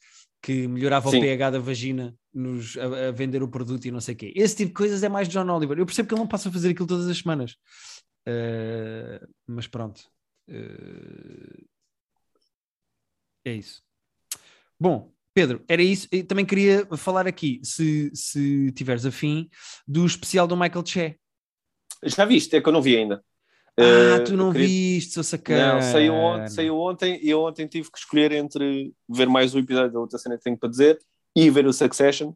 que 0.42 0.68
melhorava 0.68 1.08
Sim. 1.10 1.18
o 1.18 1.20
pH 1.22 1.50
da 1.50 1.58
vagina 1.58 2.14
nos, 2.32 2.76
a, 2.76 3.08
a, 3.08 3.10
vender 3.10 3.42
o 3.42 3.48
produto 3.48 3.84
e 3.84 3.90
não 3.90 4.00
sei 4.00 4.14
o 4.14 4.18
quê. 4.18 4.32
Esse 4.34 4.56
tipo 4.56 4.68
de 4.68 4.74
coisas 4.74 5.02
é 5.02 5.08
mais 5.08 5.28
John 5.28 5.48
Oliver. 5.48 5.78
Eu 5.78 5.86
percebo 5.86 6.08
que 6.08 6.14
ele 6.14 6.20
não 6.20 6.28
passa 6.28 6.48
a 6.48 6.52
fazer 6.52 6.70
aquilo 6.70 6.86
todas 6.86 7.08
as 7.08 7.18
semanas. 7.18 7.56
Uh, 8.26 9.26
mas 9.46 9.66
pronto. 9.66 10.02
Uh, 10.48 11.64
é 13.44 13.52
isso. 13.54 13.82
Bom, 14.78 15.12
Pedro, 15.34 15.64
era 15.68 15.82
isso. 15.82 16.08
Eu 16.10 16.26
também 16.26 16.44
queria 16.44 16.86
falar 16.96 17.26
aqui, 17.26 17.60
se, 17.62 18.10
se 18.14 18.72
tiveres 18.72 19.06
afim, 19.06 19.48
do 19.86 20.04
especial 20.06 20.46
do 20.46 20.56
Michael 20.56 20.84
Che. 20.86 21.16
Já 22.04 22.24
viste? 22.24 22.56
É 22.56 22.60
que 22.60 22.68
eu 22.68 22.72
não 22.72 22.82
vi 22.82 22.96
ainda. 22.96 23.22
Ah, 23.78 24.20
uh, 24.20 24.24
tu 24.24 24.36
não 24.36 24.52
queria... 24.52 24.66
viste, 24.66 25.14
sou 25.14 25.22
sacana. 25.22 25.74
Não, 25.74 25.82
saiu 25.82 26.14
ontem, 26.14 26.48
saiu 26.48 26.76
ontem 26.78 27.20
e 27.22 27.30
eu 27.30 27.40
ontem 27.40 27.66
tive 27.66 27.90
que 27.90 27.98
escolher 27.98 28.32
entre 28.32 28.92
ver 29.08 29.28
mais 29.28 29.54
um 29.54 29.58
episódio 29.58 29.92
da 29.92 30.00
outra 30.00 30.18
cena 30.18 30.36
que 30.36 30.44
tenho 30.44 30.58
para 30.58 30.68
dizer 30.68 30.98
e 31.34 31.50
ver 31.50 31.66
o 31.66 31.72
Succession 31.72 32.32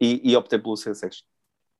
e, 0.00 0.20
e 0.24 0.36
optei 0.36 0.58
pelo 0.58 0.76
Succession. 0.76 1.24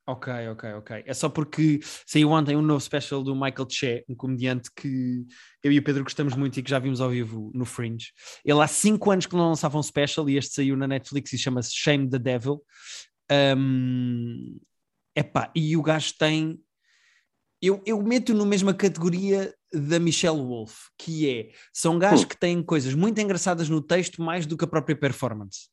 Ok, 0.07 0.31
ok, 0.51 0.73
ok. 0.75 1.03
É 1.07 1.14
só 1.14 1.31
porque 1.31 1.81
saiu 2.07 2.31
ontem 2.31 2.55
um 2.55 2.61
novo 2.61 2.81
special 2.81 3.23
do 3.23 3.35
Michael 3.35 3.66
Che, 3.70 4.05
um 4.07 4.14
comediante 4.14 4.70
que 4.77 5.25
eu 5.62 5.73
e 5.73 5.79
o 5.79 5.83
Pedro 5.83 6.05
gostamos 6.05 6.35
muito 6.35 6.59
e 6.59 6.62
que 6.62 6.68
já 6.68 6.79
vimos 6.79 7.01
ao 7.01 7.09
vivo 7.09 7.51
no 7.55 7.64
Fringe. 7.64 8.12
Ele 8.44 8.61
há 8.61 8.66
cinco 8.66 9.11
anos 9.11 9.25
que 9.25 9.35
não 9.35 9.49
lançava 9.49 9.79
um 9.79 9.83
special 9.83 10.29
e 10.29 10.37
este 10.37 10.55
saiu 10.55 10.77
na 10.77 10.87
Netflix 10.87 11.33
e 11.33 11.38
chama-se 11.38 11.70
Shame 11.75 12.11
the 12.11 12.18
Devil. 12.18 12.62
Um, 13.57 14.61
epá, 15.16 15.51
e 15.55 15.75
o 15.75 15.83
gajo 15.83 16.12
tem. 16.18 16.61
Eu, 17.62 17.83
eu 17.87 18.03
meto 18.03 18.35
na 18.35 18.44
mesma 18.44 18.75
categoria 18.75 19.55
da 19.73 19.99
Michelle 19.99 20.37
Wolf, 20.37 20.88
que 20.99 21.31
é 21.31 21.51
são 21.73 21.99
gajos 21.99 22.27
hum. 22.27 22.29
que 22.29 22.37
têm 22.37 22.62
coisas 22.62 22.92
muito 22.92 23.18
engraçadas 23.23 23.70
no 23.70 23.81
texto 23.81 24.20
mais 24.20 24.44
do 24.44 24.55
que 24.55 24.64
a 24.64 24.68
própria 24.68 24.94
performance. 24.94 25.70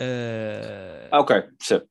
Uh... 0.00 1.08
Ah, 1.10 1.20
ok, 1.20 1.42
percebo. 1.58 1.86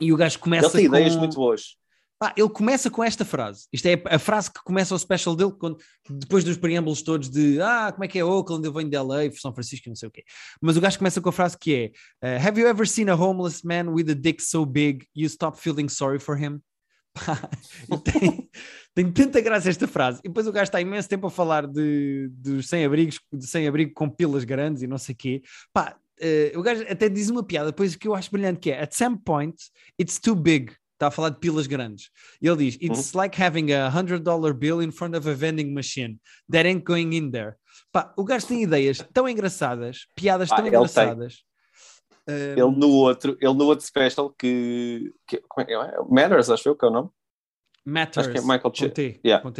E 0.00 0.12
o 0.12 0.16
gajo 0.16 0.38
começa. 0.38 0.66
Ele 0.66 0.72
tem 0.72 0.88
com... 0.88 0.96
ideias 0.96 1.16
muito 1.16 1.36
boas. 1.36 1.76
Ah, 2.22 2.32
ele 2.34 2.48
começa 2.48 2.90
com 2.90 3.04
esta 3.04 3.26
frase. 3.26 3.66
Isto 3.70 3.86
é 3.86 4.02
a 4.06 4.18
frase 4.18 4.50
que 4.50 4.62
começa 4.64 4.94
o 4.94 4.98
special 4.98 5.36
dele, 5.36 5.52
quando, 5.52 5.76
depois 6.08 6.42
dos 6.44 6.56
preâmbulos 6.56 7.02
todos 7.02 7.28
de 7.28 7.60
ah, 7.60 7.92
como 7.92 8.04
é 8.04 8.08
que 8.08 8.18
é 8.18 8.24
Oakland, 8.24 8.64
eu 8.64 8.72
venho 8.72 8.88
de 8.88 8.96
LA, 8.96 9.30
São 9.34 9.52
Francisco, 9.52 9.90
não 9.90 9.96
sei 9.96 10.08
o 10.08 10.10
quê. 10.10 10.24
Mas 10.60 10.78
o 10.78 10.80
gajo 10.80 10.96
começa 10.96 11.20
com 11.20 11.28
a 11.28 11.32
frase 11.32 11.58
que 11.58 11.92
é: 12.22 12.38
uh, 12.38 12.46
Have 12.46 12.58
you 12.58 12.66
ever 12.66 12.88
seen 12.88 13.10
a 13.10 13.14
homeless 13.14 13.66
man 13.66 13.90
with 13.90 14.10
a 14.10 14.14
dick 14.14 14.42
so 14.42 14.64
big 14.64 15.06
you 15.14 15.26
stop 15.26 15.60
feeling 15.60 15.90
sorry 15.90 16.18
for 16.18 16.42
him? 16.42 16.62
tem, 18.04 18.48
tem 18.94 19.12
tanta 19.12 19.40
graça 19.42 19.68
esta 19.68 19.86
frase. 19.86 20.20
E 20.24 20.28
depois 20.28 20.46
o 20.46 20.52
gajo 20.52 20.64
está 20.64 20.80
imenso 20.80 21.10
tempo 21.10 21.26
a 21.26 21.30
falar 21.30 21.66
de, 21.66 22.30
de 22.32 22.62
sem-abrigos, 22.62 23.20
de 23.30 23.46
sem-abrigo 23.46 23.92
com 23.92 24.08
pilas 24.08 24.44
grandes 24.44 24.82
e 24.82 24.86
não 24.86 24.96
sei 24.96 25.14
o 25.14 25.18
quê. 25.18 25.42
Pá, 25.70 25.98
uh, 26.20 26.58
o 26.58 26.62
gajo 26.62 26.84
até 26.88 27.08
diz 27.08 27.28
uma 27.30 27.42
piada, 27.42 27.66
depois 27.66 27.96
que 27.96 28.08
eu 28.08 28.14
acho 28.14 28.30
brilhante, 28.30 28.60
que 28.60 28.70
é 28.70 28.82
At 28.82 28.92
some 28.92 29.18
point, 29.18 29.56
it's 30.00 30.18
too 30.18 30.34
big. 30.34 30.72
Está 30.94 31.08
a 31.08 31.10
falar 31.10 31.28
de 31.28 31.38
pilas 31.38 31.66
grandes. 31.66 32.10
E 32.40 32.48
ele 32.48 32.56
diz: 32.56 32.78
It's 32.80 33.12
uhum. 33.12 33.20
like 33.20 33.42
having 33.42 33.70
a 33.72 33.90
hundred 33.90 34.22
dollar 34.22 34.54
bill 34.54 34.82
in 34.82 34.90
front 34.90 35.14
of 35.14 35.28
a 35.28 35.34
vending 35.34 35.74
machine. 35.74 36.18
That 36.50 36.66
ain't 36.66 36.84
going 36.84 37.14
in 37.14 37.30
there. 37.30 37.56
Pá, 37.92 38.14
o 38.16 38.24
gajo 38.24 38.46
tem 38.46 38.62
ideias 38.62 38.98
tão 39.12 39.28
engraçadas, 39.28 40.06
piadas 40.14 40.48
tão 40.48 40.64
ah, 40.64 40.68
engraçadas. 40.68 41.44
Um... 42.26 42.32
Ele 42.32 42.76
no 42.76 42.88
outro, 42.88 43.36
ele 43.40 43.54
no 43.54 43.66
outro 43.66 43.86
special 43.86 44.30
que, 44.30 45.12
que 45.28 45.36
é, 45.36 45.72
é? 45.72 45.96
Matters, 46.08 46.48
acho 46.48 46.68
eu 46.70 46.74
que 46.74 46.84
é 46.84 46.88
o 46.88 46.90
nome. 46.90 47.10
Matters. 47.84 48.26
Acho 48.26 48.32
que 48.32 48.38
é 48.38 48.40
Michael 48.40 48.74
Ch 48.74 48.88
Ch 48.88 49.20
yeah. 49.24 49.52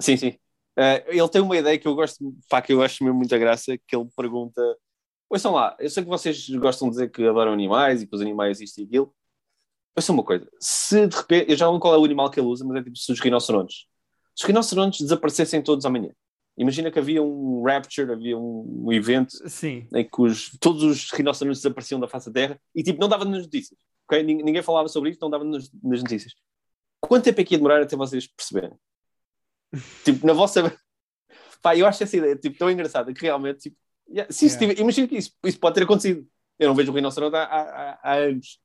Sim, 0.00 0.16
sim. 0.16 0.38
Uh, 0.76 1.04
ele 1.06 1.28
tem 1.28 1.40
uma 1.40 1.56
ideia 1.56 1.78
que 1.78 1.86
eu 1.86 1.94
gosto, 1.94 2.34
pá, 2.48 2.60
que 2.60 2.72
eu 2.72 2.82
acho 2.82 3.04
mesmo 3.04 3.18
muita 3.18 3.38
graça, 3.38 3.76
que 3.86 3.94
ele 3.94 4.08
pergunta 4.16 4.60
Ouçam 5.32 5.54
lá, 5.54 5.74
eu 5.80 5.88
sei 5.88 6.02
que 6.02 6.10
vocês 6.10 6.46
gostam 6.50 6.88
de 6.88 6.92
dizer 6.92 7.10
que 7.10 7.26
adoram 7.26 7.54
animais 7.54 8.02
e 8.02 8.06
que 8.06 8.14
os 8.14 8.20
animais 8.20 8.60
isto 8.60 8.78
e 8.82 8.84
aquilo. 8.84 9.14
Ouçam 9.96 10.14
uma 10.14 10.22
coisa, 10.22 10.46
se 10.60 11.06
de 11.06 11.16
repente, 11.16 11.50
eu 11.50 11.56
já 11.56 11.64
não 11.64 11.80
qual 11.80 11.94
é 11.94 11.98
o 11.98 12.04
animal 12.04 12.30
que 12.30 12.38
ele 12.38 12.48
usa, 12.48 12.62
mas 12.66 12.76
é 12.76 12.82
tipo 12.82 12.98
se 12.98 13.10
os 13.10 13.18
rinocerontes. 13.18 13.86
Se 14.36 14.42
os 14.42 14.46
rinocerontes 14.46 15.00
desaparecessem 15.00 15.62
todos 15.62 15.86
amanhã. 15.86 16.12
Imagina 16.54 16.90
que 16.90 16.98
havia 16.98 17.22
um 17.22 17.62
rapture, 17.62 18.12
havia 18.12 18.36
um, 18.36 18.92
evento 18.92 19.32
Sim. 19.48 19.88
em 19.94 20.04
que 20.04 20.20
os, 20.20 20.50
todos 20.58 20.82
os 20.82 21.10
rinocerontes 21.10 21.62
desapareciam 21.62 21.98
da 21.98 22.06
face 22.06 22.30
da 22.30 22.34
Terra 22.34 22.60
e 22.74 22.82
tipo, 22.82 23.00
não 23.00 23.08
dava 23.08 23.24
nas 23.24 23.44
notícias. 23.44 23.80
Okay? 24.04 24.22
Ninguém 24.22 24.60
falava 24.60 24.88
sobre 24.88 25.10
isso, 25.10 25.18
não 25.22 25.30
dava 25.30 25.44
nas, 25.44 25.72
nas 25.82 26.02
notícias. 26.02 26.34
Quanto 27.00 27.24
tempo 27.24 27.40
é 27.40 27.44
que 27.44 27.54
ia 27.54 27.58
demorar 27.58 27.80
até 27.80 27.96
vocês 27.96 28.26
perceberem? 28.26 28.72
tipo, 30.04 30.26
na 30.26 30.34
vossa. 30.34 30.76
Pá, 31.62 31.74
eu 31.74 31.86
acho 31.86 32.02
essa 32.02 32.18
ideia 32.18 32.36
tipo, 32.36 32.58
tão 32.58 32.70
engraçada 32.70 33.14
que 33.14 33.22
realmente 33.22 33.60
tipo, 33.60 33.76
Yeah, 34.12 34.32
se 34.32 34.46
yeah. 34.46 34.58
Tiver, 34.58 34.80
imagina 34.80 35.08
que 35.08 35.16
isso, 35.16 35.32
isso 35.44 35.58
pode 35.58 35.74
ter 35.74 35.84
acontecido. 35.84 36.26
Eu 36.58 36.68
não 36.68 36.74
vejo 36.74 36.92
o 36.92 36.94
rinoceronte 36.94 37.36
há, 37.36 37.44
há, 37.44 37.98
há 38.02 38.14
anos. 38.14 38.58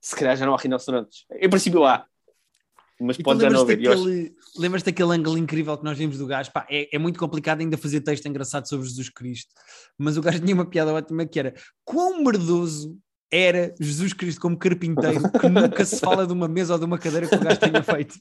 Se 0.00 0.16
calhar 0.16 0.36
já 0.36 0.46
não 0.46 0.54
há 0.54 0.58
rinocerontes. 0.58 1.26
Em 1.30 1.48
princípio 1.50 1.84
há. 1.84 2.06
Mas 3.00 3.18
e 3.18 3.22
pode 3.22 3.40
já 3.40 3.50
não 3.50 3.60
haver. 3.60 3.80
Daquele, 3.80 4.34
Lembras-te 4.56 4.86
daquele 4.86 5.12
ângulo 5.12 5.38
incrível 5.38 5.76
que 5.76 5.84
nós 5.84 5.96
vimos 5.96 6.18
do 6.18 6.26
gajo? 6.26 6.50
Pá, 6.50 6.66
é, 6.68 6.94
é, 6.94 6.98
muito 6.98 7.18
complicado 7.18 7.60
ainda 7.60 7.76
fazer 7.76 8.00
texto 8.00 8.26
engraçado 8.26 8.68
sobre 8.68 8.88
Jesus 8.88 9.08
Cristo. 9.08 9.52
Mas 9.96 10.16
o 10.16 10.22
gajo 10.22 10.40
tinha 10.40 10.54
uma 10.54 10.66
piada 10.66 10.92
ótima 10.92 11.24
que 11.24 11.38
era 11.38 11.54
quão 11.84 12.24
merdoso 12.24 12.98
era 13.30 13.74
Jesus 13.78 14.12
Cristo 14.12 14.40
como 14.40 14.56
carpinteiro 14.56 15.30
que 15.38 15.48
nunca 15.48 15.84
se 15.84 16.00
fala 16.00 16.26
de 16.26 16.32
uma 16.32 16.48
mesa 16.48 16.72
ou 16.72 16.78
de 16.78 16.86
uma 16.86 16.98
cadeira 16.98 17.28
que 17.28 17.34
o 17.34 17.40
gajo 17.40 17.60
tenha 17.60 17.82
feito. 17.82 18.18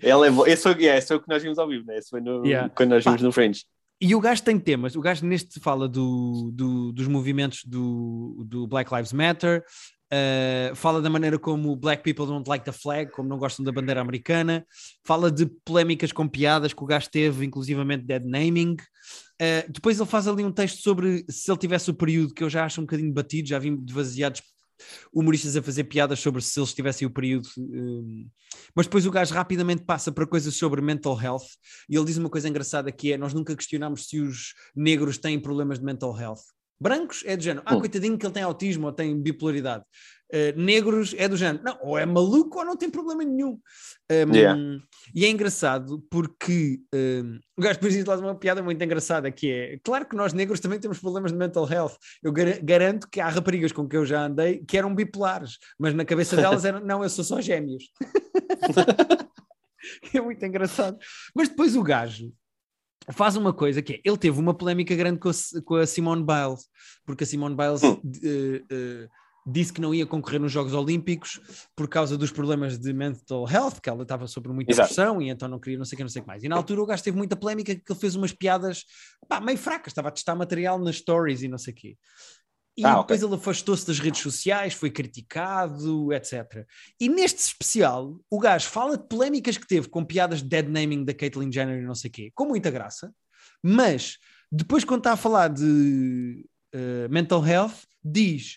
Ele 0.00 0.28
é, 0.28 0.52
esse, 0.52 0.62
foi, 0.62 0.84
esse 0.84 1.08
foi 1.08 1.16
o 1.16 1.20
que 1.20 1.28
nós 1.28 1.42
vimos 1.42 1.58
ao 1.58 1.68
vivo, 1.68 1.84
né? 1.84 1.98
esse 1.98 2.08
foi 2.08 2.20
no, 2.20 2.46
yeah. 2.46 2.70
quando 2.70 2.90
nós 2.90 3.04
vimos 3.04 3.20
Pá, 3.20 3.26
no 3.26 3.32
French. 3.32 3.66
E 4.00 4.14
o 4.14 4.20
gajo 4.20 4.42
tem 4.42 4.58
temas, 4.60 4.94
o 4.94 5.00
gajo 5.00 5.26
neste 5.26 5.58
fala 5.58 5.88
do, 5.88 6.52
do 6.54 6.92
dos 6.92 7.08
movimentos 7.08 7.64
do, 7.64 8.44
do 8.46 8.66
Black 8.66 8.94
Lives 8.94 9.12
Matter, 9.12 9.64
uh, 10.12 10.74
fala 10.76 11.02
da 11.02 11.10
maneira 11.10 11.36
como 11.36 11.74
Black 11.74 12.04
people 12.04 12.24
don't 12.26 12.48
like 12.48 12.64
the 12.64 12.70
flag, 12.70 13.10
como 13.10 13.28
não 13.28 13.38
gostam 13.38 13.64
da 13.64 13.72
bandeira 13.72 14.00
americana, 14.00 14.64
fala 15.04 15.32
de 15.32 15.46
polémicas 15.64 16.12
com 16.12 16.28
piadas 16.28 16.72
que 16.72 16.82
o 16.82 16.86
gajo 16.86 17.10
teve, 17.10 17.44
inclusivamente 17.44 18.04
dead 18.04 18.24
naming. 18.24 18.76
Uh, 19.40 19.70
depois 19.70 19.98
ele 19.98 20.08
faz 20.08 20.28
ali 20.28 20.44
um 20.44 20.52
texto 20.52 20.80
sobre 20.80 21.24
se 21.28 21.50
ele 21.50 21.58
tivesse 21.58 21.90
o 21.90 21.94
período 21.94 22.32
que 22.32 22.44
eu 22.44 22.50
já 22.50 22.64
acho 22.64 22.80
um 22.80 22.84
bocadinho 22.84 23.12
batido, 23.12 23.48
já 23.48 23.58
vim 23.58 23.76
devaziados 23.76 24.42
humoristas 25.12 25.56
a 25.56 25.62
fazer 25.62 25.84
piadas 25.84 26.20
sobre 26.20 26.42
se 26.42 26.58
eles 26.58 26.74
tivessem 26.74 27.06
o 27.06 27.10
período. 27.10 27.48
Um... 27.58 28.28
Mas 28.74 28.86
depois 28.86 29.06
o 29.06 29.10
gajo 29.10 29.34
rapidamente 29.34 29.84
passa 29.84 30.10
para 30.12 30.26
coisas 30.26 30.54
sobre 30.54 30.80
mental 30.80 31.20
health 31.20 31.46
e 31.88 31.96
ele 31.96 32.04
diz 32.04 32.16
uma 32.16 32.30
coisa 32.30 32.48
engraçada 32.48 32.90
que 32.92 33.12
é: 33.12 33.18
nós 33.18 33.34
nunca 33.34 33.54
questionamos 33.54 34.08
se 34.08 34.20
os 34.20 34.54
negros 34.74 35.18
têm 35.18 35.40
problemas 35.40 35.78
de 35.78 35.84
mental 35.84 36.18
health. 36.18 36.42
Brancos 36.80 37.24
é 37.26 37.36
do 37.36 37.42
género, 37.42 37.64
ah, 37.66 37.76
coitadinho 37.76 38.16
que 38.16 38.24
ele 38.24 38.32
tem 38.32 38.42
autismo 38.42 38.86
ou 38.86 38.92
tem 38.92 39.20
bipolaridade. 39.20 39.84
Uh, 40.32 40.60
negros 40.60 41.14
é 41.16 41.26
do 41.26 41.38
género, 41.38 41.64
não, 41.64 41.78
ou 41.80 41.98
é 41.98 42.04
maluco 42.04 42.58
ou 42.58 42.64
não 42.64 42.76
tem 42.76 42.90
problema 42.90 43.24
nenhum. 43.24 43.58
Um, 44.10 44.34
yeah. 44.34 44.60
E 45.14 45.24
é 45.24 45.30
engraçado 45.30 46.04
porque 46.10 46.80
um, 46.94 47.38
o 47.56 47.62
gajo 47.62 47.76
depois 47.76 47.94
diz 47.94 48.04
lá 48.04 48.16
uma 48.16 48.34
piada 48.34 48.62
muito 48.62 48.82
engraçada 48.82 49.30
que 49.30 49.50
é, 49.50 49.78
claro 49.82 50.06
que 50.06 50.16
nós 50.16 50.34
negros 50.34 50.60
também 50.60 50.78
temos 50.78 50.98
problemas 50.98 51.32
de 51.32 51.38
mental 51.38 51.68
health. 51.68 51.96
Eu 52.22 52.32
gar 52.32 52.58
garanto 52.60 53.08
que 53.10 53.20
há 53.20 53.28
raparigas 53.28 53.72
com 53.72 53.88
que 53.88 53.96
eu 53.96 54.04
já 54.04 54.26
andei 54.26 54.62
que 54.66 54.76
eram 54.76 54.94
bipolares, 54.94 55.58
mas 55.78 55.94
na 55.94 56.04
cabeça 56.04 56.36
delas 56.36 56.64
eram, 56.64 56.80
não, 56.80 57.02
eu 57.02 57.08
sou 57.08 57.24
só 57.24 57.40
gêmeos. 57.40 57.84
é 60.12 60.20
muito 60.20 60.44
engraçado. 60.44 60.98
Mas 61.34 61.48
depois 61.48 61.74
o 61.74 61.82
gajo 61.82 62.32
faz 63.12 63.36
uma 63.36 63.52
coisa 63.52 63.80
que 63.80 63.94
é, 63.94 64.00
ele 64.04 64.18
teve 64.18 64.38
uma 64.38 64.54
polémica 64.54 64.94
grande 64.94 65.18
com 65.18 65.30
a, 65.30 65.32
com 65.64 65.74
a 65.76 65.86
Simone 65.86 66.24
Biles, 66.24 66.66
porque 67.06 67.24
a 67.24 67.26
Simone 67.26 67.56
Biles 67.56 67.82
uh, 67.82 67.94
uh, 67.94 69.08
disse 69.50 69.72
que 69.72 69.80
não 69.80 69.94
ia 69.94 70.06
concorrer 70.06 70.40
nos 70.40 70.52
Jogos 70.52 70.74
Olímpicos 70.74 71.40
por 71.74 71.88
causa 71.88 72.16
dos 72.16 72.30
problemas 72.30 72.78
de 72.78 72.92
mental 72.92 73.48
health, 73.48 73.80
que 73.82 73.88
ela 73.88 74.02
estava 74.02 74.26
sob 74.26 74.48
muita 74.48 74.72
Exato. 74.72 74.88
pressão 74.88 75.22
e 75.22 75.28
então 75.28 75.48
não 75.48 75.58
queria 75.58 75.78
não 75.78 75.84
sei 75.84 75.96
o 75.96 75.98
que, 75.98 76.02
não 76.02 76.10
sei 76.10 76.20
o 76.20 76.22
que 76.24 76.28
mais. 76.28 76.44
E 76.44 76.48
na 76.48 76.56
altura 76.56 76.82
o 76.82 76.86
gajo 76.86 77.02
teve 77.02 77.16
muita 77.16 77.36
polémica 77.36 77.74
que 77.74 77.82
ele 77.90 77.98
fez 77.98 78.14
umas 78.14 78.32
piadas 78.32 78.84
pá, 79.28 79.40
meio 79.40 79.58
fracas, 79.58 79.92
estava 79.92 80.08
a 80.08 80.12
testar 80.12 80.34
material 80.34 80.78
nas 80.78 80.96
stories 80.96 81.42
e 81.42 81.48
não 81.48 81.58
sei 81.58 81.72
o 81.72 81.76
quê. 81.76 81.96
E 82.76 82.84
ah, 82.84 83.00
depois 83.00 83.20
okay. 83.20 83.34
ele 83.34 83.40
afastou-se 83.40 83.84
das 83.84 83.98
redes 83.98 84.20
sociais, 84.20 84.72
foi 84.72 84.90
criticado, 84.90 86.12
etc. 86.12 86.64
E 87.00 87.08
neste 87.08 87.40
especial, 87.40 88.16
o 88.30 88.38
gajo 88.38 88.68
fala 88.68 88.96
de 88.96 89.08
polémicas 89.08 89.58
que 89.58 89.66
teve 89.66 89.88
com 89.88 90.04
piadas 90.04 90.42
de 90.42 90.48
dead 90.48 90.68
naming 90.68 91.04
da 91.04 91.12
Caitlyn 91.12 91.50
Jenner 91.50 91.82
e 91.82 91.84
não 91.84 91.94
sei 91.96 92.08
o 92.08 92.12
quê, 92.12 92.30
com 92.36 92.44
muita 92.44 92.70
graça, 92.70 93.12
mas 93.60 94.18
depois, 94.50 94.84
quando 94.84 95.00
está 95.00 95.12
a 95.12 95.16
falar 95.16 95.48
de 95.48 96.44
uh, 96.74 97.08
mental 97.10 97.44
health, 97.46 97.74
diz 98.04 98.56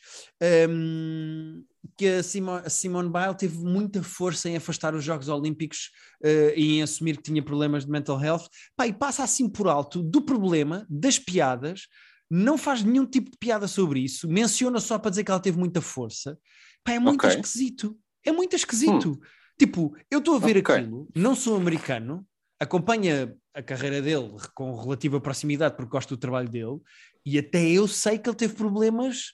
um, 0.69 1.63
que 1.97 2.07
a, 2.07 2.23
Simo, 2.23 2.51
a 2.51 2.69
Simone 2.69 3.09
Biles 3.09 3.37
teve 3.37 3.57
muita 3.57 4.03
força 4.03 4.49
em 4.49 4.55
afastar 4.55 4.93
os 4.95 5.03
Jogos 5.03 5.29
Olímpicos 5.29 5.91
uh, 6.23 6.53
e 6.55 6.77
em 6.77 6.83
assumir 6.83 7.17
que 7.17 7.23
tinha 7.23 7.43
problemas 7.43 7.85
de 7.85 7.91
mental 7.91 8.21
health. 8.21 8.47
Pá, 8.75 8.87
e 8.87 8.93
passa 8.93 9.23
assim 9.23 9.49
por 9.49 9.67
alto 9.67 10.01
do 10.01 10.21
problema, 10.21 10.85
das 10.89 11.17
piadas, 11.17 11.87
não 12.29 12.57
faz 12.57 12.83
nenhum 12.83 13.05
tipo 13.05 13.29
de 13.29 13.37
piada 13.37 13.67
sobre 13.67 13.99
isso, 13.99 14.27
menciona 14.27 14.79
só 14.79 14.97
para 14.97 15.09
dizer 15.09 15.23
que 15.23 15.31
ela 15.31 15.39
teve 15.39 15.57
muita 15.57 15.81
força. 15.81 16.37
Pá, 16.83 16.93
é 16.93 16.99
muito 16.99 17.25
okay. 17.25 17.31
esquisito. 17.31 17.97
É 18.23 18.31
muito 18.31 18.55
esquisito. 18.55 19.11
Hum. 19.11 19.19
Tipo, 19.57 19.95
eu 20.09 20.19
estou 20.19 20.35
a 20.35 20.39
ver 20.39 20.57
okay. 20.57 20.75
aquilo, 20.75 21.07
não 21.15 21.35
sou 21.35 21.55
americano, 21.55 22.25
acompanha 22.59 23.35
a 23.53 23.61
carreira 23.61 24.01
dele 24.01 24.31
com 24.53 24.75
relativa 24.79 25.19
proximidade 25.19 25.75
porque 25.75 25.91
gosto 25.91 26.15
do 26.15 26.19
trabalho 26.19 26.49
dele 26.49 26.79
e 27.25 27.37
até 27.37 27.63
eu 27.69 27.87
sei 27.87 28.17
que 28.17 28.29
ele 28.29 28.37
teve 28.37 28.53
problemas 28.53 29.33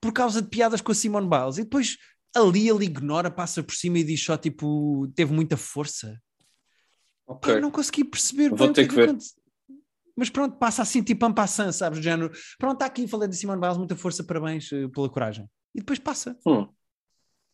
por 0.00 0.12
causa 0.12 0.42
de 0.42 0.48
piadas 0.48 0.80
com 0.80 0.92
a 0.92 0.94
Simone 0.94 1.28
Biles 1.28 1.58
e 1.58 1.64
depois 1.64 1.96
ali 2.34 2.68
ele 2.68 2.84
ignora, 2.84 3.30
passa 3.30 3.62
por 3.62 3.74
cima 3.74 3.98
e 3.98 4.04
diz 4.04 4.22
só 4.22 4.36
tipo, 4.36 5.10
teve 5.14 5.32
muita 5.32 5.56
força. 5.56 6.20
Okay. 7.26 7.54
Eu 7.54 7.60
não 7.60 7.70
consegui 7.70 8.04
perceber. 8.04 8.50
Vou 8.50 8.72
ter 8.72 8.86
que, 8.86 8.94
que 8.94 8.94
ver. 8.94 9.16
Mas 10.16 10.30
pronto, 10.30 10.56
passa 10.58 10.82
assim 10.82 11.02
tipo 11.02 11.24
ampassant, 11.24 11.72
sabes? 11.72 11.98
De 11.98 12.04
género, 12.04 12.30
pronto, 12.58 12.74
está 12.74 12.86
aqui, 12.86 13.08
falei 13.08 13.28
de 13.28 13.36
Simone 13.36 13.60
Biles, 13.60 13.78
muita 13.78 13.96
força, 13.96 14.22
parabéns 14.22 14.70
uh, 14.72 14.88
pela 14.90 15.08
coragem. 15.08 15.48
E 15.74 15.78
depois 15.78 15.98
passa. 15.98 16.38
Hum. 16.46 16.68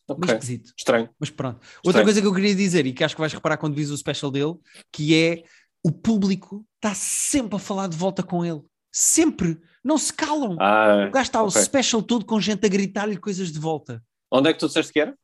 Okay. 0.08 0.34
esquisito. 0.34 0.72
Estranho. 0.76 1.08
Mas 1.18 1.30
pronto. 1.30 1.62
Estranho. 1.62 1.80
Outra 1.84 2.02
coisa 2.02 2.20
que 2.20 2.26
eu 2.26 2.34
queria 2.34 2.54
dizer, 2.54 2.84
e 2.84 2.92
que 2.92 3.04
acho 3.04 3.14
que 3.14 3.20
vais 3.20 3.32
reparar 3.32 3.56
quando 3.56 3.76
vis 3.76 3.90
o 3.90 3.96
special 3.96 4.30
dele, 4.30 4.54
que 4.92 5.14
é 5.14 5.44
o 5.82 5.92
público 5.92 6.66
está 6.76 6.94
sempre 6.94 7.56
a 7.56 7.58
falar 7.58 7.86
de 7.86 7.96
volta 7.96 8.22
com 8.22 8.44
ele. 8.44 8.60
Sempre. 8.93 9.61
Não 9.82 9.97
se 9.97 10.12
calam. 10.12 10.57
Ah, 10.61 11.07
o 11.09 11.11
gajo 11.11 11.26
está 11.26 11.43
okay. 11.43 11.61
o 11.61 11.64
special 11.64 12.03
todo 12.03 12.24
com 12.24 12.41
gente 12.41 12.64
a 12.66 12.68
gritar-lhe 12.68 13.16
coisas 13.16 13.51
de 13.51 13.59
volta. 13.59 14.03
Onde 14.30 14.51
é 14.51 14.53
que 14.53 14.59
tu 14.59 14.66
disseste 14.66 14.93
que 14.93 15.01
era? 15.01 15.16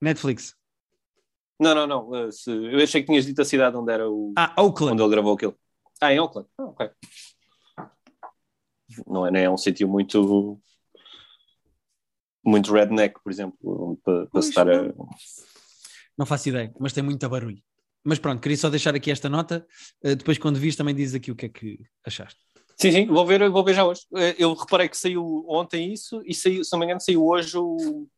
Netflix. 0.00 0.54
Não, 1.58 1.74
não, 1.74 1.86
não. 1.86 2.14
Eh, 2.16 2.30
eu 2.72 2.82
achei 2.82 3.02
que 3.02 3.06
tinhas 3.06 3.24
dito 3.24 3.40
a 3.40 3.44
cidade 3.44 3.76
onde 3.76 3.92
era 3.92 4.10
o. 4.10 4.32
Ah, 4.36 4.52
Oakland. 4.60 4.94
Onde 4.94 5.02
ele 5.02 5.10
gravou 5.10 5.34
aquilo. 5.34 5.56
Ah, 6.00 6.12
em 6.12 6.18
Oakland. 6.18 6.48
Ah, 6.58 6.64
ok. 6.64 6.90
Não 9.06 9.26
é, 9.26 9.30
não 9.30 9.38
é 9.38 9.50
um 9.50 9.56
sítio 9.56 9.88
muito. 9.88 10.60
Muito 12.44 12.72
redneck, 12.72 13.22
por 13.22 13.30
exemplo, 13.30 14.00
para, 14.04 14.26
para 14.26 14.40
estar 14.40 14.68
a. 14.68 14.92
Não 16.18 16.26
faço 16.26 16.48
ideia, 16.48 16.74
mas 16.78 16.92
tem 16.92 17.02
muito 17.02 17.26
barulho. 17.28 17.62
Mas 18.04 18.18
pronto, 18.18 18.40
queria 18.40 18.56
só 18.56 18.68
deixar 18.68 18.94
aqui 18.96 19.12
esta 19.12 19.28
nota. 19.28 19.64
Uh, 20.04 20.16
depois, 20.16 20.38
quando 20.38 20.58
vis, 20.58 20.74
também 20.74 20.94
dizes 20.94 21.14
aqui 21.14 21.30
o 21.30 21.36
que 21.36 21.46
é 21.46 21.48
que 21.48 21.78
achaste. 22.04 22.40
Sim, 22.82 22.90
sim, 22.90 23.06
vou 23.06 23.24
ver, 23.24 23.48
vou 23.48 23.62
ver 23.62 23.74
já 23.74 23.84
hoje. 23.84 24.00
Eh, 24.16 24.34
eu 24.38 24.52
reparei 24.54 24.88
que 24.88 24.96
saiu 24.96 25.44
ontem 25.48 25.92
isso 25.92 26.20
e 26.26 26.34
saiu, 26.34 26.64
se 26.64 26.72
não 26.72 26.80
me 26.80 26.86
engano, 26.86 27.00
saiu 27.00 27.24
hoje 27.24 27.56
o, 27.56 28.08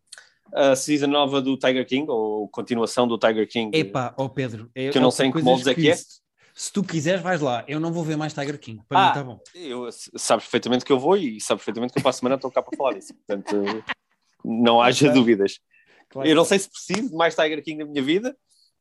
a 0.54 0.74
season 0.74 1.08
nova 1.08 1.42
do 1.42 1.58
Tiger 1.58 1.86
King, 1.86 2.06
ou 2.08 2.48
continuação 2.48 3.06
do 3.06 3.18
Tiger 3.18 3.46
King. 3.46 3.76
Epá, 3.76 4.14
ó 4.16 4.24
oh 4.24 4.28
Pedro, 4.30 4.70
é, 4.74 4.88
que 4.88 4.96
eu 4.96 5.02
não 5.02 5.10
sei 5.10 5.26
em 5.26 5.32
que 5.32 5.42
moldes 5.42 5.66
é 5.66 5.74
que 5.74 5.90
é. 5.90 5.94
Se 6.54 6.72
tu 6.72 6.82
quiseres, 6.82 7.20
vais 7.20 7.42
lá. 7.42 7.62
Eu 7.68 7.78
não 7.78 7.92
vou 7.92 8.02
ver 8.02 8.16
mais 8.16 8.32
Tiger 8.32 8.58
King. 8.58 8.80
Para 8.88 8.98
ah, 8.98 9.02
mim 9.02 9.08
está 9.08 9.24
bom. 9.24 9.40
Eu, 9.54 9.90
sabes 9.92 10.44
perfeitamente 10.46 10.82
que 10.82 10.92
eu 10.92 10.98
vou 10.98 11.14
e 11.14 11.38
sabes 11.42 11.62
perfeitamente 11.62 11.92
que 11.92 11.98
eu 11.98 12.02
para 12.02 12.10
a 12.10 12.14
semana 12.14 12.36
estou 12.36 12.50
cá 12.50 12.62
para 12.62 12.74
falar 12.74 12.94
disso. 12.94 13.12
Portanto, 13.12 13.84
não 14.42 14.80
haja 14.80 15.06
claro. 15.06 15.20
dúvidas. 15.20 15.58
Claro. 16.08 16.26
Eu 16.26 16.34
não 16.34 16.44
sei 16.44 16.58
se 16.58 16.70
preciso 16.70 17.10
de 17.10 17.14
mais 17.14 17.34
Tiger 17.34 17.62
King 17.62 17.84
na 17.84 17.90
minha 17.90 18.02
vida, 18.02 18.34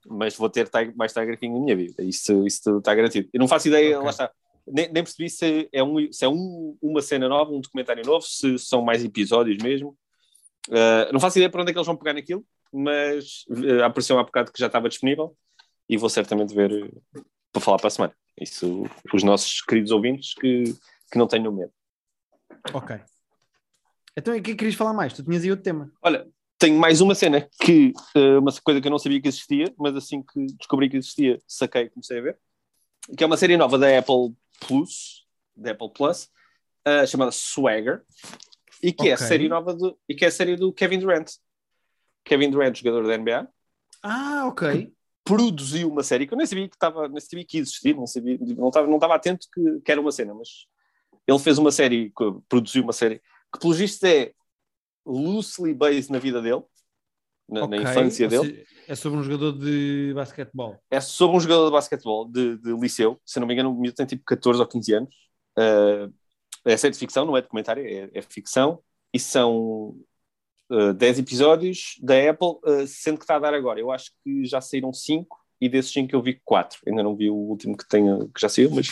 mas 0.08 0.34
vou 0.38 0.50
ter 0.50 0.70
mais 0.96 1.12
Tiger 1.12 1.38
King 1.38 1.54
na 1.54 1.60
minha 1.60 1.76
vida. 1.76 2.04
Isso, 2.04 2.48
isso 2.48 2.78
está 2.78 2.96
garantido. 2.96 3.28
Eu 3.34 3.40
não 3.40 3.48
faço 3.50 3.68
ideia, 3.68 3.98
okay. 3.98 4.06
lá 4.06 4.12
está. 4.12 4.32
Nem, 4.66 4.92
nem, 4.92 5.04
percebi 5.04 5.30
se 5.30 5.70
é, 5.72 5.84
um, 5.84 6.12
se 6.12 6.24
é 6.24 6.30
um, 6.30 6.78
uma 6.82 7.02
cena 7.02 7.28
nova, 7.28 7.52
um 7.52 7.60
documentário 7.60 8.06
novo, 8.06 8.26
se 8.26 8.58
são 8.58 8.82
mais 8.82 9.04
episódios 9.04 9.62
mesmo. 9.62 9.98
Uh, 10.70 11.12
não 11.12 11.20
faço 11.20 11.38
ideia 11.38 11.50
para 11.50 11.62
onde 11.62 11.72
é 11.72 11.74
que 11.74 11.78
eles 11.78 11.88
vão 11.88 11.98
pegar 11.98 12.14
naquilo, 12.14 12.46
mas 12.72 13.44
uh, 13.50 13.84
apareceu 13.84 14.18
há 14.18 14.24
bocado 14.24 14.52
que 14.52 14.60
já 14.60 14.68
estava 14.68 14.88
disponível 14.88 15.36
e 15.90 15.98
vou 15.98 16.10
certamente 16.10 16.56
ver 16.56 16.72
uh, 16.72 17.26
para 17.52 17.62
falar 17.62 17.78
para 17.78 17.88
a 17.88 17.92
semana. 17.92 18.16
Isso, 18.40 18.84
os 19.14 19.24
nossos 19.24 19.62
queridos 19.62 19.92
ouvintes 19.92 20.34
que, 20.34 20.64
que 21.12 21.18
não 21.18 21.28
tenham 21.28 21.52
medo. 21.52 21.72
Ok. 22.74 23.00
Então, 24.16 24.36
o 24.36 24.42
que 24.42 24.52
é 24.52 24.56
querias 24.56 24.76
falar 24.76 24.94
mais? 24.94 25.14
Tu 25.14 25.24
tinhas 25.24 25.44
aí 25.44 25.52
outro 25.52 25.64
tema. 25.64 25.92
Olha, 26.02 26.28
tenho 26.58 26.80
mais 26.80 27.02
uma 27.02 27.14
cena 27.14 27.48
que 27.62 27.92
uma 28.40 28.52
coisa 28.64 28.80
que 28.80 28.88
eu 28.88 28.92
não 28.92 29.00
sabia 29.00 29.22
que 29.22 29.28
existia, 29.28 29.74
mas 29.78 29.96
assim 29.96 30.22
que 30.22 30.46
descobri 30.58 30.90
que 30.90 30.98
existia, 30.98 31.40
saquei 31.48 31.84
e 31.84 31.90
comecei 31.90 32.20
a 32.20 32.22
ver, 32.22 32.38
que 33.18 33.24
é 33.24 33.28
uma 33.28 33.38
série 33.38 33.58
nova 33.58 33.78
da 33.78 33.98
Apple 33.98 34.34
Plus, 34.60 35.26
da 35.56 35.72
Apple 35.72 35.92
Plus, 35.94 36.30
uh, 36.88 37.08
chamada 37.08 37.32
Swagger, 37.32 38.04
e 38.82 38.92
que 38.92 39.04
okay. 39.04 39.12
é 39.12 39.14
a 39.14 39.18
série 39.18 39.48
nova 39.48 39.74
do, 39.74 39.98
e 40.08 40.16
que 40.16 40.26
é 40.26 40.28
a 40.28 40.32
série 40.32 40.56
do 40.56 40.74
Kevin 40.74 41.00
Durant. 41.00 41.32
Kevin 42.24 42.52
Durant, 42.52 42.76
jogador 42.76 43.08
da 43.08 43.18
NBA. 43.18 43.48
Ah, 44.02 44.46
ok. 44.48 44.94
Produziu 45.24 45.90
uma 45.90 46.04
série 46.04 46.28
que 46.28 46.34
eu 46.34 46.38
nem 46.38 46.46
sabia 46.46 46.68
que 46.68 46.76
estava, 46.76 47.08
nem 47.08 47.20
sabia 47.22 47.46
que 47.46 47.58
existia, 47.58 47.94
não 47.94 48.06
sabia, 48.06 48.38
não 48.58 48.68
estava, 48.68 48.88
não 48.88 48.96
estava 48.96 49.16
atento 49.16 49.48
que, 49.54 49.80
que 49.80 49.92
era 49.92 50.02
uma 50.02 50.12
cena, 50.12 50.34
mas 50.34 50.68
ele 51.26 51.40
fez 51.40 51.58
uma 51.58 51.72
série, 51.72 52.12
produziu 52.50 52.84
uma 52.84 52.92
série 52.92 53.20
que, 53.54 53.60
pelo 53.60 53.74
visto, 53.74 54.04
é 54.04 54.34
loosely 55.06 55.74
based 55.74 56.12
na 56.12 56.20
vida 56.20 56.42
dele, 56.42 56.64
na, 57.54 57.66
okay. 57.66 57.80
na 57.80 57.92
infância 57.92 58.28
dele. 58.28 58.66
É 58.88 58.96
sobre 58.96 59.20
um 59.20 59.24
jogador 59.24 59.54
de 59.54 60.12
basquetebol. 60.14 60.78
É 60.90 61.00
sobre 61.00 61.38
um 61.38 61.40
jogador 61.40 61.66
de 61.66 61.72
basquetebol 61.72 62.28
de, 62.28 62.58
de 62.58 62.74
liceu, 62.74 63.20
se 63.26 63.40
não 63.40 63.48
me 63.48 63.54
engano, 63.54 63.72
o 63.72 63.80
miúdo 63.80 63.96
tem 63.96 64.06
tipo 64.06 64.24
14 64.26 64.60
ou 64.60 64.68
15 64.68 64.94
anos. 64.94 65.16
Uh, 65.58 66.14
é 66.66 66.78
série 66.78 66.94
de 66.94 67.00
ficção, 67.00 67.26
não 67.26 67.38
é 67.38 67.42
documentário, 67.42 67.86
é, 67.86 68.10
é 68.14 68.22
ficção, 68.22 68.80
e 69.14 69.20
são 69.20 69.96
uh, 70.72 70.94
10 70.94 71.20
episódios 71.20 71.96
da 72.02 72.30
Apple, 72.30 72.58
uh, 72.66 72.88
sendo 72.88 73.18
que 73.18 73.24
está 73.24 73.36
a 73.36 73.40
dar 73.40 73.54
agora. 73.54 73.80
Eu 73.80 73.92
acho 73.92 74.12
que 74.24 74.46
já 74.46 74.60
saíram 74.60 74.92
5 74.92 75.38
e 75.62 75.70
desses 75.70 75.92
5 75.94 76.14
eu 76.16 76.22
vi 76.22 76.42
4. 76.44 76.80
Ainda 76.88 77.04
não 77.04 77.16
vi 77.16 77.30
o 77.30 77.36
último 77.36 77.78
que, 77.78 77.88
tenha, 77.88 78.18
que 78.34 78.42
já 78.42 78.50
saiu, 78.50 78.72
mas. 78.72 78.90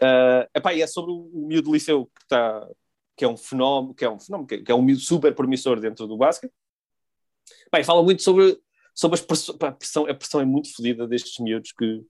Uh, 0.00 0.46
epá, 0.54 0.72
e 0.72 0.82
é 0.82 0.86
sobre 0.86 1.10
o, 1.10 1.28
o 1.32 1.46
miúdo 1.48 1.70
do 1.70 1.74
liceu 1.74 2.06
que 2.06 2.22
está 2.22 2.68
que 3.18 3.24
é 3.24 3.28
um 3.28 3.36
fenómeno, 3.36 3.92
que 3.92 4.04
é 4.04 4.10
um 4.10 4.20
fenómeno, 4.20 4.46
que 4.46 4.70
é 4.70 4.74
um 4.74 4.94
super 4.94 5.34
promissor 5.34 5.80
dentro 5.80 6.06
do 6.06 6.16
basquete. 6.16 6.52
Bem, 7.72 7.84
fala 7.84 8.02
muito 8.02 8.22
sobre, 8.22 8.58
sobre 8.94 9.18
as 9.18 9.48
a 9.60 9.72
pressão, 9.72 10.06
a 10.06 10.14
pressão 10.14 10.40
é 10.40 10.44
muito 10.44 10.74
fodida 10.74 11.06
destes 11.06 11.38
miúdos 11.38 11.72
que, 11.72 12.04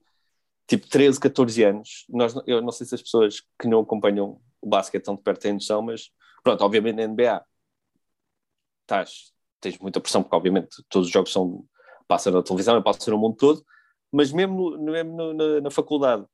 tipo, 0.67 0.87
13, 0.87 1.19
14 1.19 1.63
anos, 1.63 2.05
nós, 2.09 2.35
eu 2.47 2.61
não 2.61 2.71
sei 2.71 2.85
se 2.85 2.95
as 2.95 3.01
pessoas 3.01 3.41
que 3.59 3.67
não 3.67 3.81
acompanham 3.81 4.41
o 4.61 4.67
basquete 4.67 5.03
tão 5.03 5.15
de 5.15 5.21
perto 5.21 5.41
têm 5.41 5.53
noção, 5.53 5.81
mas, 5.81 6.11
pronto, 6.43 6.63
obviamente 6.63 6.95
na 6.95 7.07
NBA 7.07 7.43
estás, 8.81 9.31
tens 9.61 9.77
muita 9.77 9.99
pressão, 9.99 10.23
porque 10.23 10.35
obviamente 10.35 10.83
todos 10.89 11.07
os 11.07 11.13
jogos 11.13 11.31
são, 11.31 11.63
passam 12.07 12.33
na 12.33 12.41
televisão 12.41 12.77
e 12.77 12.83
passam 12.83 13.13
no 13.13 13.19
mundo 13.19 13.37
todo, 13.37 13.63
mas 14.11 14.31
mesmo, 14.31 14.77
mesmo 14.79 15.15
no, 15.15 15.33
na, 15.33 15.61
na 15.61 15.71
faculdade 15.71 16.25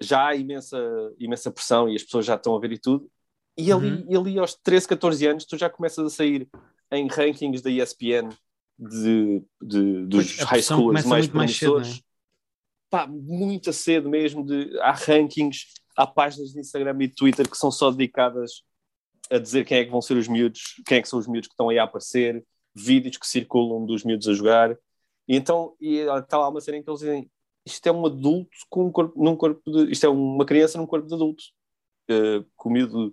já 0.00 0.26
há 0.26 0.34
imensa, 0.34 0.78
imensa 1.18 1.50
pressão 1.50 1.88
e 1.88 1.94
as 1.94 2.02
pessoas 2.02 2.26
já 2.26 2.34
estão 2.34 2.56
a 2.56 2.60
ver 2.60 2.72
e 2.72 2.78
tudo, 2.78 3.10
e 3.56 3.72
ali, 3.72 4.04
uhum. 4.04 4.20
ali 4.20 4.38
aos 4.38 4.54
13, 4.54 4.88
14 4.88 5.26
anos, 5.26 5.44
tu 5.46 5.56
já 5.56 5.70
começas 5.70 6.04
a 6.04 6.10
sair 6.10 6.48
em 6.96 7.06
rankings 7.08 7.62
da 7.62 7.70
ESPN 7.70 8.28
de, 8.78 9.42
de 9.62 10.06
dos 10.06 10.36
pois, 10.36 10.48
high 10.48 10.62
schools 10.62 11.04
mais 11.06 11.26
promissores. 11.26 11.88
Mais 11.88 11.96
cedo, 11.96 12.02
é? 12.02 12.06
Pá, 12.90 13.06
muito 13.06 13.72
cedo 13.72 14.08
mesmo. 14.08 14.44
De, 14.44 14.78
há 14.80 14.92
rankings, 14.92 15.66
há 15.96 16.06
páginas 16.06 16.52
de 16.52 16.60
Instagram 16.60 16.96
e 17.00 17.08
Twitter 17.08 17.48
que 17.48 17.56
são 17.56 17.70
só 17.70 17.90
dedicadas 17.90 18.62
a 19.30 19.38
dizer 19.38 19.64
quem 19.64 19.78
é 19.78 19.84
que 19.84 19.90
vão 19.90 20.00
ser 20.00 20.16
os 20.16 20.28
miúdos, 20.28 20.80
quem 20.86 20.98
é 20.98 21.02
que 21.02 21.08
são 21.08 21.18
os 21.18 21.26
miúdos 21.26 21.48
que 21.48 21.54
estão 21.54 21.68
aí 21.68 21.78
a 21.78 21.84
aparecer, 21.84 22.44
vídeos 22.74 23.16
que 23.16 23.26
circulam 23.26 23.84
dos 23.84 24.04
miúdos 24.04 24.28
a 24.28 24.34
jogar. 24.34 24.76
E 25.26 25.34
então 25.34 25.74
e 25.80 25.96
está 25.98 26.38
lá 26.38 26.48
uma 26.48 26.60
série 26.60 26.78
em 26.78 26.82
que 26.82 26.90
eles 26.90 27.00
dizem 27.00 27.30
isto 27.66 27.84
é 27.88 27.90
um 27.90 28.06
adulto 28.06 28.56
com 28.70 28.86
um 28.86 28.92
corpo, 28.92 29.20
num 29.20 29.34
corpo 29.34 29.60
de, 29.66 29.90
isto 29.90 30.06
é 30.06 30.08
uma 30.08 30.46
criança 30.46 30.78
num 30.78 30.86
corpo 30.86 31.08
de 31.08 31.14
adulto. 31.14 31.42
Uh, 32.08 32.46
com 32.54 32.68
o 32.68 32.72
miúdo 32.72 33.12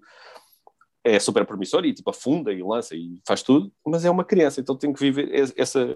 é 1.04 1.20
super 1.20 1.46
promissor 1.46 1.86
e 1.86 1.94
tipo 1.94 2.10
afunda 2.10 2.54
e 2.54 2.64
lança 2.64 2.96
e 2.96 3.20
faz 3.28 3.44
tudo, 3.44 3.72
mas 3.86 4.06
é 4.06 4.10
uma 4.10 4.24
criança, 4.24 4.62
então 4.62 4.78
tem 4.78 4.94
que 4.94 5.00
viver 5.00 5.30
essa, 5.58 5.96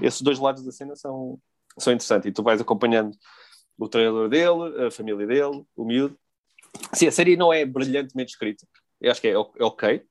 esses 0.00 0.22
dois 0.22 0.38
lados 0.38 0.64
da 0.64 0.70
cena 0.70 0.94
são, 0.94 1.38
são 1.78 1.92
interessantes 1.92 2.28
e 2.28 2.32
tu 2.32 2.42
vais 2.42 2.60
acompanhando 2.60 3.16
o 3.76 3.88
treinador 3.88 4.28
dele, 4.28 4.86
a 4.86 4.90
família 4.90 5.26
dele, 5.26 5.64
o 5.76 5.84
miúdo. 5.84 6.16
Sim, 6.92 7.08
a 7.08 7.12
série 7.12 7.36
não 7.36 7.52
é 7.52 7.64
brilhantemente 7.64 8.32
escrita, 8.32 8.66
eu 9.00 9.10
acho 9.10 9.20
que 9.20 9.28
é, 9.28 9.32
é 9.32 9.64
ok. 9.64 10.02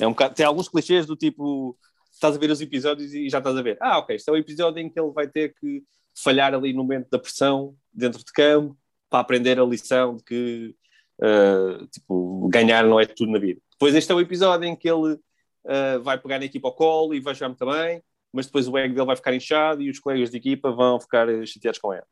É 0.00 0.06
um 0.06 0.10
bocado, 0.10 0.34
tem 0.34 0.44
alguns 0.44 0.68
clichês 0.68 1.06
do 1.06 1.14
tipo 1.14 1.78
estás 2.12 2.36
a 2.36 2.38
ver 2.38 2.50
os 2.50 2.60
episódios 2.60 3.12
e 3.12 3.28
já 3.28 3.38
estás 3.38 3.56
a 3.56 3.62
ver, 3.62 3.76
ah, 3.80 3.98
ok, 3.98 4.16
este 4.16 4.28
é 4.30 4.32
o 4.32 4.36
episódio 4.36 4.80
em 4.80 4.88
que 4.88 4.98
ele 4.98 5.10
vai 5.12 5.28
ter 5.28 5.54
que 5.54 5.82
falhar 6.16 6.54
ali 6.54 6.72
no 6.72 6.82
momento 6.82 7.08
da 7.10 7.18
pressão 7.18 7.76
dentro 7.92 8.20
de 8.20 8.32
campo 8.32 8.76
para 9.10 9.20
aprender 9.20 9.58
a 9.58 9.64
lição 9.64 10.16
de 10.16 10.24
que 10.24 10.76
uh, 11.20 11.86
tipo, 11.88 12.48
ganhar 12.48 12.84
não 12.84 13.00
é 13.00 13.06
tudo 13.06 13.32
na 13.32 13.38
vida. 13.38 13.60
Depois 13.74 13.94
este 13.94 14.10
é 14.10 14.14
o 14.14 14.20
episódio 14.20 14.66
em 14.66 14.74
que 14.74 14.88
ele 14.88 15.14
uh, 15.14 16.02
vai 16.02 16.18
pegar 16.18 16.40
a 16.40 16.44
equipa 16.44 16.68
ao 16.68 16.74
colo 16.74 17.14
e 17.14 17.20
vai 17.20 17.34
jogar 17.34 17.48
muito 17.48 17.66
bem, 17.66 18.02
mas 18.32 18.46
depois 18.46 18.66
o 18.66 18.76
ego 18.76 18.94
dele 18.94 19.06
vai 19.06 19.16
ficar 19.16 19.34
inchado 19.34 19.82
e 19.82 19.90
os 19.90 19.98
colegas 19.98 20.30
de 20.30 20.36
equipa 20.36 20.70
vão 20.70 21.00
ficar 21.00 21.26
chateados 21.46 21.78
com 21.78 21.92
ele. 21.92 22.04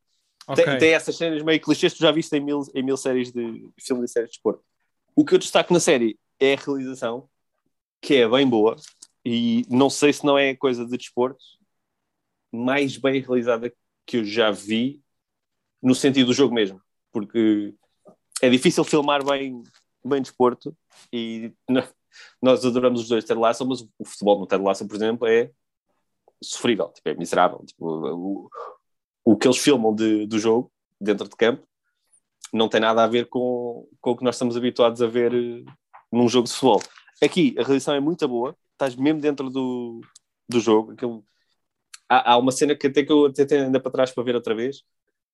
Okay. 0.46 0.64
Tem, 0.64 0.78
tem, 0.78 0.92
essas 0.92 1.16
cenas 1.16 1.42
meio 1.42 1.60
clichês, 1.60 1.94
tu 1.94 2.00
já 2.00 2.10
viste 2.10 2.34
em 2.36 2.40
mil, 2.40 2.62
em 2.74 2.82
mil 2.82 2.96
séries 2.96 3.32
de 3.32 3.68
filmes 3.80 4.10
e 4.10 4.12
séries 4.12 4.30
de 4.30 4.36
esporte. 4.36 4.62
O 5.14 5.24
que 5.24 5.34
eu 5.34 5.38
destaco 5.38 5.72
na 5.72 5.80
série 5.80 6.18
é 6.40 6.54
a 6.54 6.56
realização, 6.56 7.28
que 8.00 8.16
é 8.16 8.28
bem 8.28 8.48
boa, 8.48 8.76
e 9.24 9.64
não 9.70 9.88
sei 9.88 10.12
se 10.12 10.24
não 10.24 10.36
é 10.36 10.54
coisa 10.56 10.84
de 10.84 10.96
desporto 10.96 11.44
mais 12.50 12.96
bem 12.96 13.20
realizada 13.20 13.72
que 14.04 14.18
eu 14.18 14.24
já 14.24 14.50
vi 14.50 15.00
no 15.82 15.94
sentido 15.94 16.26
do 16.26 16.34
jogo 16.34 16.54
mesmo, 16.54 16.80
porque 17.12 17.74
é 18.40 18.50
difícil 18.50 18.84
filmar 18.84 19.24
bem, 19.24 19.62
bem 20.04 20.22
desporto 20.22 20.76
e 21.12 21.52
nós 22.40 22.64
adoramos 22.64 23.02
os 23.02 23.08
dois 23.08 23.24
Ted 23.24 23.40
Lasso, 23.40 23.66
mas 23.66 23.80
o 23.80 24.04
futebol 24.04 24.38
no 24.38 24.46
Ted 24.46 24.62
Lasso, 24.62 24.86
por 24.86 24.96
exemplo, 24.96 25.26
é 25.26 25.50
sofrível, 26.42 26.88
tipo, 26.88 27.08
é 27.08 27.14
miserável. 27.14 27.64
Tipo, 27.64 27.86
o, 27.86 28.50
o 29.24 29.36
que 29.36 29.46
eles 29.46 29.58
filmam 29.58 29.94
de, 29.94 30.26
do 30.26 30.38
jogo, 30.38 30.70
dentro 31.00 31.28
de 31.28 31.36
campo, 31.36 31.66
não 32.52 32.68
tem 32.68 32.80
nada 32.80 33.02
a 33.02 33.06
ver 33.06 33.26
com, 33.28 33.88
com 34.00 34.10
o 34.10 34.16
que 34.16 34.24
nós 34.24 34.34
estamos 34.34 34.56
habituados 34.56 35.00
a 35.00 35.06
ver 35.06 35.32
eh, 35.32 35.64
num 36.12 36.28
jogo 36.28 36.46
de 36.46 36.52
futebol. 36.52 36.82
Aqui 37.22 37.54
a 37.58 37.62
realização 37.62 37.94
é 37.94 38.00
muito 38.00 38.26
boa, 38.28 38.54
estás 38.72 38.94
mesmo 38.94 39.20
dentro 39.20 39.48
do, 39.48 40.00
do 40.48 40.60
jogo. 40.60 40.92
Aquilo, 40.92 41.24
há, 42.08 42.32
há 42.32 42.36
uma 42.36 42.52
cena 42.52 42.76
que 42.76 42.88
até 42.88 43.02
que 43.04 43.12
eu 43.12 43.26
até 43.26 43.46
tenho 43.46 43.64
ainda 43.64 43.80
para 43.80 43.92
trás 43.92 44.10
para 44.10 44.22
ver 44.22 44.34
outra 44.34 44.54
vez, 44.54 44.82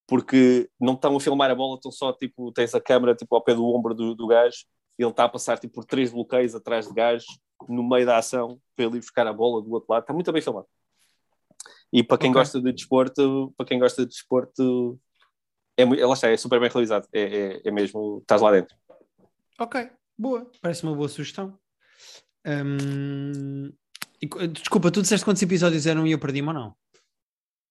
porque 0.08 0.68
não 0.80 0.94
estão 0.94 1.14
a 1.14 1.20
filmar 1.20 1.50
a 1.50 1.54
bola, 1.54 1.76
estão 1.76 1.92
só 1.92 2.14
tipo, 2.14 2.50
tens 2.50 2.74
a 2.74 2.80
câmera 2.80 3.14
tipo, 3.14 3.34
ao 3.36 3.44
pé 3.44 3.54
do 3.54 3.64
ombro 3.66 3.94
do, 3.94 4.14
do 4.14 4.26
gajo, 4.26 4.64
ele 4.98 5.10
está 5.10 5.24
a 5.24 5.28
passar 5.28 5.58
tipo, 5.58 5.74
por 5.74 5.84
três 5.84 6.10
bloqueios 6.10 6.54
atrás 6.54 6.88
de 6.88 6.94
gajo, 6.94 7.26
no 7.68 7.86
meio 7.86 8.06
da 8.06 8.16
ação, 8.16 8.58
para 8.74 8.86
ele 8.86 8.96
ir 8.96 9.00
buscar 9.00 9.26
a 9.26 9.32
bola 9.32 9.62
do 9.62 9.70
outro 9.70 9.92
lado. 9.92 10.02
Está 10.02 10.14
muito 10.14 10.32
bem 10.32 10.40
filmado. 10.40 10.66
E 11.92 12.02
para 12.02 12.18
quem 12.18 12.30
okay. 12.30 12.40
gosta 12.40 12.60
de 12.60 12.72
desporto, 12.72 13.52
para 13.56 13.66
quem 13.66 13.78
gosta 13.78 14.02
de 14.02 14.08
desporto, 14.08 14.98
é, 15.76 15.84
lá 15.84 16.14
está, 16.14 16.28
é 16.28 16.36
super 16.36 16.58
bem 16.58 16.70
realizado. 16.70 17.06
É, 17.12 17.20
é, 17.20 17.60
é 17.66 17.70
mesmo, 17.70 18.18
estás 18.22 18.40
lá 18.40 18.50
dentro. 18.50 18.74
Ok, 19.60 19.90
boa. 20.16 20.50
Parece 20.62 20.84
uma 20.84 20.94
boa 20.94 21.08
sugestão. 21.08 21.58
Hum, 22.46 23.70
desculpa, 24.52 24.90
tu 24.90 25.02
disseste 25.02 25.24
quantos 25.24 25.42
episódios 25.42 25.86
eram 25.86 26.06
e 26.06 26.12
eu 26.12 26.18
perdi-me 26.18 26.48
ou 26.48 26.54
não? 26.54 26.76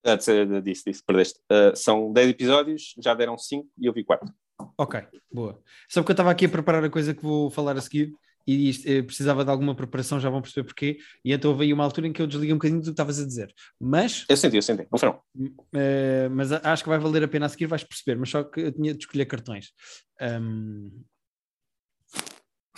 Ah, 0.06 0.16
disse, 0.62 0.84
disse, 0.86 1.04
perdeste. 1.06 1.40
Uh, 1.52 1.76
são 1.76 2.12
10 2.14 2.30
episódios, 2.30 2.94
já 3.00 3.14
deram 3.14 3.38
5 3.38 3.68
e 3.78 3.86
eu 3.86 3.94
vi 3.94 4.04
4. 4.04 4.32
Ok, 4.78 5.02
boa. 5.32 5.62
Só 5.90 6.02
porque 6.02 6.12
eu 6.12 6.14
estava 6.14 6.32
aqui 6.32 6.46
a 6.46 6.50
preparar 6.50 6.84
a 6.84 6.90
coisa 6.90 7.14
que 7.14 7.22
vou 7.22 7.50
falar 7.50 7.78
a 7.78 7.82
seguir 7.82 8.14
e 8.48 8.70
isto, 8.70 8.88
eh, 8.88 9.02
precisava 9.02 9.44
de 9.44 9.52
alguma 9.52 9.76
preparação, 9.76 10.22
já 10.22 10.30
vão 10.30 10.42
perceber 10.42 10.66
porquê. 10.66 11.00
E 11.24 11.34
então 11.34 11.52
houve 11.52 11.66
aí 11.66 11.74
uma 11.74 11.84
altura 11.84 12.08
em 12.08 12.14
que 12.14 12.22
eu 12.22 12.28
desliguei 12.28 12.54
um 12.54 12.58
bocadinho 12.58 12.80
do 12.80 12.86
que 12.86 12.92
estavas 12.92 13.20
a 13.20 13.26
dizer. 13.26 13.54
Mas. 13.78 14.26
Eu 14.30 14.38
senti, 14.38 14.56
eu 14.56 14.62
senti, 14.62 14.88
não 14.90 14.98
foi 14.98 15.10
não. 15.10 15.18
Uh, 15.36 16.30
mas 16.32 16.52
acho 16.54 16.82
que 16.82 16.90
vai 16.90 16.98
valer 16.98 17.26
a 17.26 17.28
pena 17.28 17.46
a 17.46 17.50
seguir, 17.50 17.66
vais 17.66 17.84
perceber. 17.84 18.18
Mas 18.18 18.30
só 18.30 18.44
que 18.44 18.62
eu 18.62 18.72
tinha 18.72 18.94
de 18.94 19.00
escolher 19.00 19.26
cartões. 19.26 19.74
Um, 20.22 20.90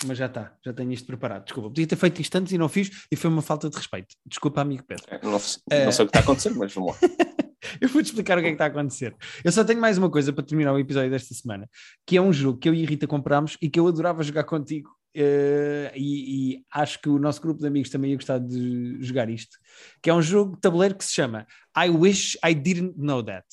mas 0.05 0.17
já 0.17 0.25
está, 0.25 0.53
já 0.63 0.73
tenho 0.73 0.91
isto 0.91 1.05
preparado. 1.05 1.43
Desculpa, 1.43 1.69
podia 1.69 1.87
ter 1.87 1.95
feito 1.95 2.21
isto 2.21 2.35
antes 2.35 2.53
e 2.53 2.57
não 2.57 2.69
fiz, 2.69 3.05
e 3.11 3.15
foi 3.15 3.29
uma 3.29 3.41
falta 3.41 3.69
de 3.69 3.75
respeito. 3.75 4.15
Desculpa, 4.25 4.61
amigo 4.61 4.83
Pedro. 4.83 5.05
É, 5.07 5.19
não, 5.23 5.31
não, 5.31 5.39
sei 5.39 5.59
o 5.65 5.81
que 5.81 6.03
está 6.05 6.19
a 6.19 6.21
acontecer, 6.21 6.49
mas 6.51 6.73
vamos 6.73 6.93
lá. 6.93 7.09
eu 7.81 7.89
vou-te 7.89 8.07
explicar 8.07 8.37
o 8.37 8.41
que 8.41 8.47
é 8.47 8.49
que 8.49 8.55
está 8.55 8.65
a 8.65 8.67
acontecer. 8.67 9.15
Eu 9.43 9.51
só 9.51 9.63
tenho 9.63 9.79
mais 9.79 9.97
uma 9.97 10.09
coisa 10.09 10.31
para 10.31 10.43
terminar 10.43 10.73
o 10.73 10.79
episódio 10.79 11.09
desta 11.09 11.33
semana, 11.33 11.69
que 12.05 12.17
é 12.17 12.21
um 12.21 12.31
jogo 12.31 12.57
que 12.57 12.69
eu 12.69 12.73
e 12.73 12.83
a 12.83 12.87
Rita 12.87 13.07
comprámos 13.07 13.57
e 13.61 13.69
que 13.69 13.79
eu 13.79 13.87
adorava 13.87 14.23
jogar 14.23 14.43
contigo. 14.43 14.89
Uh, 15.15 15.89
e, 15.95 16.53
e, 16.53 16.65
acho 16.71 17.01
que 17.01 17.09
o 17.09 17.17
nosso 17.17 17.41
grupo 17.41 17.59
de 17.59 17.67
amigos 17.67 17.89
também 17.89 18.11
ia 18.11 18.15
gostar 18.15 18.37
de 18.37 18.97
jogar 19.01 19.27
isto, 19.27 19.57
que 20.03 20.09
é 20.09 20.13
um 20.13 20.21
jogo 20.21 20.53
de 20.53 20.61
tabuleiro 20.61 20.95
que 20.95 21.03
se 21.03 21.13
chama 21.13 21.47
I 21.75 21.89
Wish 21.89 22.37
I 22.45 22.53
Didn't 22.53 22.93
Know 22.95 23.23
That. 23.23 23.47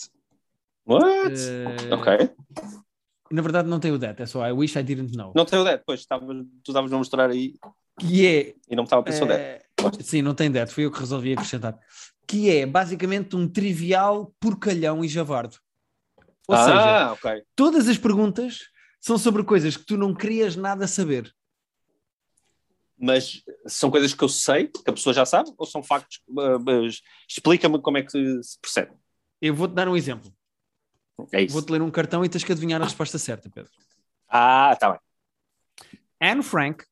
What? 0.84 1.32
Uh, 1.32 1.94
ok. 1.94 2.30
Na 3.30 3.42
verdade 3.42 3.68
não 3.68 3.80
tem 3.80 3.92
o 3.92 3.98
that, 3.98 4.22
é 4.22 4.26
só 4.26 4.46
I 4.46 4.52
wish 4.52 4.78
I 4.78 4.82
didn't 4.82 5.16
know. 5.16 5.32
Não 5.34 5.44
tem 5.44 5.58
o 5.58 5.64
that, 5.64 5.82
pois, 5.86 6.04
tava, 6.06 6.26
tu 6.62 6.70
estavas 6.70 6.92
a 6.92 6.96
mostrar 6.96 7.30
aí. 7.30 7.54
Que 7.98 8.26
é. 8.26 8.54
E 8.68 8.76
não 8.76 8.84
estava 8.84 9.00
a 9.00 9.04
pensar 9.04 9.24
o 9.24 9.28
that. 9.28 9.64
Sim, 10.02 10.22
não 10.22 10.34
tem 10.34 10.50
that, 10.52 10.72
fui 10.72 10.84
eu 10.84 10.90
que 10.90 11.00
resolvi 11.00 11.32
acrescentar. 11.32 11.78
Que 12.26 12.50
é 12.50 12.66
basicamente 12.66 13.36
um 13.36 13.48
trivial 13.48 14.34
porcalhão 14.40 15.04
e 15.04 15.08
javardo. 15.08 15.56
Ou 16.48 16.54
ah, 16.54 16.64
seja, 16.64 17.12
okay. 17.12 17.42
todas 17.56 17.88
as 17.88 17.98
perguntas 17.98 18.60
são 19.00 19.18
sobre 19.18 19.42
coisas 19.42 19.76
que 19.76 19.84
tu 19.84 19.96
não 19.96 20.14
querias 20.14 20.56
nada 20.56 20.86
saber. 20.86 21.32
Mas 22.98 23.42
são 23.66 23.90
coisas 23.90 24.14
que 24.14 24.24
eu 24.24 24.28
sei, 24.28 24.68
que 24.68 24.88
a 24.88 24.92
pessoa 24.92 25.12
já 25.12 25.26
sabe, 25.26 25.50
ou 25.58 25.66
são 25.66 25.82
factos? 25.82 26.20
Uh, 26.28 26.88
Explica-me 27.28 27.80
como 27.80 27.98
é 27.98 28.02
que 28.02 28.42
se 28.42 28.58
percebe. 28.60 28.92
Eu 29.40 29.54
vou-te 29.54 29.74
dar 29.74 29.88
um 29.88 29.96
exemplo. 29.96 30.32
É 31.32 31.46
Vou-te 31.46 31.70
ler 31.70 31.82
um 31.82 31.90
cartão 31.90 32.24
e 32.24 32.28
tens 32.28 32.44
que 32.44 32.52
adivinhar 32.52 32.80
a 32.80 32.84
resposta 32.84 33.18
certa, 33.18 33.48
Pedro. 33.48 33.70
Ah, 34.28 34.76
tá 34.76 34.90
bem. 34.90 35.00
Anne 36.20 36.42
Frank 36.42 36.84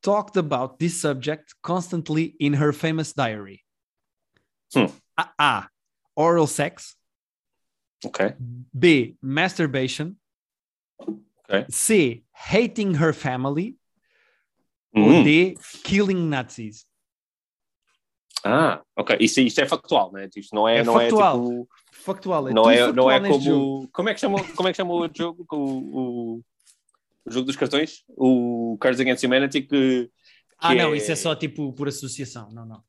talked 0.00 0.36
about 0.36 0.78
this 0.78 1.00
subject 1.00 1.54
constantly 1.62 2.36
in 2.38 2.54
her 2.54 2.72
famous 2.72 3.12
diary. 3.12 3.62
Hmm. 4.74 4.86
A. 5.18 5.28
A. 5.38 5.68
Oral 6.16 6.46
sex. 6.46 6.96
Okay. 8.04 8.34
B. 8.76 9.16
Masturbation. 9.22 10.16
Okay. 11.00 11.66
C. 11.70 12.24
Hating 12.32 12.94
her 12.94 13.12
family. 13.12 13.76
Ou 14.94 15.18
hum. 15.18 15.24
D. 15.24 15.56
Killing 15.84 16.28
Nazis. 16.28 16.84
Ah, 18.44 18.82
ok. 18.96 19.16
Isso, 19.20 19.40
isto 19.40 19.60
é 19.60 19.66
factual, 19.66 20.12
né? 20.12 20.28
Isto 20.34 20.54
não 20.54 20.68
é, 20.68 20.78
é 20.78 20.84
não 20.84 21.00
é 21.00 21.04
factual. 21.04 21.36
é 21.36 21.40
tipo. 21.40 21.68
Factual, 21.92 22.48
é 22.48 22.52
não 22.52 22.70
é, 22.70 22.78
factual 22.78 22.94
não 22.94 23.10
é 23.10 23.20
como. 23.20 23.40
Jogo. 23.40 23.88
Como 23.92 24.08
é 24.08 24.14
que 24.14 24.20
chama, 24.20 24.44
como 24.54 24.68
é 24.68 24.72
que 24.72 24.76
chama 24.76 24.94
o 24.94 25.08
jogo? 25.14 25.46
O, 25.52 25.56
o, 25.56 26.42
o 27.24 27.30
jogo 27.30 27.46
dos 27.46 27.56
cartões? 27.56 28.04
O 28.08 28.76
Cards 28.80 29.00
Against 29.00 29.24
Humanity 29.24 29.62
que. 29.62 29.68
que 29.68 30.10
ah, 30.58 30.74
não, 30.74 30.92
é... 30.92 30.96
isso 30.96 31.12
é 31.12 31.16
só 31.16 31.34
tipo 31.34 31.72
por 31.72 31.88
associação, 31.88 32.50
não, 32.50 32.66
não. 32.66 32.82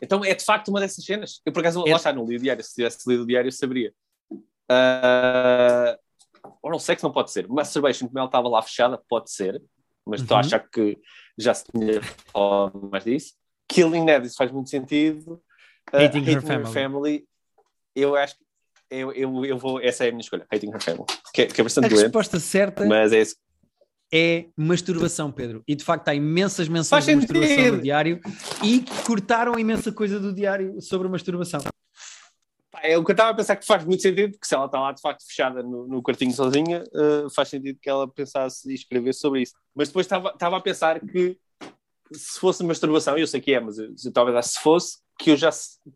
Então 0.00 0.24
é 0.24 0.34
de 0.34 0.44
facto 0.44 0.68
uma 0.68 0.80
dessas 0.80 1.04
cenas. 1.04 1.40
Eu 1.44 1.52
por 1.52 1.60
acaso, 1.60 1.86
é... 1.86 1.90
lá 1.90 1.96
está, 1.96 2.12
não 2.12 2.24
li 2.24 2.36
o 2.36 2.40
diário. 2.40 2.62
Se 2.62 2.74
tivesse 2.74 3.08
lido 3.08 3.24
o 3.24 3.26
diário, 3.26 3.48
eu 3.48 3.52
saberia. 3.52 3.92
Uh... 4.30 5.98
Oral 6.62 6.78
sex 6.78 7.02
não 7.02 7.12
pode 7.12 7.30
ser. 7.30 7.46
Masturbation, 7.48 8.06
como 8.06 8.18
ela 8.18 8.28
estava 8.28 8.48
lá 8.48 8.62
fechada, 8.62 9.00
pode 9.08 9.30
ser. 9.30 9.62
Mas 10.06 10.22
estou 10.22 10.36
uhum. 10.36 10.42
a 10.42 10.46
achar 10.46 10.60
que 10.60 10.98
já 11.36 11.52
se 11.52 11.64
tinha 11.64 12.00
falado 12.32 12.88
mais 12.90 13.04
disso. 13.04 13.34
Killing 13.68 14.04
Ned, 14.04 14.26
isso 14.26 14.36
faz 14.36 14.50
muito 14.50 14.70
sentido. 14.70 15.40
Uh, 15.92 15.96
hating, 15.96 16.20
hating 16.20 16.30
her, 16.30 16.42
family. 16.42 16.72
family. 16.72 17.28
Eu 17.94 18.16
acho 18.16 18.36
que 18.36 18.48
eu, 18.90 19.12
eu, 19.12 19.44
eu 19.44 19.58
vou, 19.58 19.80
essa 19.80 20.04
é 20.04 20.08
a 20.08 20.10
minha 20.10 20.22
escolha, 20.22 20.46
Hating 20.52 20.70
Her 20.70 20.82
Family. 20.82 21.04
Que, 21.32 21.42
é, 21.42 21.46
que 21.46 21.60
é 21.60 21.64
bastante 21.64 21.86
A 21.86 21.88
doente, 21.88 22.02
resposta 22.02 22.40
certa 22.40 22.86
mas 22.86 23.12
é, 23.12 23.22
é 24.12 24.46
masturbação, 24.56 25.30
Pedro. 25.30 25.62
E 25.68 25.74
de 25.74 25.84
facto 25.84 26.08
há 26.08 26.14
imensas 26.14 26.68
menções 26.68 27.04
de 27.04 27.14
masturbação 27.14 27.72
no 27.72 27.82
diário 27.82 28.20
e 28.64 28.84
cortaram 29.04 29.58
imensa 29.58 29.92
coisa 29.92 30.18
do 30.18 30.32
diário 30.32 30.80
sobre 30.80 31.08
masturbação. 31.08 31.60
É 32.82 32.96
o 32.96 33.04
que 33.04 33.10
eu 33.10 33.14
estava 33.14 33.30
a 33.30 33.34
pensar 33.34 33.56
que 33.56 33.66
faz 33.66 33.84
muito 33.84 34.00
sentido, 34.00 34.32
porque 34.32 34.46
se 34.46 34.54
ela 34.54 34.66
está 34.66 34.80
lá 34.80 34.92
de 34.92 35.00
facto 35.00 35.26
fechada 35.26 35.62
no, 35.62 35.86
no 35.88 36.02
quartinho 36.02 36.32
sozinha, 36.32 36.84
uh, 36.94 37.28
faz 37.34 37.48
sentido 37.48 37.78
que 37.82 37.90
ela 37.90 38.06
pensasse 38.06 38.70
e 38.70 38.74
escrevesse 38.74 39.18
sobre 39.18 39.42
isso. 39.42 39.52
Mas 39.74 39.88
depois 39.88 40.06
estava, 40.06 40.30
estava 40.30 40.56
a 40.56 40.60
pensar 40.60 41.00
que 41.00 41.36
se 42.12 42.38
fosse 42.38 42.64
masturbação, 42.64 43.16
eu 43.18 43.26
sei 43.26 43.40
que 43.40 43.52
é, 43.52 43.60
mas 43.60 43.78
eu, 43.78 43.92
talvez 44.12 44.46
se 44.46 44.60
fosse, 44.60 44.98
que 45.18 45.30
eu 45.30 45.36
já 45.36 45.50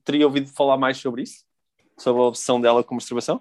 teria 0.04 0.26
ouvido 0.26 0.48
falar 0.48 0.76
mais 0.76 0.96
sobre 0.98 1.22
isso, 1.22 1.44
sobre 1.98 2.22
a 2.22 2.26
obsessão 2.26 2.60
dela 2.60 2.82
com 2.82 2.94
masturbação. 2.94 3.40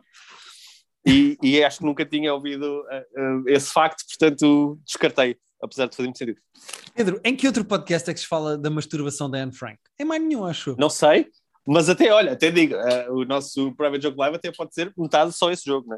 E, 1.05 1.37
e 1.41 1.63
acho 1.63 1.79
que 1.79 1.85
nunca 1.85 2.05
tinha 2.05 2.33
ouvido 2.33 2.63
uh, 2.63 3.41
uh, 3.41 3.43
esse 3.47 3.73
facto, 3.73 4.05
portanto 4.07 4.79
descartei, 4.85 5.35
apesar 5.61 5.87
de 5.87 5.95
fazer 5.95 6.07
muito 6.07 6.19
sentido. 6.19 6.39
Pedro, 6.93 7.19
em 7.23 7.35
que 7.35 7.47
outro 7.47 7.65
podcast 7.65 8.09
é 8.09 8.13
que 8.13 8.19
se 8.19 8.27
fala 8.27 8.57
da 8.57 8.69
masturbação 8.69 9.29
da 9.29 9.39
Anne 9.39 9.53
Frank? 9.53 9.79
Em 9.99 10.05
mais 10.05 10.21
nenhum, 10.21 10.45
acho. 10.45 10.75
Não 10.77 10.89
sei, 10.89 11.27
mas 11.67 11.89
até, 11.89 12.11
olha, 12.11 12.33
até 12.33 12.51
digo, 12.51 12.75
uh, 12.75 13.13
o 13.13 13.25
nosso 13.25 13.73
Private 13.75 14.03
Joke 14.03 14.17
Live 14.17 14.35
até 14.35 14.51
pode 14.51 14.73
ser 14.73 14.93
metade 14.97 15.31
só 15.33 15.51
esse 15.51 15.65
jogo, 15.65 15.89
né? 15.89 15.97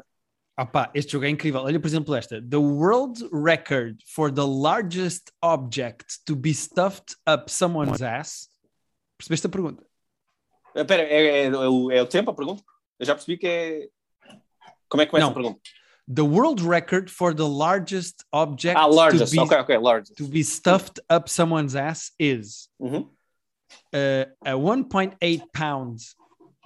Opa, 0.56 0.90
este 0.94 1.12
jogo 1.12 1.24
é 1.24 1.30
incrível. 1.30 1.62
Olha, 1.62 1.80
por 1.80 1.88
exemplo, 1.88 2.14
esta. 2.14 2.40
The 2.40 2.58
world 2.58 3.28
record 3.32 4.00
for 4.06 4.30
the 4.30 4.46
largest 4.46 5.32
object 5.42 6.24
to 6.26 6.36
be 6.36 6.54
stuffed 6.54 7.16
up 7.26 7.50
someone's 7.50 8.00
ass. 8.00 8.48
Percebeste 9.18 9.46
a 9.46 9.50
pergunta? 9.50 9.84
Espera, 10.74 11.02
é, 11.02 11.26
é, 11.26 11.46
é, 11.46 11.50
o, 11.50 11.90
é 11.90 12.02
o 12.02 12.06
tempo 12.06 12.30
a 12.30 12.34
pergunta? 12.34 12.62
Eu 12.98 13.06
já 13.06 13.14
percebi 13.14 13.36
que 13.36 13.46
é... 13.46 13.88
Como 14.88 15.02
é 15.02 15.06
que 15.06 15.10
começa 15.10 15.26
Não. 15.26 15.32
a 15.32 15.34
pergunta? 15.34 15.60
The 16.12 16.22
world 16.22 16.62
record 16.62 17.10
for 17.10 17.34
the 17.34 17.48
largest 17.48 18.24
object 18.30 18.76
ah, 18.76 18.86
largest. 18.86 19.32
To, 19.32 19.40
be, 19.40 19.40
okay, 19.40 19.58
okay, 19.60 19.78
largest. 19.78 20.16
to 20.18 20.28
be 20.28 20.42
stuffed 20.42 21.00
up 21.08 21.30
someone's 21.30 21.74
ass 21.74 22.12
is 22.18 22.68
uh 23.94 24.26
a 24.44 24.52
1.8 24.52 25.52
pounds 25.54 26.14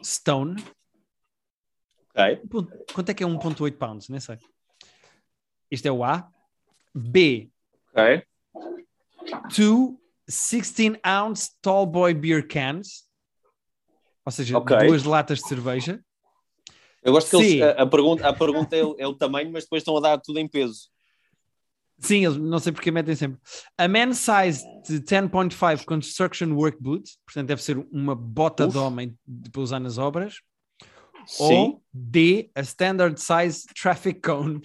stone 0.02 0.56
Okay. 2.18 2.40
Quanto 2.92 3.10
é 3.10 3.14
que 3.14 3.22
é 3.22 3.26
1.8 3.26 3.76
pounds? 3.76 4.08
Nem 4.08 4.18
sei. 4.20 4.38
Isto 5.70 5.86
é 5.86 5.92
o 5.92 6.02
A. 6.02 6.28
B. 6.94 7.50
Okay. 7.92 8.22
two 9.54 10.00
16 10.26 10.98
ounce 11.04 11.50
tall 11.62 11.86
boy 11.86 12.12
beer 12.14 12.46
cans, 12.46 13.06
ou 14.24 14.32
seja, 14.32 14.56
Ok. 14.58 14.76
duas 14.86 15.04
latas 15.04 15.38
de 15.38 15.48
cerveja. 15.48 16.02
Eu 17.02 17.12
gosto 17.12 17.30
que 17.30 17.36
eles, 17.36 17.62
a, 17.62 17.82
a 17.82 17.86
pergunta, 17.86 18.28
a 18.28 18.32
pergunta 18.32 18.76
é, 18.76 18.84
o- 18.84 18.96
é 18.98 19.06
o 19.06 19.14
tamanho, 19.14 19.50
mas 19.52 19.64
depois 19.64 19.80
estão 19.82 19.96
a 19.96 20.00
dar 20.00 20.18
tudo 20.18 20.38
em 20.38 20.48
peso. 20.48 20.88
Sim, 21.98 22.24
eles 22.26 22.36
não 22.36 22.58
sei 22.58 22.72
porque 22.72 22.90
metem 22.90 23.14
sempre. 23.14 23.40
A 23.76 23.88
man-sized 23.88 24.64
10.5 24.88 25.84
construction 25.84 26.52
work 26.54 26.78
boot, 26.80 27.10
portanto 27.24 27.48
deve 27.48 27.62
ser 27.62 27.78
uma 27.92 28.14
bota 28.14 28.64
Uf. 28.66 28.72
de 28.72 28.78
homem 28.78 29.18
de- 29.26 29.50
para 29.50 29.60
usar 29.62 29.80
nas 29.80 29.98
obras. 29.98 30.36
Sim. 31.28 31.54
Ou 31.54 31.82
D, 31.92 32.50
a 32.54 32.60
standard 32.62 33.20
size 33.20 33.66
traffic 33.80 34.20
cone. 34.22 34.62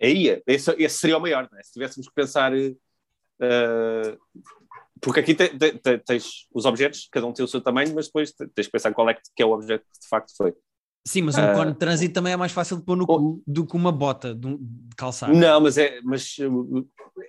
Aí, 0.00 0.40
esse, 0.46 0.70
esse 0.78 0.98
seria 0.98 1.16
o 1.16 1.20
maior, 1.20 1.48
não 1.50 1.58
é? 1.58 1.62
Se 1.62 1.72
tivéssemos 1.72 2.06
que 2.08 2.14
pensar. 2.14 2.52
eh, 2.54 2.72
porque 5.00 5.20
aqui 5.20 5.34
te- 5.34 5.48
te- 5.56 5.78
te- 5.78 5.98
tens 5.98 6.46
os 6.52 6.64
objetos, 6.64 7.08
cada 7.10 7.26
um 7.26 7.32
tem 7.32 7.44
o 7.44 7.48
seu 7.48 7.60
tamanho, 7.60 7.94
mas 7.94 8.06
depois 8.06 8.32
te- 8.32 8.46
tens 8.48 8.66
que 8.66 8.72
pensar 8.72 8.92
qual 8.92 9.08
é 9.08 9.14
que, 9.14 9.22
que 9.34 9.42
é 9.42 9.46
o 9.46 9.52
objeto 9.52 9.84
que 9.92 10.00
de 10.00 10.08
facto 10.08 10.32
foi. 10.36 10.52
Sim, 11.06 11.22
mas 11.22 11.38
um 11.38 11.40
Ah. 11.42 11.54
cone 11.54 11.72
de 11.72 11.78
trânsito 11.78 12.12
também 12.14 12.32
é 12.32 12.36
mais 12.36 12.52
fácil 12.52 12.76
de 12.76 12.82
pôr 12.84 12.96
no 12.96 13.06
cu 13.06 13.42
do 13.46 13.64
que 13.66 13.76
uma 13.76 13.90
bota 13.92 14.34
de, 14.34 14.56
de 14.58 14.96
calçado. 14.96 15.32
Não, 15.32 15.60
mas 15.60 15.78
é, 15.78 16.00
mas 16.02 16.36
uh, 16.38 16.86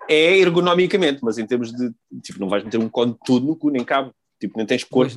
é 0.09 0.37
ergonomicamente, 0.39 1.19
mas 1.23 1.37
em 1.37 1.45
termos 1.45 1.71
de. 1.71 1.91
Tipo, 2.23 2.39
não 2.39 2.49
vais 2.49 2.63
meter 2.63 2.79
um 2.79 2.89
cone 2.89 3.13
de 3.13 3.19
tudo 3.23 3.45
no 3.45 3.55
cu, 3.55 3.69
nem 3.69 3.85
cabe. 3.85 4.11
Tipo, 4.39 4.57
nem 4.57 4.65
tens 4.65 4.83
corpo. 4.83 5.15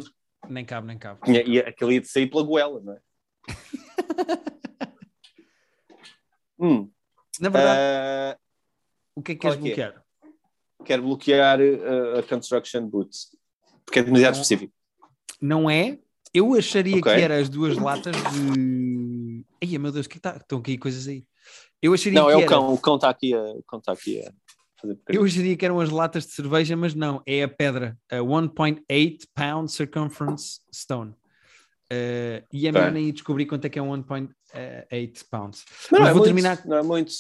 Nem 0.48 0.64
cabe, 0.64 0.86
nem 0.86 0.98
cabe. 0.98 1.20
Tinha- 1.24 1.42
E 1.42 1.58
aquele 1.58 1.94
ia 1.94 2.00
de 2.00 2.08
sair 2.08 2.26
pela 2.28 2.42
goela, 2.42 2.80
não 2.80 2.92
é? 2.94 3.00
Hum, 6.58 6.88
Na 7.40 7.48
verdade, 7.48 7.80
ah, 7.80 8.38
o 9.16 9.22
que 9.22 9.32
é 9.32 9.34
que 9.34 9.40
queres 9.40 9.56
é 9.56 9.58
é? 9.58 9.62
bloquear? 9.62 10.04
quero 10.84 11.02
bloquear 11.02 11.60
uh, 11.60 12.18
a 12.18 12.22
Construction 12.22 12.86
Boots. 12.88 13.36
Porque 13.84 13.98
é 13.98 14.02
demasiado 14.02 14.34
Não. 14.34 14.42
específico. 14.42 14.72
Não 15.40 15.68
é? 15.70 15.98
Eu 16.32 16.54
acharia 16.54 16.96
Ok. 16.98 17.12
que 17.12 17.20
era 17.20 17.36
as 17.38 17.48
duas 17.48 17.76
latas 17.76 18.14
de. 18.32 19.44
Ai, 19.62 19.78
meu 19.78 19.90
Deus, 19.92 20.06
que 20.06 20.12
é 20.12 20.20
que 20.20 20.28
está? 20.28 20.36
Estão 20.36 20.58
aqui 20.58 20.78
coisas 20.78 21.06
aí. 21.08 21.26
Eu 21.80 21.92
acharia 21.94 22.20
Não, 22.20 22.26
que 22.28 22.32
é 22.32 22.36
o 22.36 22.40
era... 22.40 22.48
cão. 22.48 22.72
O 22.72 22.78
cão 22.78 22.94
está 22.94 23.10
aqui 23.10 23.34
a, 23.34 23.42
o 23.42 23.62
cão 23.64 23.78
está 23.80 23.92
aqui 23.92 24.20
a 24.24 24.32
fazer 24.82 24.94
porcaria. 24.96 25.18
Eu 25.20 25.24
acharia 25.24 25.56
que 25.56 25.64
eram 25.64 25.80
as 25.80 25.88
latas 25.90 26.26
de 26.26 26.32
cerveja, 26.32 26.76
mas 26.76 26.94
não, 26.94 27.22
é 27.26 27.42
a 27.42 27.48
pedra. 27.48 27.96
A 28.10 28.16
1.8 28.16 29.26
pound 29.34 29.70
circumference 29.72 30.60
stone. 30.74 31.14
Eh, 31.90 32.42
e 32.52 32.70
melhor 32.72 32.90
nem 32.92 33.08
ir 33.08 33.12
descobrir 33.12 33.46
quanto 33.46 33.64
é 33.66 33.68
que 33.68 33.78
é 33.78 33.82
1.8 33.82 35.24
pounds. 35.30 35.64
Não, 35.90 36.00
Mas 36.00 36.08
é 36.08 36.12
vou 36.12 36.20
muito, 36.22 36.24
terminar- 36.24 36.66
Não 36.66 36.76
é 36.76 36.82
muito. 36.82 37.12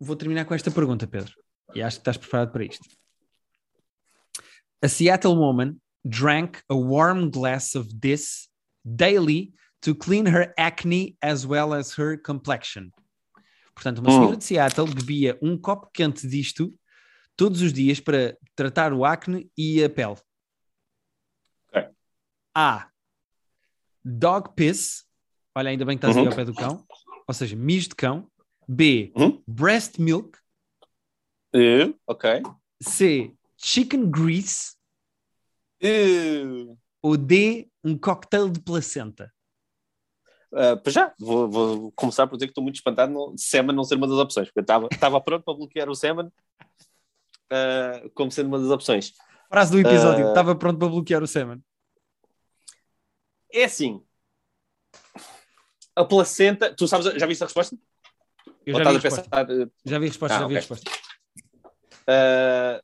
Vou 0.00 0.16
terminar 0.16 0.44
com 0.44 0.54
esta 0.54 0.70
pergunta, 0.70 1.06
Pedro. 1.06 1.32
E 1.74 1.82
acho 1.82 1.96
que 1.96 2.00
estás 2.02 2.16
preparado 2.16 2.52
para 2.52 2.64
isto. 2.64 2.88
A 4.82 4.88
Seattle 4.88 5.34
woman 5.36 5.76
drank 6.04 6.58
a 6.68 6.74
warm 6.74 7.30
glass 7.30 7.74
of 7.74 7.88
this 8.00 8.48
daily 8.84 9.52
to 9.80 9.94
clean 9.94 10.26
her 10.26 10.52
acne 10.58 11.16
as 11.22 11.44
well 11.46 11.72
as 11.72 11.98
her 11.98 12.18
complexion. 12.20 12.90
Portanto, 13.74 13.98
uma 13.98 14.10
Hum. 14.10 14.14
senhora 14.18 14.36
de 14.36 14.44
Seattle 14.44 14.86
bebia 14.94 15.38
um 15.42 15.56
copo 15.58 15.90
quente 15.92 16.28
disto 16.28 16.72
todos 17.36 17.60
os 17.62 17.72
dias 17.72 18.00
para 18.00 18.36
tratar 18.54 18.92
o 18.92 19.04
acne 19.04 19.50
e 19.56 19.82
a 19.82 19.88
pele. 19.90 20.16
Ok. 21.68 21.88
A. 22.54 22.88
Dog 24.04 24.50
piss. 24.54 25.04
Olha, 25.56 25.70
ainda 25.70 25.84
bem 25.84 25.96
que 25.96 26.04
estás 26.06 26.16
aí 26.16 26.22
Uhum. 26.22 26.30
ao 26.30 26.36
pé 26.36 26.44
do 26.44 26.54
cão. 26.54 26.84
Ou 27.26 27.34
seja, 27.34 27.56
mijo 27.56 27.88
de 27.88 27.94
cão. 27.94 28.30
B. 28.68 29.12
Uhum. 29.16 29.42
Breast 29.46 29.98
milk. 29.98 30.38
Uh, 31.54 31.94
ok. 32.06 32.42
C. 32.82 33.34
Chicken 33.56 34.10
grease. 34.10 34.74
Uh, 35.82 36.76
Ou 37.02 37.16
D. 37.16 37.68
Um 37.84 37.96
cocktail 37.98 38.48
de 38.50 38.60
placenta. 38.60 39.30
uh, 40.52 40.80
para 40.82 40.90
já, 40.92 41.14
vou, 41.18 41.50
vou 41.50 41.92
começar 41.92 42.26
por 42.26 42.36
dizer 42.36 42.46
que 42.46 42.52
estou 42.52 42.64
muito 42.64 42.76
espantado 42.76 43.12
no 43.12 43.34
Semen 43.36 43.74
não 43.76 43.84
ser 43.84 43.96
uma 43.96 44.08
das 44.08 44.16
opções. 44.18 44.48
Porque 44.50 44.60
eu 44.72 44.86
estava 44.90 45.20
pronto 45.20 45.44
para 45.44 45.54
bloquear 45.54 45.88
o 45.90 45.94
Semen 45.94 46.30
uh, 47.52 48.10
como 48.14 48.30
sendo 48.30 48.48
uma 48.48 48.58
das 48.58 48.70
opções. 48.70 49.12
Frase 49.48 49.70
do 49.72 49.78
episódio. 49.88 50.26
Ah. 50.26 50.28
Estava 50.30 50.54
pronto 50.56 50.78
para 50.78 50.88
bloquear 50.88 51.22
o 51.22 51.26
semen. 51.26 51.62
É 53.52 53.64
assim. 53.64 54.02
A 55.96 56.04
placenta. 56.04 56.74
Tu 56.74 56.88
sabes, 56.88 57.06
já 57.06 57.26
viste 57.26 57.42
a 57.42 57.46
resposta? 57.46 57.76
Eu 58.66 58.74
Ou 58.74 58.82
já 58.82 58.90
vi 58.90 58.96
a 58.96 59.00
resposta. 59.00 59.22
pensar. 59.30 59.50
uh, 59.50 59.72
Já 59.84 59.98
vi 59.98 60.06
a 60.06 60.08
resposta. 60.08 60.36
Ah, 60.36 60.40
já 60.40 60.46
vi 60.48 60.54
a 60.54 60.58
resposta. 60.58 60.90
Uh, 62.08 62.80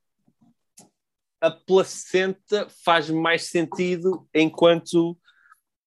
a 1.41 1.51
placenta 1.51 2.69
faz 2.85 3.11
mais 3.11 3.45
sentido 3.45 4.29
enquanto 4.35 5.19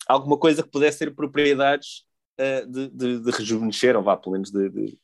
alguma 0.07 0.37
coisa 0.37 0.63
que 0.63 0.69
pudesse 0.69 0.99
ter 0.99 1.15
propriedades 1.15 2.05
uh, 2.39 2.69
de, 2.69 2.89
de, 2.89 3.19
de 3.21 3.31
rejuvenescer, 3.31 3.95
ou 3.95 4.03
vá, 4.03 4.17
pelo 4.17 4.33
menos 4.33 4.51
de. 4.51 4.69
de- 4.69 4.99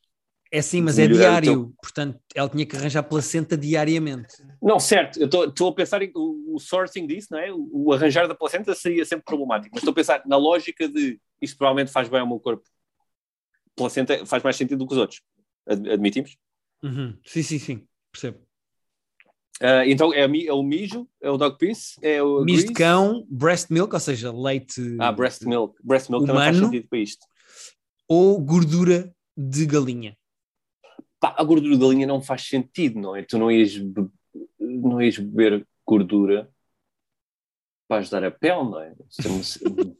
É 0.51 0.61
sim, 0.63 0.81
mas 0.81 0.97
é 0.97 1.07
diário. 1.07 1.73
Portanto, 1.81 2.19
ela 2.33 2.49
tinha 2.49 2.65
que 2.65 2.75
arranjar 2.75 3.03
placenta 3.03 3.55
diariamente. 3.55 4.33
Não, 4.61 4.79
certo, 4.79 5.19
eu 5.19 5.27
estou 5.27 5.69
a 5.69 5.75
pensar 5.75 6.01
em 6.01 6.11
o, 6.15 6.55
o 6.55 6.59
sourcing 6.59 7.05
disso, 7.05 7.27
não 7.31 7.39
é? 7.39 7.51
O, 7.53 7.69
o 7.71 7.93
arranjar 7.93 8.27
da 8.27 8.33
placenta 8.33 8.73
seria 8.73 9.05
sempre 9.05 9.25
problemático, 9.25 9.69
mas 9.73 9.83
estou 9.83 9.91
a 9.91 9.95
pensar 9.95 10.23
na 10.25 10.37
lógica 10.37 10.89
de 10.89 11.19
isto 11.39 11.55
provavelmente 11.57 11.91
faz 11.91 12.09
bem 12.09 12.19
ao 12.19 12.27
meu 12.27 12.39
corpo. 12.39 12.63
Placenta 13.75 14.25
faz 14.25 14.41
mais 14.43 14.55
sentido 14.55 14.79
do 14.79 14.87
que 14.87 14.93
os 14.93 14.99
outros. 14.99 15.21
Ad- 15.67 15.89
Admitimos? 15.89 16.35
Uhum. 16.83 17.15
Sim, 17.25 17.43
sim, 17.43 17.59
sim. 17.59 17.87
Percebo. 18.11 18.39
Uh, 19.61 19.83
então 19.85 20.13
é, 20.13 20.21
é 20.21 20.53
o 20.53 20.63
mijo, 20.63 21.07
é 21.21 21.29
o 21.29 21.37
dog 21.37 21.57
piece, 21.57 21.99
é 22.01 22.23
o. 22.23 22.43
Mijo 22.43 22.67
de 22.67 22.73
cão, 22.73 23.25
breast 23.29 23.69
milk, 23.69 23.93
ou 23.93 23.99
seja, 23.99 24.31
leite 24.31 24.81
Ah, 24.99 25.11
breast 25.11 25.43
milk. 25.43 25.75
Breast 25.83 26.09
milk 26.09 26.25
também 26.25 26.41
faz 26.43 26.57
Humano. 26.57 26.71
sentido 26.73 26.87
para 26.89 26.99
isto. 26.99 27.25
ou 28.07 28.39
gordura 28.39 29.13
de 29.37 29.65
galinha. 29.65 30.17
Pá, 31.19 31.35
a 31.37 31.43
gordura 31.43 31.77
da 31.77 31.87
linha 31.87 32.07
não 32.07 32.21
faz 32.21 32.47
sentido, 32.47 32.99
não 32.99 33.15
é? 33.15 33.23
Tu 33.23 33.37
não 33.37 33.51
ias, 33.51 33.73
não 34.59 35.01
ias 35.01 35.17
beber 35.17 35.67
gordura 35.85 36.49
para 37.87 37.97
ajudar 37.97 38.23
a 38.23 38.31
pele, 38.31 38.63
não 38.63 38.79
é? 38.79 38.89
É 38.91 38.95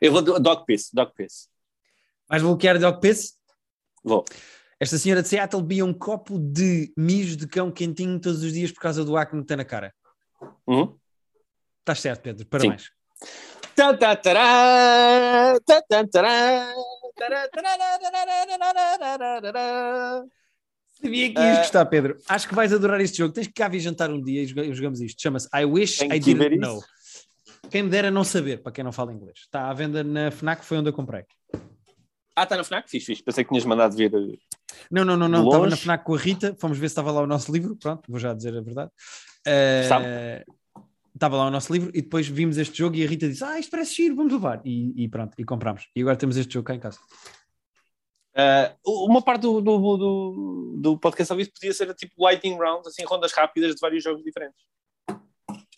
Eu 0.00 0.12
vou 0.12 0.22
do- 0.22 0.38
dog 0.38 0.64
piece, 0.64 0.94
dog 0.94 1.12
piece. 1.14 1.48
Vais 2.28 2.42
bloquear 2.42 2.78
dog 2.78 3.00
piss? 3.00 3.36
Vou. 4.04 4.24
Esta 4.80 4.96
senhora 4.96 5.22
de 5.22 5.28
Seattle 5.28 5.60
bebia 5.60 5.84
um 5.84 5.92
copo 5.92 6.38
de 6.38 6.92
mijo 6.96 7.36
de 7.36 7.48
cão 7.48 7.70
quentinho 7.70 8.20
todos 8.20 8.44
os 8.44 8.52
dias 8.52 8.70
por 8.70 8.80
causa 8.80 9.04
do 9.04 9.16
acne 9.16 9.40
que 9.40 9.48
tem 9.48 9.56
na 9.56 9.64
cara. 9.64 9.92
Uhum. 10.66 10.96
Estás 11.80 12.00
certo, 12.00 12.22
Pedro. 12.22 12.46
Parabéns. 12.46 12.92
Tá, 13.74 13.96
tá, 13.96 14.14
tará, 14.14 15.58
tá, 15.66 15.82
tá, 15.82 16.06
tará, 16.06 16.74
Sabia 21.00 21.32
que 21.32 21.38
ias 21.40 21.56
Ah. 21.58 21.60
gostar, 21.60 21.86
Pedro. 21.86 22.16
Acho 22.28 22.48
que 22.48 22.54
vais 22.54 22.72
adorar 22.72 23.00
este 23.00 23.18
jogo. 23.18 23.32
Tens 23.32 23.46
que 23.46 23.52
cá 23.52 23.68
vir 23.68 23.80
jantar 23.80 24.10
um 24.10 24.20
dia 24.22 24.42
e 24.42 24.46
joga- 24.46 24.72
jogamos 24.72 25.00
isto. 25.00 25.20
Chama-se 25.22 25.48
I 25.54 25.64
Wish 25.64 26.02
I 26.02 26.08
ver 26.08 26.20
Didn't. 26.20 26.58
Know. 26.58 26.82
Quem 27.70 27.82
me 27.82 27.90
dera 27.90 28.10
não 28.10 28.24
saber, 28.24 28.62
para 28.62 28.72
quem 28.72 28.82
não 28.82 28.92
fala 28.92 29.12
inglês. 29.12 29.40
Está 29.40 29.68
à 29.68 29.74
venda 29.74 30.02
na 30.02 30.30
FNAC, 30.30 30.64
foi 30.64 30.78
onde 30.78 30.88
eu 30.88 30.92
comprei. 30.92 31.24
Ah, 32.34 32.44
está 32.44 32.56
na 32.56 32.64
FNAC? 32.64 32.88
Fiz, 32.88 33.04
fiz. 33.04 33.20
Pensei 33.20 33.44
que 33.44 33.48
tinhas 33.50 33.64
mandado 33.64 33.94
vir. 33.96 34.12
uh, 34.14 34.38
Não, 34.90 35.04
não, 35.04 35.16
não, 35.16 35.28
não. 35.28 35.44
Estava 35.44 35.68
na 35.68 35.76
FNAC 35.76 36.04
com 36.04 36.14
a 36.14 36.18
Rita. 36.18 36.56
Fomos 36.58 36.78
ver 36.78 36.88
se 36.88 36.92
estava 36.92 37.10
lá 37.12 37.20
o 37.20 37.26
nosso 37.26 37.52
livro. 37.52 37.76
Pronto, 37.76 38.02
vou 38.08 38.18
já 38.18 38.32
dizer 38.32 38.56
a 38.56 38.60
verdade. 38.60 38.90
Eh, 39.46 39.84
Sabe? 39.88 40.04
Estava 41.18 41.36
lá 41.36 41.46
o 41.46 41.50
nosso 41.50 41.72
livro 41.72 41.90
e 41.92 42.00
depois 42.00 42.28
vimos 42.28 42.56
este 42.58 42.78
jogo 42.78 42.94
e 42.94 43.04
a 43.04 43.08
Rita 43.08 43.28
disse: 43.28 43.42
Ah, 43.42 43.58
isto 43.58 43.70
parece 43.72 43.92
giro, 43.96 44.14
vamos 44.14 44.32
levar. 44.32 44.62
E, 44.64 45.04
e 45.04 45.08
pronto, 45.08 45.34
e 45.36 45.44
compramos. 45.44 45.88
E 45.96 46.00
agora 46.00 46.16
temos 46.16 46.36
este 46.36 46.54
jogo 46.54 46.64
cá 46.66 46.74
em 46.76 46.78
casa. 46.78 46.98
uh, 48.36 49.04
uma 49.04 49.20
parte 49.20 49.42
do, 49.42 49.60
do, 49.60 49.96
do, 49.96 50.76
do 50.80 50.98
podcast 50.98 51.32
ao 51.32 51.36
vivo 51.36 51.50
podia 51.52 51.74
ser 51.74 51.92
tipo 51.94 52.14
lightning 52.24 52.56
rounds, 52.56 52.86
assim, 52.86 53.04
rondas 53.04 53.32
rápidas 53.32 53.74
de 53.74 53.80
vários 53.80 54.04
jogos 54.04 54.22
diferentes. 54.22 54.62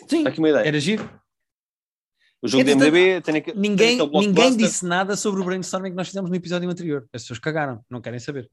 Sim, 0.08 0.18
Está 0.18 0.28
aqui 0.30 0.38
uma 0.40 0.50
ideia. 0.50 0.66
era 0.66 0.78
giro. 0.78 1.08
O 2.42 2.48
jogo 2.48 2.64
de 2.64 2.74
MDB 2.74 3.20
tem, 3.22 3.36
aquele- 3.36 3.54
tem 3.60 3.70
Ninguém, 3.70 4.00
aquele 4.00 4.26
ninguém 4.26 4.56
disse 4.56 4.84
nada 4.84 5.16
sobre 5.16 5.40
o 5.40 5.44
brainstorming 5.44 5.90
que 5.90 5.96
nós 5.96 6.08
fizemos 6.08 6.28
no 6.30 6.36
episódio 6.36 6.68
anterior. 6.68 7.06
As 7.12 7.22
pessoas 7.22 7.38
cagaram, 7.38 7.84
não 7.88 8.00
querem 8.00 8.18
saber. 8.18 8.50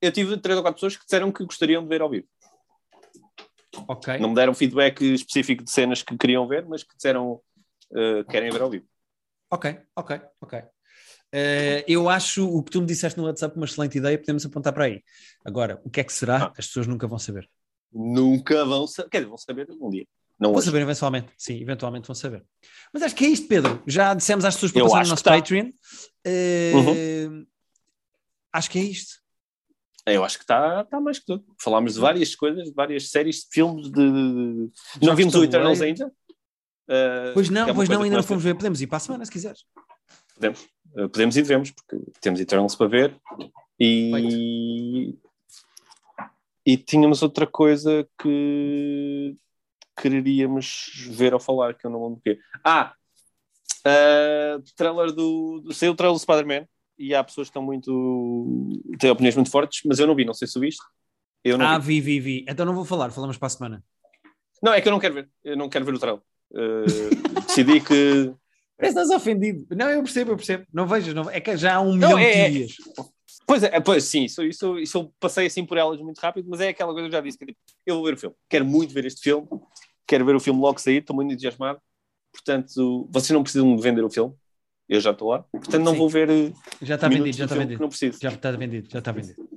Eu 0.00 0.12
tive 0.12 0.36
três 0.38 0.56
ou 0.56 0.62
quatro 0.62 0.76
pessoas 0.76 0.96
que 0.96 1.04
disseram 1.04 1.32
que 1.32 1.44
gostariam 1.44 1.82
de 1.82 1.88
ver 1.88 2.00
ao 2.00 2.10
vivo. 2.10 2.26
Ok. 3.88 4.18
Não 4.18 4.30
me 4.30 4.34
deram 4.34 4.54
feedback 4.54 5.02
específico 5.02 5.64
de 5.64 5.70
cenas 5.70 6.02
que 6.02 6.16
queriam 6.16 6.46
ver, 6.46 6.64
mas 6.66 6.82
que 6.82 6.94
disseram 6.96 7.32
uh, 7.90 8.24
que 8.24 8.30
querem 8.30 8.50
ver 8.50 8.62
ao 8.62 8.70
vivo. 8.70 8.86
Ok, 9.50 9.78
ok, 9.94 10.20
ok. 10.40 10.62
Eh, 11.32 11.84
eu 11.86 12.08
acho 12.08 12.48
o 12.48 12.62
que 12.62 12.70
tu 12.70 12.80
me 12.80 12.86
disseste 12.86 13.18
no 13.18 13.26
WhatsApp 13.26 13.56
uma 13.56 13.66
excelente 13.66 13.98
ideia, 13.98 14.18
podemos 14.18 14.46
apontar 14.46 14.72
para 14.72 14.84
aí. 14.84 15.02
Agora, 15.44 15.80
o 15.84 15.90
que 15.90 16.00
é 16.00 16.04
que 16.04 16.12
será? 16.12 16.44
Ah. 16.44 16.52
As 16.56 16.66
pessoas 16.66 16.86
nunca 16.86 17.06
vão 17.06 17.18
saber. 17.18 17.48
Nunca 17.92 18.64
vão 18.64 18.86
saber. 18.86 19.10
Quer 19.10 19.18
dizer, 19.18 19.28
vão 19.28 19.38
saber 19.38 19.68
um 19.80 19.90
dia. 19.90 20.06
Não 20.38 20.50
Vão 20.50 20.58
hoje. 20.58 20.66
saber 20.66 20.82
eventualmente, 20.82 21.28
sim, 21.36 21.60
eventualmente 21.60 22.06
vão 22.06 22.14
saber. 22.14 22.44
Mas 22.92 23.02
acho 23.02 23.14
que 23.14 23.24
é 23.24 23.28
isto, 23.28 23.48
Pedro. 23.48 23.82
Já 23.86 24.12
dissemos 24.14 24.44
às 24.44 24.54
pessoas 24.54 24.72
para 24.72 24.82
Eu 24.82 24.86
passar 24.86 25.04
no 25.04 25.08
nosso 25.10 25.24
tá. 25.24 25.32
Patreon. 25.32 25.70
Eh, 26.24 26.72
Acho 28.52 28.70
que 28.70 28.78
é 28.78 28.82
isto. 28.82 29.20
Eu 30.06 30.24
acho 30.24 30.38
que 30.38 30.44
está 30.44 30.84
tá 30.84 31.00
mais 31.00 31.18
que 31.18 31.26
tudo. 31.26 31.44
Falámos 31.58 31.94
de 31.94 32.00
várias 32.00 32.34
coisas, 32.36 32.68
de 32.68 32.72
várias 32.72 33.10
séries, 33.10 33.40
de 33.40 33.48
filmes, 33.50 33.90
de. 33.90 34.12
de... 34.12 34.70
Não 35.02 35.16
vimos 35.16 35.34
o 35.34 35.42
Eternals 35.42 35.80
ainda? 35.80 36.06
Uh, 36.06 37.34
pois 37.34 37.50
não, 37.50 37.68
é 37.68 37.74
pois 37.74 37.88
não, 37.88 38.02
ainda 38.02 38.16
não 38.16 38.22
fomos 38.22 38.44
ver. 38.44 38.54
Podemos 38.54 38.80
ir 38.80 38.86
para 38.86 38.98
a 38.98 39.00
semana 39.00 39.24
se 39.24 39.32
quiseres. 39.32 39.64
Podemos. 40.34 40.62
Uh, 40.92 41.08
podemos 41.08 41.36
e 41.36 41.42
devemos, 41.42 41.72
porque 41.72 41.98
temos 42.20 42.38
Eternals 42.38 42.76
para 42.76 42.86
ver. 42.86 43.20
E. 43.80 45.14
E 46.64 46.76
tínhamos 46.76 47.22
outra 47.22 47.46
coisa 47.46 48.08
que 48.20 49.36
quereríamos 49.96 51.06
ver 51.10 51.32
ou 51.32 51.40
falar, 51.40 51.74
que 51.74 51.86
eu 51.86 51.90
não 51.90 52.02
lembro 52.02 52.16
do 52.16 52.22
quê. 52.22 52.38
Ah! 52.62 52.94
Uh, 53.80 54.62
trailer 54.76 55.10
do. 55.10 55.64
Saiu 55.72 55.92
o 55.92 55.96
trailer 55.96 56.14
do 56.14 56.20
Spider-Man 56.20 56.66
e 56.98 57.14
há 57.14 57.22
pessoas 57.22 57.48
que 57.48 57.50
estão 57.50 57.62
muito. 57.62 58.80
têm 58.98 59.10
opiniões 59.10 59.34
muito 59.34 59.50
fortes, 59.50 59.82
mas 59.84 59.98
eu 59.98 60.06
não 60.06 60.14
vi, 60.14 60.24
não 60.24 60.34
sei 60.34 60.48
se 60.48 60.56
o 60.56 60.60
viste. 60.60 60.82
Eu 61.44 61.58
não 61.58 61.66
ah, 61.66 61.78
vi. 61.78 62.00
vi, 62.00 62.20
vi, 62.20 62.20
vi. 62.20 62.46
Então 62.48 62.66
não 62.66 62.74
vou 62.74 62.84
falar, 62.84 63.10
falamos 63.10 63.38
para 63.38 63.46
a 63.46 63.50
semana. 63.50 63.84
Não, 64.62 64.72
é 64.72 64.80
que 64.80 64.88
eu 64.88 64.92
não 64.92 64.98
quero 64.98 65.14
ver, 65.14 65.28
eu 65.44 65.56
não 65.56 65.68
quero 65.68 65.84
ver 65.84 65.94
o 65.94 65.98
trailer. 65.98 66.22
Uh, 66.50 67.42
decidi 67.46 67.80
que. 67.80 68.34
Parece 68.76 68.94
que 68.94 69.00
estás 69.00 69.10
ofendido. 69.10 69.66
Não, 69.74 69.88
eu 69.88 70.02
percebo, 70.02 70.32
eu 70.32 70.36
percebo. 70.36 70.66
Não 70.72 70.86
vejas, 70.86 71.14
não... 71.14 71.30
é 71.30 71.40
que 71.40 71.56
já 71.56 71.76
há 71.76 71.80
um 71.80 71.96
não, 71.96 72.16
milhão 72.16 72.18
é, 72.18 72.48
de 72.48 72.58
dias. 72.58 72.76
Pois 73.46 73.62
é, 73.62 73.80
pois 73.80 74.04
sim, 74.04 74.24
isso, 74.24 74.42
isso, 74.42 74.78
isso 74.78 74.98
eu 74.98 75.14
passei 75.20 75.46
assim 75.46 75.64
por 75.64 75.78
elas 75.78 76.00
muito 76.00 76.18
rápido, 76.18 76.48
mas 76.50 76.60
é 76.60 76.68
aquela 76.68 76.92
coisa 76.92 77.08
que 77.08 77.14
eu 77.14 77.18
já 77.18 77.22
disse: 77.22 77.38
que 77.38 77.46
tipo, 77.46 77.58
eu 77.86 77.94
vou 77.94 78.04
ver 78.04 78.14
o 78.14 78.18
filme, 78.18 78.36
quero 78.48 78.64
muito 78.64 78.92
ver 78.92 79.06
este 79.06 79.22
filme, 79.22 79.46
quero 80.06 80.24
ver 80.26 80.34
o 80.34 80.40
filme 80.40 80.60
logo 80.60 80.80
sair, 80.80 80.98
estou 80.98 81.14
muito 81.14 81.32
entusiasmado. 81.32 81.80
Portanto, 82.32 83.08
vocês 83.10 83.30
não 83.30 83.42
precisam 83.42 83.74
de 83.74 83.82
vender 83.82 84.04
o 84.04 84.10
filme, 84.10 84.34
eu 84.88 85.00
já 85.00 85.10
estou 85.10 85.30
lá, 85.30 85.42
portanto 85.42 85.82
não 85.82 85.92
Sim. 85.92 85.98
vou 85.98 86.08
ver. 86.08 86.30
Eh, 86.30 86.52
já 86.82 86.94
está 86.94 87.08
vendido, 87.08 87.36
já 87.36 87.44
está 87.44 87.56
vendido. 87.56 87.80
Não 87.80 87.88
preciso. 87.88 88.18
Já 88.20 88.28
está 88.28 88.50
vendido, 88.52 88.88
já 88.90 88.98
está 88.98 89.12
vendido. 89.12 89.48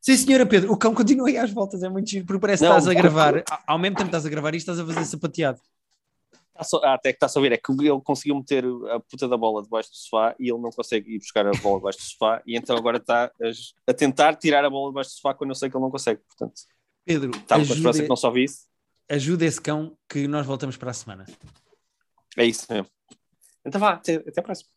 Sim, 0.00 0.16
senhora 0.16 0.44
Pedro, 0.44 0.72
o 0.72 0.76
cão 0.76 0.94
continua 0.94 1.28
aí 1.28 1.38
às 1.38 1.50
voltas, 1.50 1.82
é 1.82 1.88
muito 1.88 2.10
giro, 2.10 2.26
porque 2.26 2.40
parece 2.40 2.62
que 2.62 2.68
estás 2.68 2.86
a 2.86 2.94
gravar, 2.94 3.42
ao 3.66 3.78
mesmo 3.78 3.96
tempo 3.96 4.10
que 4.10 4.16
estás 4.16 4.26
a 4.26 4.28
gravar 4.28 4.54
e 4.54 4.58
estás 4.58 4.78
a 4.78 4.86
fazer 4.86 5.04
sapateado. 5.04 5.60
Ah, 6.56 6.94
até 6.94 7.12
que 7.12 7.24
está 7.24 7.38
a 7.38 7.42
ver, 7.42 7.52
é 7.52 7.56
que 7.56 7.72
ele 7.72 8.00
conseguiu 8.00 8.36
meter 8.36 8.64
a 8.92 9.00
puta 9.00 9.26
da 9.26 9.36
bola 9.36 9.62
debaixo 9.62 9.90
do 9.90 9.96
sofá 9.96 10.36
e 10.38 10.48
ele 10.50 10.60
não 10.60 10.70
consegue 10.70 11.14
ir 11.14 11.18
buscar 11.18 11.44
a 11.46 11.50
bola 11.50 11.78
debaixo 11.78 11.98
do 11.98 12.04
sofá 12.04 12.40
e 12.46 12.56
então 12.56 12.76
agora 12.76 12.98
está 12.98 13.24
a, 13.24 13.90
a 13.90 13.94
tentar 13.94 14.36
tirar 14.36 14.64
a 14.64 14.70
bola 14.70 14.90
debaixo 14.90 15.10
do 15.10 15.14
sofá 15.14 15.34
quando 15.34 15.50
eu 15.50 15.54
sei 15.56 15.68
que 15.68 15.76
ele 15.76 15.82
não 15.82 15.90
consegue, 15.90 16.20
portanto. 16.20 16.60
Pedro, 17.04 17.30
estava 17.36 17.62
ajuda, 17.62 17.82
com 17.82 17.88
a 17.88 17.92
que 17.92 18.08
não 18.08 18.16
só 18.16 18.30
vi 18.30 18.44
isso. 18.44 18.66
Ajuda 19.10 19.44
esse 19.44 19.60
cão 19.60 19.96
que 20.08 20.28
nós 20.28 20.46
voltamos 20.46 20.76
para 20.76 20.90
a 20.90 20.94
semana. 20.94 21.26
É 22.36 22.44
isso 22.44 22.66
mesmo. 22.70 22.86
Então 23.64 23.80
vá, 23.80 23.94
até, 23.94 24.16
até 24.16 24.40
a 24.40 24.44
próxima. 24.44 24.70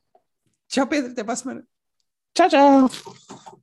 Tchau, 0.68 0.88
Pedro, 0.88 1.12
até 1.12 1.24
para 1.24 1.34
a 1.34 1.38
semana. 1.38 1.68
Tchau, 2.34 2.50
tchau. 2.50 3.44